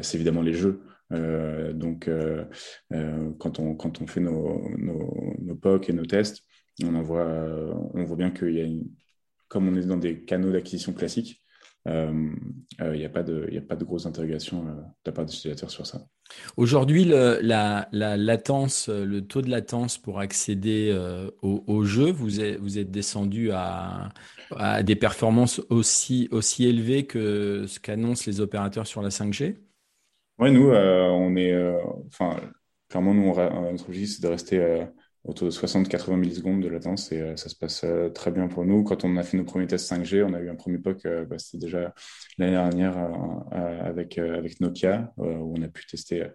c'est 0.00 0.16
évidemment 0.16 0.40
les 0.40 0.54
jeux. 0.54 0.80
donc, 1.74 2.08
quand, 3.38 3.58
on, 3.58 3.74
quand 3.74 4.00
on 4.00 4.06
fait 4.06 4.20
nos, 4.20 4.66
nos, 4.78 5.34
nos 5.40 5.54
POC 5.56 5.90
et 5.90 5.92
nos 5.92 6.06
tests, 6.06 6.42
on, 6.82 6.94
en 6.94 7.02
voit, 7.02 7.26
on 7.92 8.04
voit 8.04 8.16
bien 8.16 8.30
qu'il 8.30 8.54
y 8.54 8.60
a 8.60 8.64
une, 8.64 8.88
comme 9.48 9.68
on 9.68 9.76
est 9.76 9.86
dans 9.86 9.98
des 9.98 10.24
canaux 10.24 10.52
d'acquisition 10.52 10.94
classiques, 10.94 11.43
il 11.86 11.92
euh, 11.92 12.96
n'y 12.96 13.04
euh, 13.04 13.06
a, 13.06 13.10
pas 13.10 13.22
de, 13.22 13.46
a 13.54 13.60
pas 13.60 13.76
de 13.76 13.84
grosse 13.84 14.06
interrogation 14.06 14.66
euh, 14.66 14.72
de 14.72 14.82
la 15.06 15.12
part 15.12 15.26
des 15.26 15.34
utilisateurs 15.34 15.70
sur 15.70 15.86
ça. 15.86 16.00
Aujourd'hui, 16.56 17.04
la, 17.04 17.86
la, 17.92 18.16
latence, 18.16 18.88
le 18.88 19.20
taux 19.20 19.42
de 19.42 19.50
latence 19.50 19.98
pour 19.98 20.18
accéder 20.20 20.96
au, 21.42 21.84
jeu, 21.84 22.10
vous 22.10 22.40
êtes, 22.40 22.58
vous 22.58 22.78
êtes 22.78 22.90
descendu 22.90 23.50
à, 23.52 24.08
à, 24.56 24.82
des 24.82 24.96
performances 24.96 25.60
aussi, 25.68 26.28
aussi 26.30 26.64
élevées 26.66 27.04
que 27.04 27.66
ce 27.66 27.78
qu'annoncent 27.78 28.24
les 28.26 28.40
opérateurs 28.40 28.86
sur 28.86 29.02
la 29.02 29.10
5G 29.10 29.56
Oui, 30.38 30.50
nous, 30.50 30.70
on 30.70 31.36
est. 31.36 31.54
Enfin, 32.06 32.40
clairement, 32.88 33.12
nous, 33.12 33.26
notre 33.26 33.88
objectif, 33.90 34.16
c'est 34.16 34.22
de 34.22 34.28
rester 34.28 34.86
autour 35.24 35.48
de 35.48 35.52
60-80 35.52 36.16
millisecondes 36.16 36.62
de 36.62 36.68
latence 36.68 37.10
et 37.10 37.20
euh, 37.20 37.36
ça 37.36 37.48
se 37.48 37.56
passe 37.56 37.82
euh, 37.84 38.10
très 38.10 38.30
bien 38.30 38.46
pour 38.46 38.64
nous. 38.64 38.84
Quand 38.84 39.04
on 39.04 39.16
a 39.16 39.22
fait 39.22 39.36
nos 39.36 39.44
premiers 39.44 39.66
tests 39.66 39.90
5G, 39.90 40.22
on 40.22 40.34
a 40.34 40.40
eu 40.40 40.50
un 40.50 40.54
premier 40.54 40.78
POC, 40.78 41.06
euh, 41.06 41.24
bah, 41.24 41.38
c'était 41.38 41.58
déjà 41.58 41.94
l'année 42.38 42.52
dernière 42.52 42.96
avec, 43.52 44.18
avec 44.18 44.60
Nokia, 44.60 45.12
où 45.16 45.54
on 45.56 45.62
a 45.62 45.68
pu 45.68 45.86
tester 45.86 46.26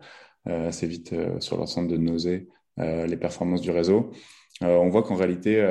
assez 0.46 0.88
vite 0.88 1.14
sur 1.40 1.58
l'ensemble 1.58 1.90
de 1.90 1.98
nausées 1.98 2.48
les 2.78 3.18
performances 3.18 3.62
du 3.62 3.72
réseau. 3.72 4.12
on 4.62 4.90
voit 4.90 5.04
qu'en 5.04 5.16
réalité, 5.16 5.62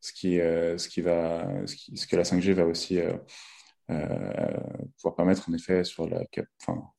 ce, 0.00 0.12
qui, 0.12 0.36
ce, 0.38 0.88
qui 0.88 1.02
va, 1.02 1.46
ce, 1.66 2.06
que 2.06 2.16
la 2.16 2.22
5G 2.22 2.52
va 2.52 2.64
aussi 2.64 2.98
pouvoir 3.86 5.14
permettre 5.14 5.50
en 5.50 5.52
effet 5.52 5.84
sur 5.84 6.08
la, 6.08 6.22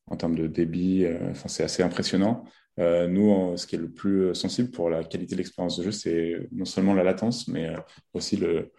en 0.06 0.16
termes 0.16 0.36
de 0.36 0.46
débit, 0.46 1.04
c'est 1.46 1.64
assez 1.64 1.82
impressionnant. 1.82 2.44
Euh, 2.78 3.08
nous, 3.08 3.56
ce 3.56 3.66
qui 3.66 3.76
est 3.76 3.78
le 3.78 3.90
plus 3.90 4.26
euh, 4.26 4.34
sensible 4.34 4.70
pour 4.70 4.88
la 4.88 5.04
qualité 5.04 5.34
de 5.34 5.38
l'expérience 5.38 5.76
de 5.78 5.84
jeu, 5.84 5.92
c'est 5.92 6.48
non 6.52 6.64
seulement 6.64 6.94
la 6.94 7.02
latence, 7.02 7.48
mais 7.48 7.68
euh, 7.68 7.76
aussi 8.14 8.36
le, 8.36 8.70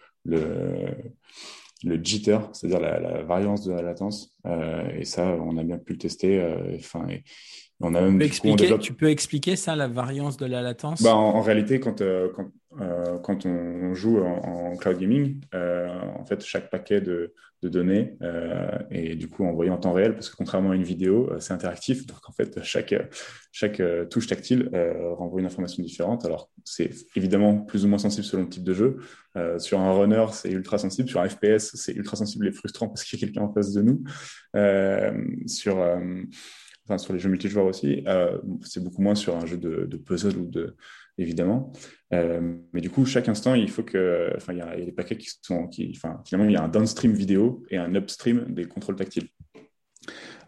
jitter, 2.02 2.38
c'est-à-dire 2.52 2.80
la, 2.80 3.22
variance 3.22 3.64
de 3.64 3.72
la 3.72 3.82
latence. 3.82 4.36
et 4.96 5.04
ça, 5.04 5.36
on 5.40 5.56
a 5.56 5.64
bien 5.64 5.78
pu 5.78 5.92
le 5.94 5.98
tester. 5.98 6.40
On 7.82 7.94
a 7.94 8.00
même, 8.00 8.12
tu, 8.12 8.18
peux 8.18 8.24
expliquer, 8.24 8.78
tu 8.78 8.92
peux 8.94 9.10
expliquer 9.10 9.56
ça, 9.56 9.76
la 9.76 9.88
variance 9.88 10.36
de 10.36 10.46
la 10.46 10.62
latence? 10.62 11.02
Bah, 11.02 11.14
en, 11.14 11.40
réalité, 11.40 11.80
quand, 11.80 12.02
quand, 12.34 12.50
quand 13.22 13.46
on 13.46 13.94
joue 13.94 14.18
en, 14.18 14.76
cloud 14.76 14.98
gaming, 14.98 15.40
en 15.52 16.24
fait, 16.24 16.44
chaque 16.44 16.70
paquet 16.70 17.00
de, 17.00 17.34
de 17.62 17.68
données 17.68 18.16
euh, 18.22 18.78
et 18.90 19.14
du 19.14 19.28
coup 19.28 19.44
envoyé 19.44 19.70
en 19.70 19.78
temps 19.78 19.92
réel 19.92 20.14
parce 20.14 20.28
que 20.28 20.36
contrairement 20.36 20.72
à 20.72 20.74
une 20.74 20.82
vidéo, 20.82 21.30
euh, 21.30 21.38
c'est 21.38 21.52
interactif. 21.52 22.06
Donc 22.06 22.28
en 22.28 22.32
fait, 22.32 22.62
chaque, 22.62 22.94
chaque 23.52 23.80
euh, 23.80 24.04
touche 24.04 24.26
tactile 24.26 24.68
renvoie 25.16 25.40
une 25.40 25.46
information 25.46 25.82
différente. 25.82 26.24
Alors 26.24 26.50
c'est 26.64 26.90
évidemment 27.14 27.58
plus 27.58 27.84
ou 27.84 27.88
moins 27.88 27.98
sensible 27.98 28.24
selon 28.24 28.42
le 28.42 28.48
type 28.48 28.64
de 28.64 28.74
jeu. 28.74 28.98
sur 29.58 29.80
un 29.80 29.92
runner, 29.92 30.26
c'est 30.32 30.50
ultra 30.50 30.78
sensible. 30.78 31.08
Sur 31.08 31.20
un 31.20 31.28
FPS, 31.28 31.74
c'est 31.74 31.92
ultra 31.92 32.16
sensible 32.16 32.46
et 32.48 32.52
frustrant 32.52 32.88
parce 32.88 33.04
qu'il 33.04 33.18
y 33.18 33.22
a 33.22 33.26
quelqu'un 33.26 33.42
en 33.42 33.52
face 33.52 33.72
de 33.72 33.82
nous. 33.82 34.02
sur 35.46 35.78
sur 36.98 37.12
les 37.12 37.18
jeux 37.18 37.28
multijoueurs 37.28 37.66
aussi, 37.66 38.04
c'est 38.62 38.82
beaucoup 38.82 39.02
moins 39.02 39.14
sur 39.14 39.36
un 39.36 39.46
jeu 39.46 39.56
de, 39.56 39.96
puzzle 39.96 40.36
ou 40.38 40.46
de 40.46 40.76
évidemment. 41.18 41.72
Euh, 42.12 42.56
mais 42.72 42.80
du 42.80 42.90
coup, 42.90 43.04
chaque 43.04 43.28
instant, 43.28 43.54
il 43.54 43.70
faut 43.70 43.82
que, 43.82 44.32
enfin, 44.36 44.52
il 44.52 44.58
y, 44.58 44.62
a, 44.62 44.76
des 44.76 44.92
paquets 44.92 45.16
qui 45.16 45.30
sont, 45.42 45.66
qui, 45.68 45.92
enfin, 45.96 46.20
finalement, 46.26 46.48
il 46.48 46.54
y 46.54 46.56
a 46.56 46.62
un 46.62 46.68
downstream 46.68 47.12
vidéo 47.12 47.64
et 47.70 47.76
un 47.76 47.94
upstream 47.94 48.52
des 48.52 48.64
contrôles 48.66 48.96
tactiles. 48.96 49.28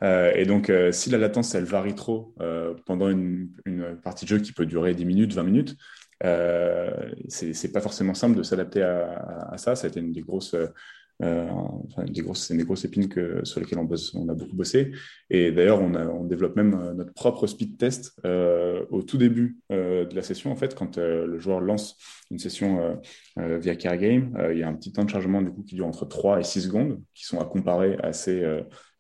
Euh, 0.02 0.33
et 0.35 0.44
donc, 0.44 0.70
euh, 0.70 0.92
si 0.92 1.11
la 1.11 1.18
latence, 1.18 1.54
elle 1.54 1.64
varie 1.64 1.94
trop 1.94 2.35
pendant 2.87 3.09
une, 3.09 3.50
partie 4.02 4.24
de 4.24 4.30
jeu 4.30 4.38
qui 4.38 4.52
peut 4.52 4.66
durer 4.66 4.94
10 4.94 5.04
minutes, 5.04 5.33
20 5.33 5.42
minutes, 5.42 5.76
c'est 7.28 7.72
pas 7.72 7.80
forcément 7.80 8.14
simple 8.14 8.37
de 8.37 8.42
s'adapter 8.42 8.83
à, 8.83 9.54
ça. 9.57 9.76
Ça 9.76 9.87
a 9.87 9.90
été 9.90 10.00
une 10.00 10.12
des 10.12 10.22
grosses 10.22 10.57
euh, 11.22 11.48
c'est 12.35 12.57
des 12.57 12.64
grosses 12.64 12.85
épines 12.85 13.09
sur 13.44 13.61
lesquelles 13.61 13.79
on, 13.79 13.88
on 14.14 14.29
a 14.29 14.35
beaucoup 14.35 14.57
bossé. 14.57 14.92
Et 15.31 15.53
d'ailleurs, 15.53 15.81
on, 15.81 16.24
développe 16.24 16.57
même 16.57 16.74
euh, 16.74 16.94
notre 16.94 17.12
propre 17.12 17.46
speed 17.46 17.77
test 17.79 18.18
euh, 18.24 18.85
au 18.90 19.03
tout 19.03 19.18
début 19.18 19.59
de 19.70 20.14
la 20.14 20.22
session. 20.22 20.50
En 20.50 20.57
fait, 20.57 20.74
quand 20.74 20.96
le 20.96 21.38
joueur 21.38 21.61
lance 21.61 21.96
une 22.31 22.38
session 22.38 23.00
via 23.37 23.75
Care 23.75 23.97
Game, 23.99 24.37
il 24.53 24.59
y 24.59 24.62
a 24.62 24.68
un 24.68 24.75
petit 24.75 24.92
temps 24.92 25.05
de 25.05 25.11
chargement 25.11 25.42
du 25.42 25.51
coup 25.51 25.62
qui 25.62 25.75
dure 25.75 25.87
entre 25.87 26.07
3 26.07 26.40
et 26.40 26.44
6 26.44 26.62
secondes, 26.62 27.03
qui 27.14 27.25
sont 27.25 27.40
à 27.40 27.44
comparer 27.44 27.97
à 28.03 28.12
ces 28.12 28.44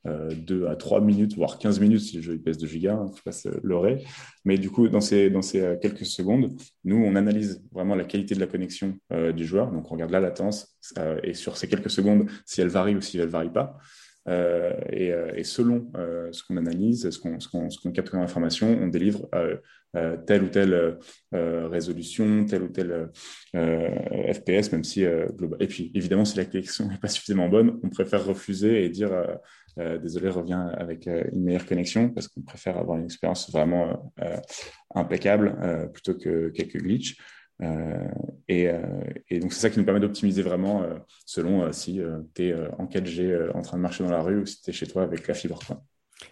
2 0.04 0.66
à 0.66 0.76
3 0.76 1.00
minutes, 1.00 1.36
voire 1.36 1.58
15 1.58 1.78
minutes 1.80 2.00
si 2.00 2.16
le 2.16 2.22
jeu 2.22 2.38
pèse 2.38 2.58
2 2.58 2.66
gigas, 2.66 2.94
hein, 2.94 3.06
je 3.16 3.22
passe 3.22 3.46
le 3.46 3.76
ré. 3.76 4.04
Mais 4.44 4.58
du 4.58 4.70
coup, 4.70 4.88
dans 4.88 5.00
ces, 5.00 5.30
dans 5.30 5.42
ces 5.42 5.78
quelques 5.80 6.06
secondes, 6.06 6.56
nous, 6.82 6.96
on 6.96 7.14
analyse 7.14 7.64
vraiment 7.72 7.94
la 7.94 8.04
qualité 8.04 8.34
de 8.34 8.40
la 8.40 8.46
connexion 8.46 8.98
du 9.34 9.44
joueur. 9.46 9.70
Donc, 9.70 9.90
on 9.90 9.94
regarde 9.94 10.10
la 10.10 10.20
latence, 10.20 10.74
euh, 10.98 11.18
et 11.22 11.34
sur 11.34 11.56
ces 11.56 11.68
quelques 11.68 11.90
secondes, 11.90 12.28
si 12.44 12.60
elle 12.60 12.68
varie 12.68 12.94
ou 12.94 13.00
si 13.00 13.18
elle 13.18 13.26
ne 13.26 13.30
varie 13.30 13.52
pas. 13.52 13.78
Euh, 14.26 14.72
euh, 14.92 15.32
et, 15.34 15.44
selon 15.44 15.90
ce 16.32 16.42
qu'on 16.42 16.56
analyse, 16.56 17.08
ce 17.10 17.18
qu'on 17.18 17.38
qu 17.38 17.92
capte 17.92 18.10
comme 18.10 18.20
information, 18.20 18.78
on 18.80 18.88
délivre 18.88 19.28
telle 20.26 20.42
ou 20.42 20.48
telle 20.48 20.98
résolution, 21.32 22.44
telle 22.46 22.62
ou 22.62 22.68
telle 22.68 23.10
FPS, 23.52 24.72
même 24.72 24.84
si 24.84 25.04
global. 25.36 25.62
Et 25.62 25.66
puis, 25.66 25.90
évidemment, 25.94 26.24
si 26.24 26.36
la 26.36 26.44
connexion 26.44 26.88
n'est 26.88 26.98
pas 26.98 27.08
suffisamment 27.08 27.48
bonne, 27.48 27.78
on 27.82 27.90
préfère 27.90 28.24
refuser 28.24 28.84
et 28.84 28.88
dire 28.88 29.10
désolé, 29.76 30.28
reviens 30.28 30.68
avec 30.68 31.06
une 31.06 31.42
meilleure 31.44 31.66
connexion 31.66 32.08
parce 32.10 32.28
qu'on 32.28 32.42
préfère 32.42 32.78
avoir 32.78 32.98
une 32.98 33.04
expérience 33.04 33.50
vraiment 33.50 34.12
impeccable 34.94 35.90
plutôt 35.92 36.14
que 36.14 36.48
quelques 36.48 36.78
glitches. 36.78 37.16
Euh, 37.62 38.08
euh, 38.50 38.82
et, 39.28 39.38
donc, 39.40 39.52
c'est 39.52 39.60
ça 39.60 39.70
qui 39.70 39.78
nous 39.78 39.84
permet 39.84 40.00
d'optimiser 40.00 40.42
vraiment 40.42 40.82
euh, 40.82 40.94
selon 41.24 41.70
si 41.72 42.00
tu 42.34 42.42
es 42.42 42.54
en 42.78 42.86
4G 42.86 43.50
en 43.54 43.62
train 43.62 43.76
de 43.76 43.82
marcher 43.82 44.04
dans 44.04 44.10
la 44.10 44.22
rue 44.22 44.40
ou 44.40 44.46
si 44.46 44.60
tu 44.62 44.70
es 44.70 44.72
chez 44.72 44.86
toi 44.86 45.02
avec 45.02 45.26
la 45.26 45.34
fibre. 45.34 45.58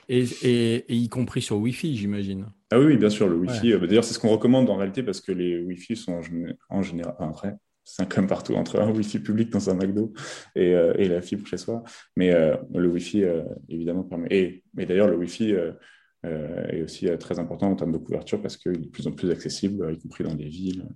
Et, 0.08 0.24
et, 0.42 0.94
y 0.94 1.08
compris 1.08 1.42
sur 1.42 1.58
Wi-Fi, 1.58 1.96
j'imagine. 1.96 2.46
Ah 2.70 2.80
oui, 2.80 2.96
bien 2.96 3.10
sûr, 3.10 3.28
le 3.28 3.36
Wi-Fi. 3.36 3.78
D'ailleurs, 3.80 4.04
c'est 4.04 4.14
ce 4.14 4.18
qu'on 4.18 4.30
recommande 4.30 4.68
en 4.70 4.76
réalité 4.76 5.02
parce 5.02 5.20
que 5.20 5.32
les 5.32 5.60
Wi-Fi 5.60 5.96
sont 5.96 6.20
en, 6.68 6.82
général. 6.82 7.14
après, 7.18 7.56
c'est 7.84 8.08
comme 8.08 8.26
partout 8.26 8.54
entre 8.54 8.80
un 8.80 8.90
Wi-Fi 8.90 9.18
public 9.18 9.50
dans 9.50 9.70
un 9.70 9.74
McDo 9.74 10.12
et, 10.54 10.70
et 10.70 11.08
la 11.08 11.20
fibre 11.20 11.46
chez 11.46 11.56
soi. 11.56 11.82
Mais 12.16 12.32
le 12.74 12.88
Wi-Fi, 12.88 13.24
évidemment, 13.68 14.04
permet. 14.04 14.28
Et, 14.30 14.64
et 14.78 14.86
d'ailleurs, 14.86 15.08
le 15.08 15.16
Wi-Fi 15.16 15.54
est 16.24 16.82
aussi 16.82 17.08
très 17.18 17.38
important 17.38 17.70
en 17.70 17.76
termes 17.76 17.92
de 17.92 17.98
couverture 17.98 18.40
parce 18.40 18.56
qu'il 18.56 18.72
est 18.72 18.78
de 18.78 18.88
plus 18.88 19.06
en 19.06 19.12
plus 19.12 19.30
accessible, 19.30 19.92
y 19.92 19.98
compris 19.98 20.24
dans 20.24 20.34
les 20.34 20.48
villes. 20.48 20.86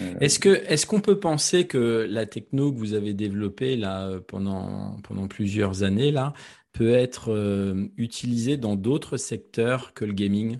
Euh, 0.00 0.14
est-ce 0.20 0.38
que 0.38 0.48
est-ce 0.48 0.86
qu'on 0.86 1.00
peut 1.00 1.18
penser 1.18 1.66
que 1.66 2.06
la 2.08 2.26
techno 2.26 2.72
que 2.72 2.78
vous 2.78 2.94
avez 2.94 3.14
développée 3.14 3.76
là 3.76 4.18
pendant 4.26 4.96
pendant 5.02 5.28
plusieurs 5.28 5.82
années 5.82 6.10
là 6.10 6.32
peut 6.72 6.92
être 6.92 7.32
euh, 7.32 7.88
utilisée 7.96 8.56
dans 8.56 8.76
d'autres 8.76 9.16
secteurs 9.16 9.94
que 9.94 10.04
le 10.04 10.12
gaming? 10.12 10.58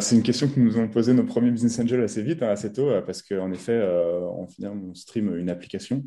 C'est 0.00 0.16
une 0.16 0.22
question 0.22 0.48
que 0.48 0.60
nous 0.60 0.78
ont 0.78 0.88
posé 0.88 1.14
nos 1.14 1.24
premiers 1.24 1.50
business 1.50 1.78
angels 1.78 2.02
assez 2.02 2.22
vite, 2.22 2.42
hein, 2.42 2.48
assez 2.48 2.70
tôt, 2.70 2.90
parce 3.06 3.22
qu'en 3.22 3.50
effet, 3.52 3.80
on, 3.82 4.46
on 4.62 4.94
stream 4.94 5.34
une 5.34 5.48
application 5.48 6.04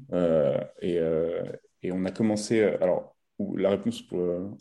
et, 0.84 1.00
et, 1.82 1.92
on 1.92 2.06
a 2.06 2.12
commencé. 2.12 2.62
Alors, 2.62 3.16
la 3.56 3.72
réponse 3.72 4.04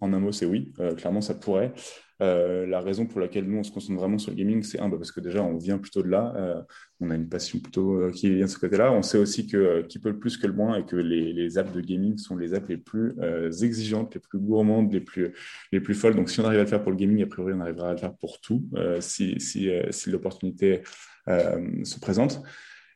en 0.01 0.13
un 0.15 0.19
mot, 0.21 0.33
c'est 0.33 0.47
oui. 0.47 0.73
clairement, 0.97 1.21
ça 1.21 1.35
pourrait. 1.35 1.75
Euh, 2.23 2.67
la 2.67 2.81
raison 2.81 3.07
pour 3.07 3.21
laquelle 3.21 3.45
nous, 3.45 3.59
on 3.59 3.63
se 3.63 3.73
concentre 3.73 3.99
vraiment 3.99 4.19
sur 4.19 4.31
le 4.31 4.37
gaming, 4.37 4.63
c'est 4.63 4.79
un, 4.79 4.89
bah, 4.89 4.97
parce 4.99 5.13
que 5.13 5.21
déjà, 5.21 5.43
on 5.43 5.57
vient 5.57 5.79
plutôt 5.79 6.03
de 6.03 6.09
là. 6.09 6.33
Euh, 6.37 6.61
on 7.01 7.11
a 7.11 7.15
une 7.15 7.29
passion 7.29 7.59
plutôt 7.59 7.95
euh, 7.95 8.11
qui 8.11 8.35
vient 8.35 8.45
de 8.45 8.51
ce 8.51 8.59
côté-là. 8.59 8.93
On 8.93 9.03
sait 9.03 9.19
aussi 9.19 9.47
que 9.47 9.83
qui 9.83 9.99
peut 9.99 10.11
le 10.11 10.19
plus 10.19 10.37
que 10.37 10.47
le 10.47 10.53
moins 10.53 10.77
et 10.77 10.85
que 10.85 10.97
les, 10.97 11.59
apps 11.59 11.73
de 11.73 11.81
gaming 11.81 12.19
sont 12.19 12.37
les 12.37 12.55
apps 12.55 12.69
les 12.69 12.77
plus 12.77 13.15
exigeantes, 13.63 14.15
les 14.15 14.21
plus 14.21 14.39
gourmandes, 14.39 14.93
les 14.93 15.01
plus, 15.01 15.33
les 15.73 15.81
plus 15.81 15.95
folles. 15.95 16.15
Donc, 16.15 16.31
si 16.31 16.41
on 16.41 16.45
arrive 16.45 16.61
à 16.61 16.63
le 16.63 16.69
faire 16.69 16.83
pour 16.83 16.93
le 16.93 16.99
gaming, 16.99 17.23
a 17.23 17.27
priori, 17.27 17.53
on 17.55 17.61
arrivera 17.61 17.91
à 17.91 17.93
le 17.93 17.99
faire 17.99 18.15
pour 18.15 18.41
tout 18.41 18.63
si, 19.01 19.41
si 19.41 20.11
l'opportunité 20.11 20.83
se 21.27 21.99
présente. 22.01 22.43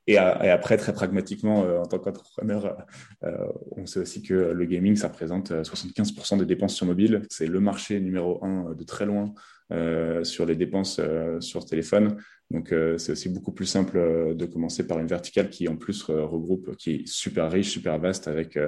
Et, 0.06 0.18
après, 0.18 0.76
très 0.76 0.92
pragmatiquement, 0.92 1.60
en 1.80 1.86
tant 1.86 1.98
qu'entrepreneur, 1.98 2.76
on 3.72 3.86
sait 3.86 4.00
aussi 4.00 4.22
que 4.22 4.34
le 4.34 4.64
gaming, 4.66 4.96
ça 4.96 5.08
représente 5.08 5.50
75% 5.50 6.38
des 6.38 6.46
dépenses 6.46 6.74
sur 6.74 6.86
mobile. 6.86 7.22
C'est 7.30 7.46
le 7.46 7.60
marché 7.60 8.00
numéro 8.00 8.44
un 8.44 8.74
de 8.74 8.84
très 8.84 9.06
loin 9.06 9.32
sur 10.22 10.44
les 10.44 10.56
dépenses 10.56 11.00
sur 11.40 11.64
téléphone. 11.64 12.18
Donc, 12.50 12.74
c'est 12.98 13.12
aussi 13.12 13.30
beaucoup 13.30 13.52
plus 13.52 13.64
simple 13.64 14.34
de 14.36 14.44
commencer 14.44 14.86
par 14.86 14.98
une 14.98 15.06
verticale 15.06 15.48
qui, 15.48 15.68
en 15.68 15.76
plus, 15.76 16.02
regroupe, 16.04 16.76
qui 16.76 16.90
est 16.96 17.06
super 17.06 17.50
riche, 17.50 17.70
super 17.70 17.98
vaste, 17.98 18.28
avec 18.28 18.58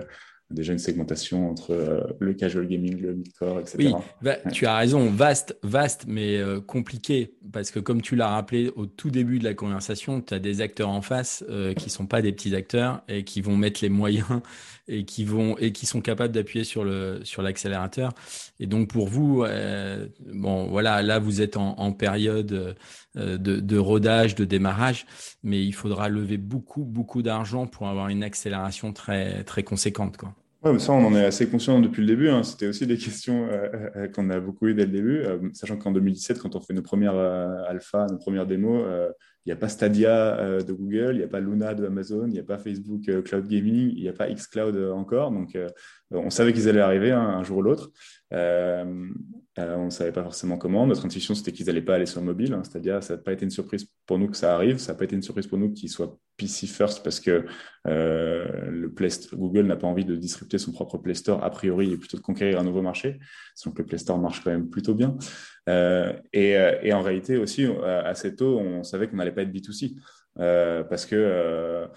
déjà 0.51 0.73
une 0.73 0.79
segmentation 0.79 1.51
entre 1.51 1.73
euh, 1.73 2.01
le 2.21 2.33
casual 2.33 2.69
gaming, 2.69 3.01
le 3.01 3.15
mid-core, 3.15 3.61
etc. 3.61 3.95
Oui, 4.23 4.31
tu 4.53 4.67
as 4.67 4.77
raison, 4.77 5.11
vaste, 5.11 5.59
vaste, 5.63 6.05
mais 6.07 6.37
euh, 6.37 6.61
compliqué, 6.61 7.35
parce 7.53 7.73
que 7.73 7.81
comme 7.81 8.01
tu 8.01 8.15
l'as 8.15 8.29
rappelé 8.29 8.71
au 8.77 8.87
tout 8.87 9.11
début 9.11 9.41
de 9.41 9.45
la 9.45 9.55
conversation, 9.55 10.21
tu 10.21 10.35
as 10.35 10.39
des 10.39 10.61
acteurs 10.61 10.89
en 10.89 11.03
face 11.03 11.45
euh, 11.49 11.75
qui 11.75 11.91
sont 11.91 12.07
pas 12.07 12.23
des 12.23 12.33
petits 12.33 12.55
acteurs 12.55 13.03
et 13.09 13.25
qui 13.25 13.41
vont 13.41 13.57
mettre 13.57 13.81
les 13.83 13.89
moyens 13.89 14.41
et 14.89 15.05
qui 15.05 15.25
vont 15.25 15.59
et 15.59 15.73
qui 15.73 15.85
sont 15.85 16.01
capables 16.01 16.33
d'appuyer 16.33 16.65
sur 16.65 16.85
le 16.85 17.21
sur 17.25 17.43
l'accélérateur. 17.43 18.13
Et 18.61 18.67
donc 18.67 18.89
pour 18.89 19.09
vous, 19.09 19.45
bon 20.33 20.69
voilà, 20.69 21.03
là 21.03 21.19
vous 21.19 21.43
êtes 21.43 21.57
en, 21.57 21.75
en 21.77 21.93
période 21.93 22.77
de, 23.17 23.37
de 23.37 23.79
rodage, 23.79 24.35
de 24.35 24.45
démarrage, 24.45 25.07
mais 25.43 25.65
il 25.65 25.73
faudra 25.73 26.09
lever 26.09 26.37
beaucoup 26.37 26.85
beaucoup 26.85 27.23
d'argent 27.23 27.67
pour 27.67 27.89
avoir 27.89 28.09
une 28.09 28.23
accélération 28.23 28.93
très 28.93 29.43
très 29.45 29.63
conséquente, 29.63 30.17
quoi. 30.17 30.35
Mais 30.73 30.79
ça, 30.79 30.93
on 30.93 31.05
en 31.05 31.15
est 31.15 31.25
assez 31.25 31.49
conscient 31.49 31.81
depuis 31.81 32.01
le 32.01 32.09
début. 32.09 32.29
Hein. 32.29 32.43
C'était 32.43 32.67
aussi 32.67 32.87
des 32.87 32.97
questions 32.97 33.47
euh, 33.47 33.69
euh, 33.97 34.09
qu'on 34.09 34.31
a 34.31 34.41
beaucoup 34.41 34.67
eues 34.67 34.75
dès 34.75 34.87
le 34.87 34.93
début, 34.93 35.19
euh, 35.19 35.39
sachant 35.53 35.77
qu'en 35.77 35.93
2017, 35.93 36.39
quand 36.39 36.57
on 36.57 36.61
fait 36.61 36.75
nos 36.75 36.83
premières 36.83 37.17
alpha, 37.69 38.07
nos 38.11 38.19
premières 38.19 38.47
démos, 38.47 38.85
il 39.45 39.51
n'y 39.51 39.53
a 39.53 39.57
pas 39.57 39.69
Stadia 39.69 40.61
de 40.63 40.73
Google, 40.73 41.13
il 41.13 41.19
n'y 41.19 41.25
a 41.25 41.29
pas 41.29 41.41
Luna 41.41 41.75
de 41.75 41.87
Amazon, 41.87 42.27
il 42.27 42.33
n'y 42.33 42.41
a 42.41 42.45
pas 42.45 42.59
Facebook 42.59 43.03
Cloud 43.23 43.47
Gaming, 43.47 43.93
il 43.95 44.03
n'y 44.03 44.09
a 44.09 44.13
pas 44.13 44.29
xCloud 44.29 44.77
encore. 44.93 45.31
Donc, 45.31 45.57
on 46.11 46.31
savait 46.31 46.53
qu'ils 46.53 46.69
allaient 46.69 46.81
arriver 46.81 47.13
hein, 47.13 47.21
un 47.21 47.45
jour 47.45 47.59
ou 47.59 47.63
l'autre. 47.63 47.93
Euh, 49.59 49.75
on 49.77 49.87
ne 49.87 49.91
savait 49.91 50.13
pas 50.13 50.23
forcément 50.23 50.59
comment. 50.59 50.87
Notre 50.87 51.07
intuition, 51.07 51.35
c'était 51.35 51.53
qu'ils 51.53 51.67
n'allaient 51.67 51.83
pas 51.83 51.95
aller 51.95 52.07
sur 52.07 52.21
mobile. 52.21 52.53
Hein. 52.53 52.63
C'est-à-dire, 52.63 53.03
ça 53.03 53.17
n'a 53.17 53.23
pas 53.23 53.33
été 53.33 53.45
une 53.45 53.51
surprise 53.51 53.89
pour 54.07 54.19
nous 54.19 54.29
que 54.29 54.37
ça 54.37 54.55
arrive. 54.55 54.79
Ça 54.79 54.93
n'a 54.93 54.99
pas 54.99 55.05
été 55.05 55.17
une 55.17 55.23
surprise 55.23 55.47
pour 55.47 55.59
nous 55.59 55.73
qu'ils 55.73 55.89
soient 55.89 56.19
PC 56.37 56.67
first 56.67 57.03
parce 57.03 57.21
que 57.21 57.47
euh, 57.89 58.71
le 58.71 58.93
Play 58.93 59.09
Google 59.33 59.63
n'a 59.63 59.77
pas 59.77 59.87
envie 59.87 60.05
de 60.05 60.15
disrupter 60.15 60.59
son 60.59 60.73
propre 60.73 60.99
Play 60.99 61.15
Store 61.15 61.43
a 61.43 61.51
priori 61.51 61.91
et 61.91 61.97
plutôt 61.97 62.19
de 62.19 62.23
conquérir 62.23 62.61
un 62.61 62.65
nouveau 62.65 62.83
marché. 62.83 63.19
Donc, 63.65 63.79
le 63.79 63.87
Play 63.87 63.99
Store 63.99 64.19
marche 64.19 64.43
quand 64.45 64.51
même 64.51 64.69
plutôt 64.69 64.95
bien. 64.95 65.17
Euh, 65.69 66.13
et, 66.35 66.93
en 66.93 67.01
réalité 67.01 67.39
aussi, 67.39 67.67
assez 67.85 68.37
tôt, 68.37 68.59
on 68.59 68.83
savait 68.83 69.09
qu'on 69.09 69.17
n'allait 69.17 69.33
pas 69.33 69.43
être 69.43 69.53
B2C. 69.53 69.97
parce 70.37 71.07
que 71.07 71.89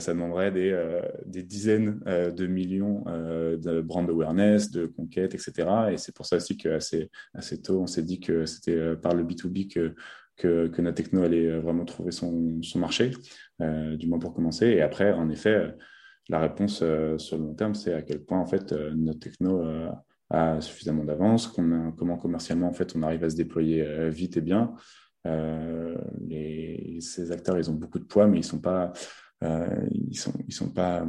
ça 0.00 0.12
demanderait 0.12 0.52
des, 0.52 0.70
euh, 0.72 1.00
des 1.26 1.42
dizaines 1.42 2.00
euh, 2.06 2.30
de 2.30 2.46
millions 2.46 3.04
de 3.04 3.80
brand 3.80 4.08
awareness, 4.08 4.70
de 4.70 4.86
conquêtes, 4.86 5.34
etc. 5.34 5.68
Et 5.92 5.96
c'est 5.96 6.14
pour 6.14 6.26
ça 6.26 6.36
aussi 6.36 6.56
qu'assez 6.56 7.10
assez 7.34 7.60
tôt, 7.60 7.80
on 7.80 7.86
s'est 7.86 8.02
dit 8.02 8.20
que 8.20 8.46
c'était 8.46 8.96
par 8.96 9.14
le 9.14 9.24
B2B 9.24 9.72
que, 9.72 9.94
que, 10.36 10.68
que, 10.68 10.82
notre 10.82 10.96
techno 10.96 11.22
allait 11.22 11.58
vraiment 11.58 11.84
trouver 11.84 12.10
son, 12.10 12.62
son 12.62 12.78
marché, 12.78 13.12
du 13.60 14.06
moins 14.06 14.18
pour 14.18 14.34
commencer. 14.34 14.66
Et 14.66 14.82
après, 14.82 15.12
en 15.12 15.28
effet, 15.30 15.74
la 16.28 16.40
réponse 16.40 16.82
sur 17.18 17.38
le 17.38 17.44
long 17.44 17.54
terme, 17.54 17.74
c'est 17.74 17.94
à 17.94 18.02
quel 18.02 18.24
point 18.24 18.40
en 18.40 18.46
fait 18.46 18.72
notre 18.72 19.20
techno 19.20 19.64
a 20.30 20.60
suffisamment 20.60 21.04
d'avance, 21.04 21.46
comment 21.46 22.16
commercialement 22.16 22.68
en 22.68 22.72
fait 22.72 22.94
on 22.96 23.02
arrive 23.02 23.24
à 23.24 23.30
se 23.30 23.36
déployer 23.36 24.10
vite 24.10 24.36
et 24.36 24.40
bien. 24.40 24.74
Les, 25.24 26.98
ces 27.00 27.30
acteurs, 27.32 27.58
ils 27.58 27.70
ont 27.70 27.74
beaucoup 27.74 27.98
de 27.98 28.04
poids, 28.04 28.26
mais 28.26 28.38
ils 28.38 28.44
sont 28.44 28.60
pas 28.60 28.92
euh, 28.92 28.92
ils 29.90 30.18
sont, 30.18 30.32
ils 30.46 30.54
sont 30.54 30.70
pas, 30.70 31.04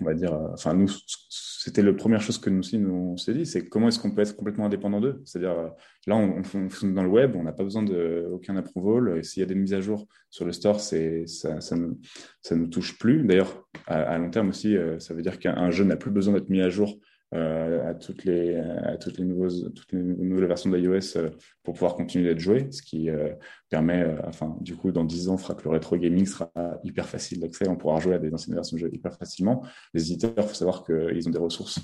on 0.00 0.04
va 0.04 0.14
dire, 0.14 0.34
euh, 0.34 0.48
enfin 0.52 0.74
nous, 0.74 0.88
c'était 1.08 1.82
la 1.82 1.92
première 1.92 2.20
chose 2.20 2.38
que 2.38 2.50
nous 2.50 2.60
aussi 2.60 2.78
nous 2.78 3.12
on 3.12 3.16
s'est 3.16 3.34
dit, 3.34 3.46
c'est 3.46 3.66
comment 3.66 3.88
est-ce 3.88 3.98
qu'on 3.98 4.10
peut 4.10 4.22
être 4.22 4.36
complètement 4.36 4.66
indépendant 4.66 5.00
d'eux? 5.00 5.22
C'est-à-dire 5.24 5.58
euh, 5.58 5.68
là, 6.06 6.16
on, 6.16 6.42
fonctionne 6.44 6.94
dans 6.94 7.02
le 7.02 7.08
web, 7.08 7.34
on 7.34 7.42
n'a 7.42 7.52
pas 7.52 7.64
besoin 7.64 7.82
d'aucun 7.82 8.56
approval. 8.56 9.18
Et 9.18 9.22
s'il 9.22 9.40
y 9.40 9.44
a 9.44 9.46
des 9.46 9.54
mises 9.54 9.74
à 9.74 9.80
jour 9.80 10.06
sur 10.30 10.44
le 10.44 10.52
store, 10.52 10.80
c'est 10.80 11.26
ça, 11.26 11.60
ça, 11.60 11.76
ne 11.76 12.56
nous 12.56 12.66
touche 12.68 12.98
plus. 12.98 13.24
D'ailleurs, 13.24 13.66
à, 13.86 14.18
long 14.18 14.30
terme 14.30 14.50
aussi, 14.50 14.76
ça 14.98 15.14
veut 15.14 15.22
dire 15.22 15.38
qu'un 15.38 15.70
jeu 15.70 15.84
n'a 15.84 15.96
plus 15.96 16.10
besoin 16.10 16.34
d'être 16.34 16.50
mis 16.50 16.60
à 16.60 16.68
jour 16.68 16.90
euh, 16.90 17.00
à 17.32 17.94
toutes 17.94 18.24
les 18.24 18.56
à 18.56 18.96
toutes 18.96 19.18
les 19.18 19.26
toutes 19.74 19.92
les 19.92 19.98
nouvelles 19.98 20.46
versions 20.46 20.70
d'iOS 20.70 21.16
euh, 21.16 21.30
pour 21.62 21.74
pouvoir 21.74 21.94
continuer 21.94 22.24
d'être 22.28 22.38
joué, 22.38 22.68
ce 22.70 22.82
qui 22.82 23.10
euh, 23.10 23.30
permet, 23.68 24.06
enfin 24.24 24.56
du 24.60 24.76
coup 24.76 24.92
dans 24.92 25.04
10 25.04 25.28
ans 25.28 25.36
fera 25.36 25.54
que 25.54 25.64
le 25.64 25.70
rétro 25.70 25.96
gaming 25.96 26.26
sera 26.26 26.50
hyper 26.84 27.08
facile 27.08 27.40
d'accès, 27.40 27.68
on 27.68 27.76
pourra 27.76 27.98
jouer 28.00 28.14
à 28.14 28.18
des 28.18 28.32
anciennes 28.32 28.54
versions 28.54 28.76
de 28.76 28.82
jeux 28.82 28.94
hyper 28.94 29.14
facilement. 29.16 29.64
Les 29.92 30.12
éditeurs, 30.12 30.32
il 30.36 30.42
faut 30.44 30.54
savoir 30.54 30.84
qu'ils 30.84 31.28
ont 31.28 31.32
des 31.32 31.38
ressources 31.38 31.80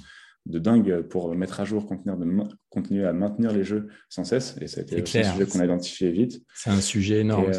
de 0.47 0.59
dingue 0.59 1.03
pour 1.03 1.35
mettre 1.35 1.61
à 1.61 1.65
jour, 1.65 1.87
continuer, 1.87 2.17
de 2.17 2.43
continuer 2.69 3.07
à 3.07 3.13
maintenir 3.13 3.53
les 3.53 3.63
jeux 3.63 3.89
sans 4.09 4.25
cesse. 4.25 4.57
Et 4.61 4.67
ça 4.67 4.81
a 4.81 4.85
été 4.85 5.21
un 5.21 5.33
sujet 5.33 5.47
qu'on 5.47 5.61
a 5.61 5.65
identifié 5.65 6.11
vite. 6.11 6.43
C'est 6.55 6.71
un 6.71 6.81
sujet 6.81 7.21
énorme. 7.21 7.51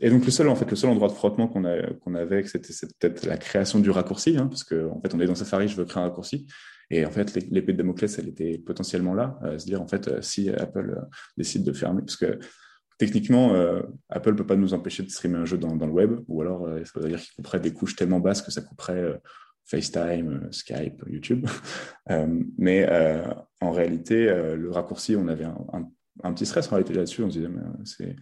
Et, 0.00 0.10
donc 0.10 0.24
le 0.24 0.30
seul, 0.30 0.48
en 0.48 0.56
fait, 0.56 0.68
le 0.68 0.76
seul 0.76 0.90
endroit 0.90 1.08
de 1.08 1.12
frottement 1.12 1.46
qu'on 1.46 1.62
qu'on 2.00 2.14
avait, 2.14 2.44
c'était 2.44 2.72
peut-être 2.98 3.26
la 3.26 3.36
création 3.36 3.78
du 3.78 3.90
raccourci, 3.90 4.36
hein, 4.36 4.48
parce 4.48 4.64
qu'en 4.64 4.96
en 4.96 5.00
fait, 5.00 5.14
on 5.14 5.20
est 5.20 5.26
dans 5.26 5.34
Safari, 5.34 5.68
je 5.68 5.76
veux 5.76 5.84
créer 5.84 6.02
un 6.02 6.06
raccourci. 6.06 6.46
Et 6.90 7.04
en 7.04 7.10
fait, 7.10 7.34
l'épée 7.50 7.72
de 7.72 7.78
Damoclès, 7.78 8.18
elle 8.18 8.28
était 8.28 8.58
potentiellement 8.58 9.14
là. 9.14 9.38
Euh, 9.42 9.58
se 9.58 9.66
dire, 9.66 9.82
en 9.82 9.88
fait, 9.88 10.08
euh, 10.08 10.22
si 10.22 10.50
Apple 10.50 10.96
euh, 10.96 11.04
décide 11.36 11.64
de 11.64 11.72
fermer, 11.72 12.02
parce 12.02 12.16
que 12.16 12.38
techniquement, 12.98 13.52
Apple 14.08 14.30
ne 14.30 14.36
peut 14.36 14.46
pas 14.46 14.56
nous 14.56 14.72
empêcher 14.72 15.02
de 15.02 15.10
streamer 15.10 15.36
un 15.36 15.44
jeu 15.44 15.58
dans, 15.58 15.74
le 15.74 15.92
web, 15.92 16.18
ou 16.28 16.40
alors 16.40 16.66
ça 16.86 16.98
veut 16.98 17.10
dire 17.10 17.20
qu'il 17.20 17.34
couperait 17.34 17.60
des 17.60 17.74
couches 17.74 17.94
tellement 17.94 18.20
basses 18.20 18.40
que 18.40 18.50
ça 18.50 18.62
couperait 18.62 19.20
FaceTime, 19.66 20.48
Skype, 20.50 21.04
YouTube. 21.06 21.46
mais 22.56 22.88
en 23.60 23.70
réalité, 23.70 24.24
le 24.56 24.70
raccourci, 24.70 25.14
on 25.14 25.28
avait 25.28 25.44
un 25.44 25.90
un 26.22 26.32
petit 26.32 26.46
stress 26.46 26.68
en 26.68 26.70
réalité 26.72 26.94
là-dessus. 26.94 27.22
On 27.22 27.30
se 27.30 27.36
disait, 27.36 27.48
mais 27.48 27.60
euh, 27.60 27.84
c'est. 27.84 28.16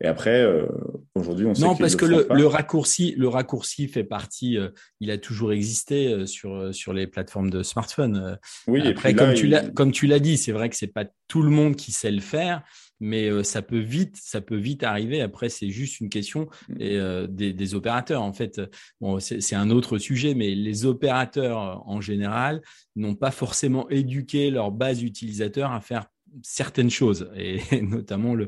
Et 0.00 0.06
après, 0.06 0.42
euh, 0.42 0.66
aujourd'hui, 1.14 1.46
on 1.46 1.54
sait 1.54 1.62
Non, 1.62 1.74
parce 1.74 1.96
que 1.96 2.04
le, 2.04 2.26
le, 2.30 2.46
raccourci, 2.46 3.14
le 3.16 3.28
raccourci 3.28 3.88
fait 3.88 4.04
partie. 4.04 4.56
Euh, 4.56 4.68
il 5.00 5.10
a 5.10 5.18
toujours 5.18 5.52
existé 5.52 6.26
sur 6.26 6.74
sur 6.74 6.92
les 6.92 7.06
plateformes 7.06 7.50
de 7.50 7.62
smartphone. 7.62 8.38
Oui. 8.66 8.86
Après, 8.86 9.14
comme 9.14 9.34
tu 9.34 9.46
l'as 9.46 9.68
comme 9.70 9.92
tu 9.92 10.06
l'as 10.06 10.20
dit, 10.20 10.36
c'est 10.36 10.52
vrai 10.52 10.68
que 10.68 10.76
c'est 10.76 10.92
pas 10.92 11.04
tout 11.26 11.42
le 11.42 11.50
monde 11.50 11.74
qui 11.74 11.90
sait 11.90 12.10
le 12.10 12.20
faire, 12.20 12.62
mais 13.00 13.42
ça 13.42 13.62
peut 13.62 13.80
vite 13.80 14.16
ça 14.20 14.40
peut 14.40 14.56
vite 14.56 14.84
arriver. 14.84 15.20
Après, 15.20 15.48
c'est 15.48 15.70
juste 15.70 16.00
une 16.00 16.10
question 16.10 16.48
mm. 16.68 16.80
et, 16.80 17.26
des, 17.28 17.52
des, 17.52 17.74
opérateurs. 17.74 18.22
En 18.22 18.32
fait, 18.32 18.60
bon, 19.00 19.18
c'est 19.18 19.56
un 19.56 19.70
autre 19.70 19.98
sujet, 19.98 20.34
mais 20.34 20.54
les 20.54 20.86
opérateurs 20.86 21.82
en 21.88 22.00
général 22.00 22.60
n'ont 22.94 23.16
pas 23.16 23.30
forcément 23.30 23.88
éduqué 23.88 24.50
leur 24.50 24.70
base 24.70 25.02
utilisateur 25.02 25.72
à 25.72 25.80
faire 25.80 26.06
certaines 26.42 26.90
choses, 26.90 27.30
et 27.36 27.60
notamment 27.82 28.34
le, 28.34 28.46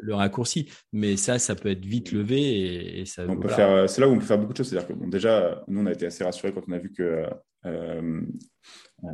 le, 0.00 0.14
raccourci. 0.14 0.70
Mais 0.92 1.16
ça, 1.16 1.38
ça 1.38 1.54
peut 1.54 1.70
être 1.70 1.84
vite 1.84 2.12
levé 2.12 3.00
et, 3.00 3.04
ça. 3.06 3.24
On 3.28 3.36
peut 3.36 3.48
faire. 3.48 3.88
C'est 3.88 4.00
là 4.00 4.08
où 4.08 4.12
on 4.12 4.18
peut 4.18 4.24
faire 4.24 4.38
beaucoup 4.38 4.52
de 4.52 4.58
choses. 4.58 4.68
C'est-à-dire 4.68 4.88
que 4.88 4.94
bon, 4.94 5.08
déjà, 5.08 5.62
nous, 5.68 5.80
on 5.80 5.86
a 5.86 5.92
été 5.92 6.06
assez 6.06 6.24
rassurés 6.24 6.52
quand 6.52 6.62
on 6.68 6.72
a 6.72 6.78
vu 6.78 6.92
que 6.92 7.24
euh, 7.66 8.22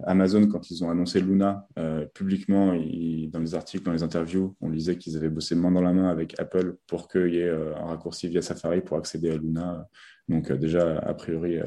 Amazon, 0.04 0.46
quand 0.46 0.70
ils 0.70 0.84
ont 0.84 0.90
annoncé 0.90 1.20
Luna 1.20 1.66
euh, 1.78 2.06
publiquement, 2.14 2.68
dans 2.68 3.40
les 3.40 3.54
articles, 3.54 3.84
dans 3.84 3.92
les 3.92 4.02
interviews, 4.02 4.56
on 4.60 4.68
lisait 4.68 4.96
qu'ils 4.96 5.16
avaient 5.16 5.28
bossé 5.28 5.54
main 5.54 5.70
dans 5.70 5.80
la 5.80 5.92
main 5.92 6.08
avec 6.08 6.38
Apple 6.38 6.76
pour 6.86 7.08
qu'il 7.08 7.34
y 7.34 7.38
ait 7.38 7.48
euh, 7.48 7.74
un 7.76 7.86
raccourci 7.86 8.28
via 8.28 8.42
Safari 8.42 8.80
pour 8.80 8.96
accéder 8.96 9.30
à 9.30 9.36
Luna. 9.36 9.86
Donc 10.28 10.52
déjà, 10.52 10.98
a 10.98 11.14
priori, 11.14 11.58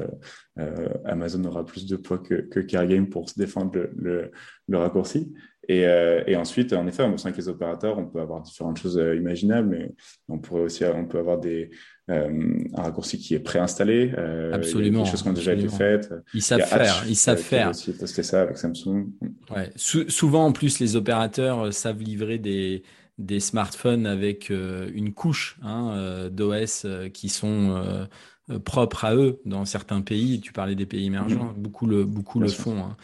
Amazon 1.04 1.42
aura 1.46 1.66
plus 1.66 1.84
de 1.84 1.96
poids 1.96 2.18
que, 2.18 2.34
que 2.34 2.60
Cargame 2.60 3.08
pour 3.08 3.28
se 3.28 3.36
défendre 3.36 3.88
le, 3.96 4.30
le 4.68 4.78
raccourci. 4.78 5.34
Et, 5.68 5.86
euh, 5.86 6.24
et, 6.26 6.36
ensuite, 6.36 6.72
en 6.72 6.86
effet, 6.88 7.04
on 7.04 7.14
avec 7.14 7.36
les 7.36 7.48
opérateurs, 7.48 7.96
on 7.98 8.06
peut 8.06 8.20
avoir 8.20 8.42
différentes 8.42 8.78
choses 8.78 8.98
euh, 8.98 9.14
imaginables, 9.14 9.68
mais 9.68 9.92
on 10.28 10.38
pourrait 10.38 10.62
aussi, 10.62 10.84
on 10.84 11.04
peut 11.04 11.18
avoir 11.18 11.38
des, 11.38 11.70
euh, 12.10 12.58
un 12.74 12.82
raccourci 12.82 13.18
qui 13.18 13.34
est 13.34 13.40
préinstallé. 13.40 14.12
Absolument. 14.52 15.04
des 15.04 15.10
choses 15.10 15.22
qui 15.22 15.28
ont 15.28 15.32
déjà 15.32 15.54
été 15.54 15.68
faites. 15.68 16.12
Ils 16.34 16.42
savent 16.42 16.62
faire. 16.62 17.04
ils 17.06 17.16
savent 17.16 17.38
faire. 17.38 17.70
aussi 17.70 17.96
testé 17.96 18.24
ça 18.24 18.42
avec 18.42 18.58
Samsung. 18.58 19.12
Ouais. 19.54 19.70
souvent, 19.76 20.46
en 20.46 20.52
plus, 20.52 20.80
les 20.80 20.96
opérateurs 20.96 21.72
savent 21.72 22.02
livrer 22.02 22.38
des 22.38 22.82
des 23.18 23.40
smartphones 23.40 24.06
avec 24.06 24.48
une 24.48 25.12
couche 25.12 25.58
hein, 25.62 26.28
d'OS 26.32 26.86
qui 27.12 27.28
sont 27.28 28.08
euh, 28.52 28.58
propre 28.58 29.04
à 29.04 29.14
eux 29.14 29.40
dans 29.44 29.64
certains 29.64 30.00
pays. 30.00 30.40
Tu 30.40 30.52
parlais 30.52 30.74
des 30.74 30.86
pays 30.86 31.06
émergents, 31.06 31.52
mhm. 31.54 31.62
beaucoup 31.62 31.86
le, 31.86 32.04
beaucoup 32.04 32.40
le 32.40 32.48
font. 32.48 32.84
Hein. 32.84 32.96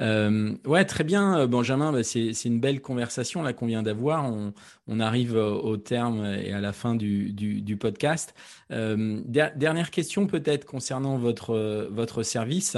Euh, 0.00 0.54
ouais, 0.66 0.84
très 0.84 1.04
bien, 1.04 1.38
euh, 1.38 1.46
Benjamin. 1.46 1.92
Bah, 1.92 2.02
c'est, 2.02 2.32
une 2.44 2.60
belle 2.60 2.80
conversation 2.80 3.42
là 3.42 3.52
qu'on 3.52 3.66
vient 3.66 3.82
d'avoir. 3.82 4.24
On, 4.24 4.52
on, 4.88 5.00
arrive 5.00 5.34
au 5.36 5.76
terme 5.76 6.24
et 6.24 6.52
à 6.52 6.60
la 6.60 6.72
fin 6.72 6.94
du, 6.94 7.32
du, 7.32 7.62
du 7.62 7.76
podcast. 7.76 8.34
dernière 8.70 9.90
question 9.90 10.26
peut-être 10.26 10.64
concernant 10.64 11.18
votre, 11.18 11.88
votre 11.90 12.22
service. 12.22 12.76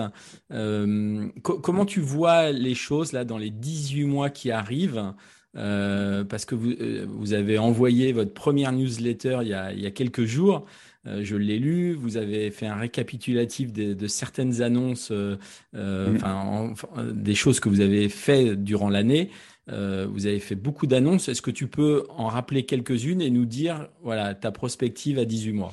comment 1.43 1.87
tu 1.87 2.01
vois 2.01 2.53
les 2.53 2.75
choses 2.75 3.13
là 3.13 3.25
dans 3.25 3.39
les 3.39 3.51
18 3.51 4.05
mois 4.05 4.31
qui 4.31 4.51
arrivent? 4.51 5.15
Parce 5.55 6.45
que 6.45 6.55
vous, 6.55 6.73
vous 7.07 7.33
avez 7.33 7.59
envoyé 7.59 8.13
votre 8.13 8.33
première 8.33 8.73
newsletter 8.73 9.39
il 9.43 9.49
y 9.49 9.55
a, 9.55 9.73
il 9.73 9.81
y 9.81 9.87
a 9.87 9.91
quelques 9.91 10.25
jours. 10.25 10.67
Euh, 11.07 11.21
je 11.23 11.37
l'ai 11.37 11.59
lu. 11.59 11.95
Vous 11.95 12.17
avez 12.17 12.51
fait 12.51 12.67
un 12.67 12.77
récapitulatif 12.77 13.73
de, 13.73 14.07
certaines 14.07 14.63
annonces, 14.63 15.11
euh, 15.11 15.37
euh, 15.75 16.11
mm. 16.11 16.17
enfin, 16.17 17.05
des 17.13 17.35
choses 17.35 17.61
que 17.61 17.69
vous 17.69 17.81
avez 17.81 18.09
fait 18.09 18.57
durant 18.57 18.89
l'année. 18.89 19.31
vous 19.67 20.27
avez 20.27 20.41
fait 20.41 20.57
beaucoup 20.57 20.87
d'annonces. 20.87 21.29
Est-ce 21.29 21.43
que 21.43 21.51
tu 21.51 21.67
peux 21.67 22.07
en 22.11 22.29
rappeler 22.29 22.65
quelques-unes 22.65 23.21
et 23.21 23.31
nous 23.31 23.47
dire, 23.47 23.89
voilà, 24.03 24.35
ta 24.35 24.51
prospective 24.51 25.19
à 25.19 25.25
18 25.25 25.53
mois? 25.53 25.73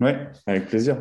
Oui, 0.00 0.10
avec 0.46 0.66
plaisir. 0.66 0.96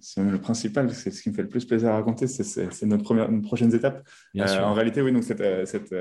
c'est 0.00 0.22
le 0.22 0.38
principal, 0.38 0.92
c'est 0.92 1.10
ce 1.10 1.22
qui 1.22 1.30
me 1.30 1.34
fait 1.34 1.42
le 1.42 1.48
plus 1.48 1.64
plaisir 1.64 1.88
à 1.88 1.94
raconter, 1.94 2.26
c'est 2.26 2.86
notre 2.86 3.02
première, 3.02 3.30
nos 3.30 3.40
prochaines 3.40 3.74
étapes. 3.74 4.06
En 4.38 4.74
réalité, 4.74 5.02
oui, 5.02 5.12
donc 5.12 5.24
cette, 5.24 5.66
cette 5.66 5.94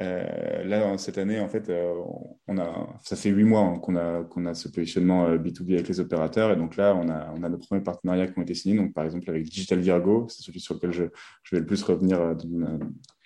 euh, 0.00 0.64
là, 0.64 0.98
cette 0.98 1.18
année, 1.18 1.40
en 1.40 1.48
fait, 1.48 1.68
euh, 1.68 1.94
on 2.48 2.58
a, 2.58 2.98
ça 3.02 3.16
fait 3.16 3.30
huit 3.30 3.44
mois 3.44 3.60
hein, 3.60 3.78
qu'on 3.78 3.96
a, 3.96 4.24
qu'on 4.24 4.44
a 4.46 4.54
ce 4.54 4.68
positionnement 4.68 5.34
B2B 5.36 5.70
euh, 5.70 5.74
avec 5.74 5.88
les 5.88 6.00
opérateurs. 6.00 6.52
Et 6.52 6.56
donc 6.56 6.76
là, 6.76 6.94
on 6.94 7.08
a, 7.08 7.32
on 7.36 7.42
a 7.42 7.48
nos 7.48 7.58
premiers 7.58 7.82
partenariats 7.82 8.26
qui 8.26 8.38
ont 8.38 8.42
été 8.42 8.54
signés. 8.54 8.76
Donc, 8.76 8.92
par 8.92 9.04
exemple, 9.04 9.28
avec 9.30 9.44
Digital 9.44 9.80
Virgo, 9.80 10.26
c'est 10.28 10.42
celui 10.42 10.60
sur 10.60 10.74
lequel 10.74 10.92
je, 10.92 11.04
je 11.42 11.56
vais 11.56 11.60
le 11.60 11.66
plus 11.66 11.82
revenir, 11.82 12.36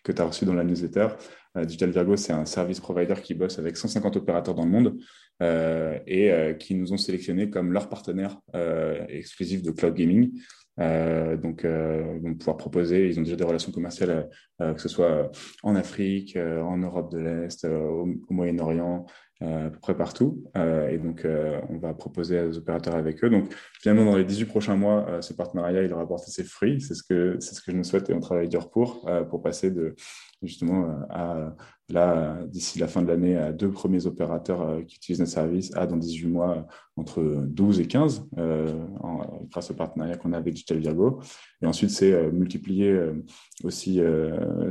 que 0.03 0.12
tu 0.12 0.23
as 0.23 0.25
reçu 0.25 0.45
dans 0.45 0.55
la 0.55 0.64
newsletter. 0.64 1.09
Digital 1.57 1.91
Virgo, 1.91 2.16
c'est 2.16 2.33
un 2.33 2.47
service 2.47 2.81
provider 2.81 3.14
qui 3.23 3.35
bosse 3.35 3.59
avec 3.59 3.77
150 3.77 4.16
opérateurs 4.16 4.55
dans 4.55 4.64
le 4.64 4.71
monde 4.71 4.99
et 6.07 6.57
qui 6.59 6.75
nous 6.75 6.93
ont 6.93 6.97
sélectionnés 6.97 7.51
comme 7.51 7.73
leur 7.73 7.89
partenaire 7.89 8.41
exclusif 9.09 9.62
de 9.62 9.73
cloud 9.73 9.95
gaming. 9.95 10.33
Euh, 10.81 11.37
donc, 11.37 11.64
euh, 11.64 12.18
vont 12.22 12.35
pouvoir 12.35 12.57
proposer, 12.57 13.09
ils 13.09 13.18
ont 13.18 13.22
déjà 13.22 13.37
des 13.37 13.45
relations 13.45 13.72
commerciales, 13.72 14.28
euh, 14.61 14.74
que 14.74 14.81
ce 14.81 14.89
soit 14.89 15.31
en 15.62 15.76
Afrique, 15.76 16.37
en 16.37 16.78
Europe 16.78 17.11
de 17.12 17.18
l'Est, 17.18 17.64
au, 17.64 18.09
Moyen-Orient, 18.31 19.07
à 19.43 19.70
peu 19.70 19.78
près 19.81 19.97
partout. 19.97 20.45
et 20.55 20.99
donc, 20.99 21.26
on 21.70 21.78
va 21.78 21.95
proposer 21.95 22.39
à 22.39 22.47
des 22.47 22.59
opérateurs 22.59 22.95
avec 22.95 23.24
eux. 23.24 23.31
Donc, 23.31 23.55
finalement, 23.81 24.05
dans 24.05 24.16
les 24.16 24.24
18 24.24 24.45
prochains 24.45 24.76
mois, 24.76 25.22
ce 25.22 25.33
partenariat, 25.33 25.83
il 25.83 25.93
aura 25.95 26.03
apporté 26.03 26.31
ses 26.31 26.45
fruits. 26.45 26.81
C'est 26.83 26.95
ce 26.95 27.03
que, 27.03 27.37
c'est 27.41 27.55
ce 27.55 27.62
que 27.62 27.72
je 27.72 27.76
nous 27.76 27.85
souhaite 27.85 28.11
et 28.11 28.14
on 28.14 28.20
travaille 28.20 28.49
dur 28.49 28.70
pour, 28.70 29.09
pour 29.31 29.43
passer 29.43 29.70
de, 29.70 29.95
justement 30.43 30.85
euh, 30.85 30.95
à, 31.11 31.57
là, 31.93 32.38
d'ici 32.47 32.78
la 32.78 32.88
fin 32.88 33.03
de 33.03 33.09
l'année, 33.09 33.36
à 33.36 33.53
deux 33.53 33.70
premiers 33.70 34.07
opérateurs 34.07 34.62
euh, 34.62 34.82
qui 34.82 34.97
utilisent 34.97 35.20
notre 35.20 35.32
service, 35.32 35.74
à 35.76 35.86
dans 35.86 35.97
18 35.97 36.28
mois, 36.28 36.66
entre 36.97 37.22
12 37.22 37.80
et 37.80 37.86
15, 37.86 38.28
euh, 38.38 38.86
grâce 39.51 39.70
au 39.70 39.74
partenariat 39.74 40.16
qu'on 40.16 40.32
a 40.32 40.38
avec 40.38 40.55
Digital 40.55 40.78
Virgo. 40.78 41.20
Et 41.62 41.66
ensuite, 41.66 41.91
c'est 41.91 42.30
multiplier 42.32 42.99
aussi 43.64 44.01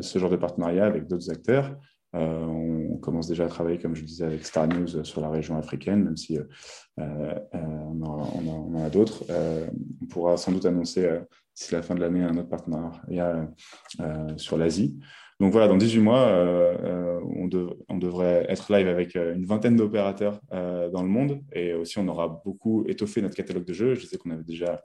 ce 0.01 0.19
genre 0.19 0.29
de 0.29 0.35
partenariat 0.35 0.85
avec 0.85 1.07
d'autres 1.07 1.31
acteurs. 1.31 1.75
on 2.13 2.97
commence 3.01 3.27
déjà 3.27 3.45
à 3.45 3.47
travailler, 3.47 3.79
comme 3.79 3.95
je 3.95 4.03
disais, 4.03 4.25
avec 4.25 4.45
Star 4.45 4.67
News 4.67 5.03
sur 5.03 5.21
la 5.21 5.29
région 5.29 5.57
africaine, 5.57 6.03
même 6.03 6.17
si 6.17 6.37
on, 6.97 8.01
en 8.03 8.75
a, 8.75 8.89
d'autres. 8.89 9.23
on 10.01 10.05
pourra 10.05 10.37
sans 10.37 10.51
doute 10.51 10.65
annoncer 10.65 11.09
d'ici 11.55 11.73
la 11.73 11.81
fin 11.81 11.95
de 11.95 12.01
l'année 12.01 12.23
un 12.23 12.37
autre 12.37 12.49
partenariat 12.49 13.49
sur 14.37 14.57
l'Asie. 14.57 14.99
Donc 15.39 15.53
voilà, 15.53 15.69
dans 15.69 15.77
18 15.77 16.01
mois, 16.01 16.27
euh, 16.27 16.75
euh, 16.83 17.19
on, 17.87 17.97
devrait 17.97 18.45
être 18.49 18.73
live 18.73 18.87
avec 18.87 19.15
euh, 19.15 19.33
une 19.35 19.45
vingtaine 19.45 19.77
d'opérateurs 19.77 20.41
dans 20.51 21.01
le 21.01 21.07
monde 21.07 21.41
et 21.53 21.73
aussi 21.73 21.97
on 21.97 22.07
aura 22.07 22.41
beaucoup 22.43 22.83
étoffé 22.87 23.21
notre 23.21 23.35
catalogue 23.35 23.65
de 23.65 23.73
jeux. 23.73 23.95
Je 23.95 24.05
sais 24.05 24.17
qu'on 24.17 24.31
avait 24.31 24.43
déjà 24.43 24.81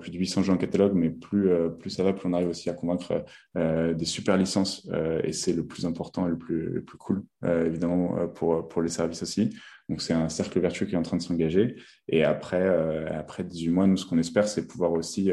plus 0.00 0.10
de 0.10 0.18
800 0.18 0.42
jeux 0.42 0.52
en 0.52 0.56
catalogue, 0.56 0.92
mais 0.94 1.10
plus, 1.10 1.50
plus 1.78 1.90
ça 1.90 2.04
va, 2.04 2.12
plus 2.12 2.28
on 2.28 2.32
arrive 2.32 2.48
aussi 2.48 2.68
à 2.68 2.74
convaincre 2.74 3.24
des 3.56 4.04
super 4.04 4.36
licences 4.36 4.88
et 5.24 5.32
c'est 5.32 5.52
le 5.52 5.64
plus 5.66 5.86
important 5.86 6.26
et 6.26 6.30
le 6.30 6.38
plus, 6.38 6.68
le 6.70 6.82
plus 6.82 6.98
cool, 6.98 7.24
évidemment, 7.44 8.28
pour, 8.34 8.68
pour 8.68 8.82
les 8.82 8.88
services 8.88 9.22
aussi. 9.22 9.50
Donc 9.88 10.02
c'est 10.02 10.12
un 10.12 10.28
cercle 10.28 10.60
vertueux 10.60 10.86
qui 10.86 10.94
est 10.94 10.98
en 10.98 11.02
train 11.02 11.16
de 11.16 11.22
s'engager. 11.22 11.76
Et 12.08 12.24
après, 12.24 12.68
après 13.08 13.44
18 13.44 13.70
mois, 13.70 13.86
nous, 13.86 13.96
ce 13.96 14.06
qu'on 14.06 14.18
espère, 14.18 14.48
c'est 14.48 14.66
pouvoir 14.66 14.92
aussi 14.92 15.30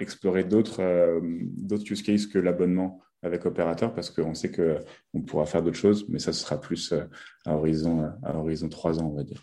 explorer 0.00 0.44
d'autres 0.44 0.80
use 1.90 2.02
cases 2.02 2.26
que 2.26 2.38
l'abonnement 2.38 3.00
avec 3.22 3.46
opérateur 3.46 3.92
parce 3.94 4.10
qu'on 4.10 4.34
sait 4.34 4.50
qu'on 4.50 5.22
pourra 5.22 5.46
faire 5.46 5.62
d'autres 5.62 5.76
choses, 5.76 6.06
mais 6.08 6.18
ça, 6.18 6.32
ce 6.32 6.40
sera 6.40 6.60
plus 6.60 6.92
euh, 6.92 7.04
à 7.46 7.54
horizon, 7.54 8.10
à 8.22 8.36
horizon 8.36 8.68
3 8.68 9.00
ans, 9.00 9.10
on 9.12 9.16
va 9.16 9.24
dire. 9.24 9.42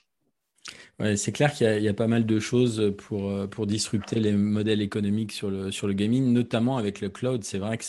Ouais, 1.00 1.18
c'est 1.18 1.34
clair 1.34 1.54
qu'il 1.54 1.68
y, 1.84 1.90
a 1.90 1.94
pas 1.94 2.08
mal 2.08 2.26
de 2.26 2.40
choses 2.40 2.94
pour, 2.98 3.30
euh, 3.30 3.48
pour 3.48 3.68
disrupter 3.68 4.18
les 4.18 4.32
modèles 4.32 4.82
économiques 4.82 5.34
sur 5.34 5.52
le, 5.52 5.70
sur 5.70 5.88
le 5.88 5.94
gaming, 5.94 6.32
notamment 6.32 6.78
avec 6.78 7.02
le 7.02 7.10
cloud. 7.10 7.44
C'est 7.44 7.58
vrai 7.58 7.78
que 7.78 7.84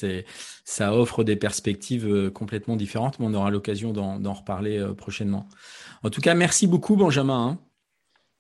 ça 0.65 0.93
offre 0.93 1.23
des 1.23 1.37
perspectives 1.37 2.09
euh, 2.09 2.31
complètement 2.31 2.75
différentes, 2.75 3.21
mais 3.21 3.27
on 3.27 3.35
aura 3.35 3.51
l'occasion 3.51 3.93
d'en, 3.93 4.33
reparler 4.33 4.85
prochainement. 4.97 5.49
En 6.03 6.11
tout 6.11 6.21
cas, 6.21 6.35
merci 6.35 6.67
beaucoup, 6.67 6.97
Benjamin. 6.97 7.51
Hein. 7.51 7.59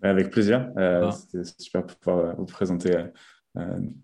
Avec 0.02 0.30
plaisir. 0.30 0.68
Ah. 0.76 1.10
C'était 1.12 1.44
super 1.58 1.86
de 1.86 1.92
pouvoir 1.92 2.36
vous 2.36 2.44
présenter 2.44 2.96
euh, 2.96 3.04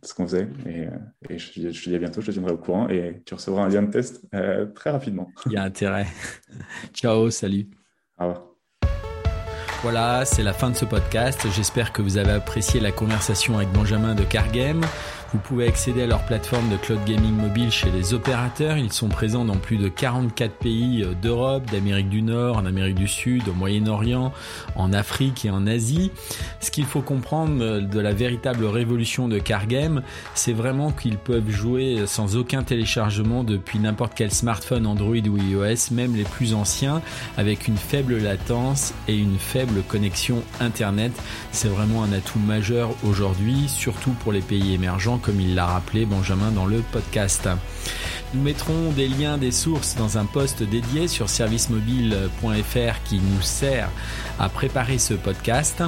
ce 0.02 0.14
qu'on 0.14 0.26
faisait. 0.26 0.48
Et, 0.66 0.86
euh, 0.86 0.90
je, 1.30 1.52
te 1.52 1.88
dis 1.88 1.94
à 1.94 1.98
bientôt, 1.98 2.20
je 2.20 2.26
te 2.26 2.32
tiendrai 2.32 2.52
au 2.52 2.58
courant 2.58 2.88
et 2.88 3.22
tu 3.24 3.34
recevras 3.34 3.64
un 3.64 3.68
lien 3.68 3.82
de 3.82 3.90
test 3.90 4.24
euh, 4.34 4.66
très 4.66 4.90
rapidement. 4.90 5.30
Il 5.46 5.52
y 5.52 5.56
a 5.56 5.62
intérêt. 5.62 6.06
Ciao, 6.94 7.30
salut. 7.30 7.68
Au 8.18 8.28
revoir. 8.28 8.46
Voilà, 9.82 10.24
c'est 10.24 10.44
la 10.44 10.52
fin 10.52 10.70
de 10.70 10.76
ce 10.76 10.84
podcast. 10.84 11.44
J'espère 11.56 11.92
que 11.92 12.02
vous 12.02 12.16
avez 12.16 12.30
apprécié 12.30 12.78
la 12.80 12.92
conversation 12.92 13.56
avec 13.56 13.68
Benjamin 13.70 14.14
de 14.14 14.22
Cargame. 14.22 14.82
Vous 15.32 15.38
pouvez 15.38 15.66
accéder 15.66 16.02
à 16.02 16.06
leur 16.06 16.26
plateforme 16.26 16.68
de 16.68 16.76
cloud 16.76 17.00
gaming 17.06 17.34
mobile 17.34 17.70
chez 17.70 17.90
les 17.90 18.12
opérateurs. 18.12 18.76
Ils 18.76 18.92
sont 18.92 19.08
présents 19.08 19.46
dans 19.46 19.56
plus 19.56 19.78
de 19.78 19.88
44 19.88 20.52
pays 20.56 21.02
euh, 21.02 21.14
d'Europe, 21.14 21.70
d'Amérique 21.70 22.10
du 22.10 22.20
Nord, 22.20 22.58
en 22.58 22.66
Amérique 22.66 22.96
du 22.96 23.08
Sud, 23.08 23.48
au 23.48 23.54
Moyen-Orient, 23.54 24.30
en 24.76 24.92
Afrique 24.92 25.46
et 25.46 25.50
en 25.50 25.66
Asie. 25.66 26.10
Ce 26.60 26.70
qu'il 26.70 26.84
faut 26.84 27.00
comprendre 27.00 27.62
euh, 27.62 27.80
de 27.80 27.98
la 27.98 28.12
véritable 28.12 28.66
révolution 28.66 29.26
de 29.26 29.38
Cargame, 29.38 30.02
c'est 30.34 30.52
vraiment 30.52 30.90
qu'ils 30.92 31.16
peuvent 31.16 31.48
jouer 31.48 32.02
sans 32.06 32.36
aucun 32.36 32.62
téléchargement 32.62 33.42
depuis 33.42 33.78
n'importe 33.78 34.12
quel 34.14 34.32
smartphone 34.32 34.86
Android 34.86 35.16
ou 35.16 35.38
iOS, 35.38 35.92
même 35.92 36.14
les 36.14 36.24
plus 36.24 36.52
anciens, 36.52 37.00
avec 37.38 37.68
une 37.68 37.78
faible 37.78 38.18
latence 38.18 38.92
et 39.08 39.16
une 39.16 39.38
faible 39.38 39.80
connexion 39.88 40.42
Internet. 40.60 41.12
C'est 41.52 41.68
vraiment 41.68 42.02
un 42.02 42.12
atout 42.12 42.38
majeur 42.38 42.90
aujourd'hui, 43.02 43.66
surtout 43.68 44.10
pour 44.22 44.32
les 44.32 44.42
pays 44.42 44.74
émergents 44.74 45.20
comme 45.22 45.40
il 45.40 45.54
l'a 45.54 45.66
rappelé 45.66 46.04
Benjamin 46.04 46.50
dans 46.50 46.66
le 46.66 46.82
podcast. 46.92 47.48
Nous 48.34 48.42
mettrons 48.42 48.90
des 48.92 49.08
liens 49.08 49.38
des 49.38 49.52
sources 49.52 49.94
dans 49.96 50.18
un 50.18 50.24
post 50.24 50.62
dédié 50.62 51.06
sur 51.06 51.28
servicemobile.fr 51.28 53.02
qui 53.04 53.16
nous 53.16 53.42
sert 53.42 53.88
à 54.38 54.48
préparer 54.48 54.98
ce 54.98 55.14
podcast. 55.14 55.82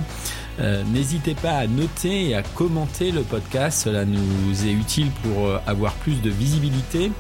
Euh, 0.60 0.84
n'hésitez 0.92 1.34
pas 1.34 1.56
à 1.56 1.66
noter 1.66 2.30
et 2.30 2.34
à 2.34 2.42
commenter 2.42 3.10
le 3.10 3.22
podcast, 3.22 3.82
cela 3.84 4.04
nous 4.04 4.66
est 4.66 4.72
utile 4.72 5.10
pour 5.22 5.46
euh, 5.46 5.58
avoir 5.66 5.94
plus 5.94 6.20
de 6.22 6.30
visibilité 6.30 7.10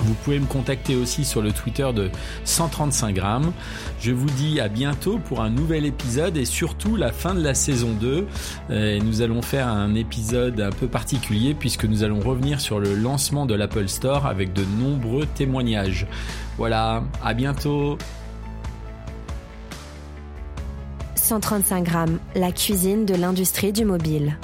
vous 0.00 0.14
pouvez 0.14 0.38
me 0.38 0.46
contacter 0.46 0.96
aussi 0.96 1.24
sur 1.24 1.42
le 1.42 1.52
Twitter 1.52 1.88
de 1.94 2.10
135 2.44 3.14
grammes. 3.14 3.52
Je 4.00 4.12
vous 4.12 4.28
dis 4.30 4.60
à 4.60 4.68
bientôt 4.68 5.18
pour 5.18 5.40
un 5.40 5.50
nouvel 5.50 5.86
épisode 5.86 6.36
et 6.36 6.44
surtout 6.44 6.96
la 6.96 7.12
fin 7.12 7.34
de 7.34 7.42
la 7.42 7.54
saison 7.54 7.90
2. 8.00 8.26
Euh, 8.70 8.98
nous 9.00 9.22
allons 9.22 9.42
faire 9.42 9.68
un 9.68 9.94
épisode 9.94 10.60
un 10.60 10.70
peu 10.70 10.86
particulier 10.86 11.54
puisque 11.54 11.84
nous 11.84 12.02
allons 12.02 12.20
revenir 12.20 12.60
sur 12.60 12.80
le 12.80 12.94
lancement 12.94 13.46
de 13.46 13.54
l'Apple 13.54 13.88
Store 13.88 14.26
avec 14.26 14.52
de 14.52 14.64
nombreux 14.80 15.26
témoignages. 15.26 16.06
Voilà, 16.58 17.02
à 17.22 17.34
bientôt. 17.34 17.98
135 21.14 21.84
grammes, 21.84 22.18
la 22.34 22.52
cuisine 22.52 23.06
de 23.06 23.14
l'industrie 23.14 23.72
du 23.72 23.84
mobile. 23.84 24.36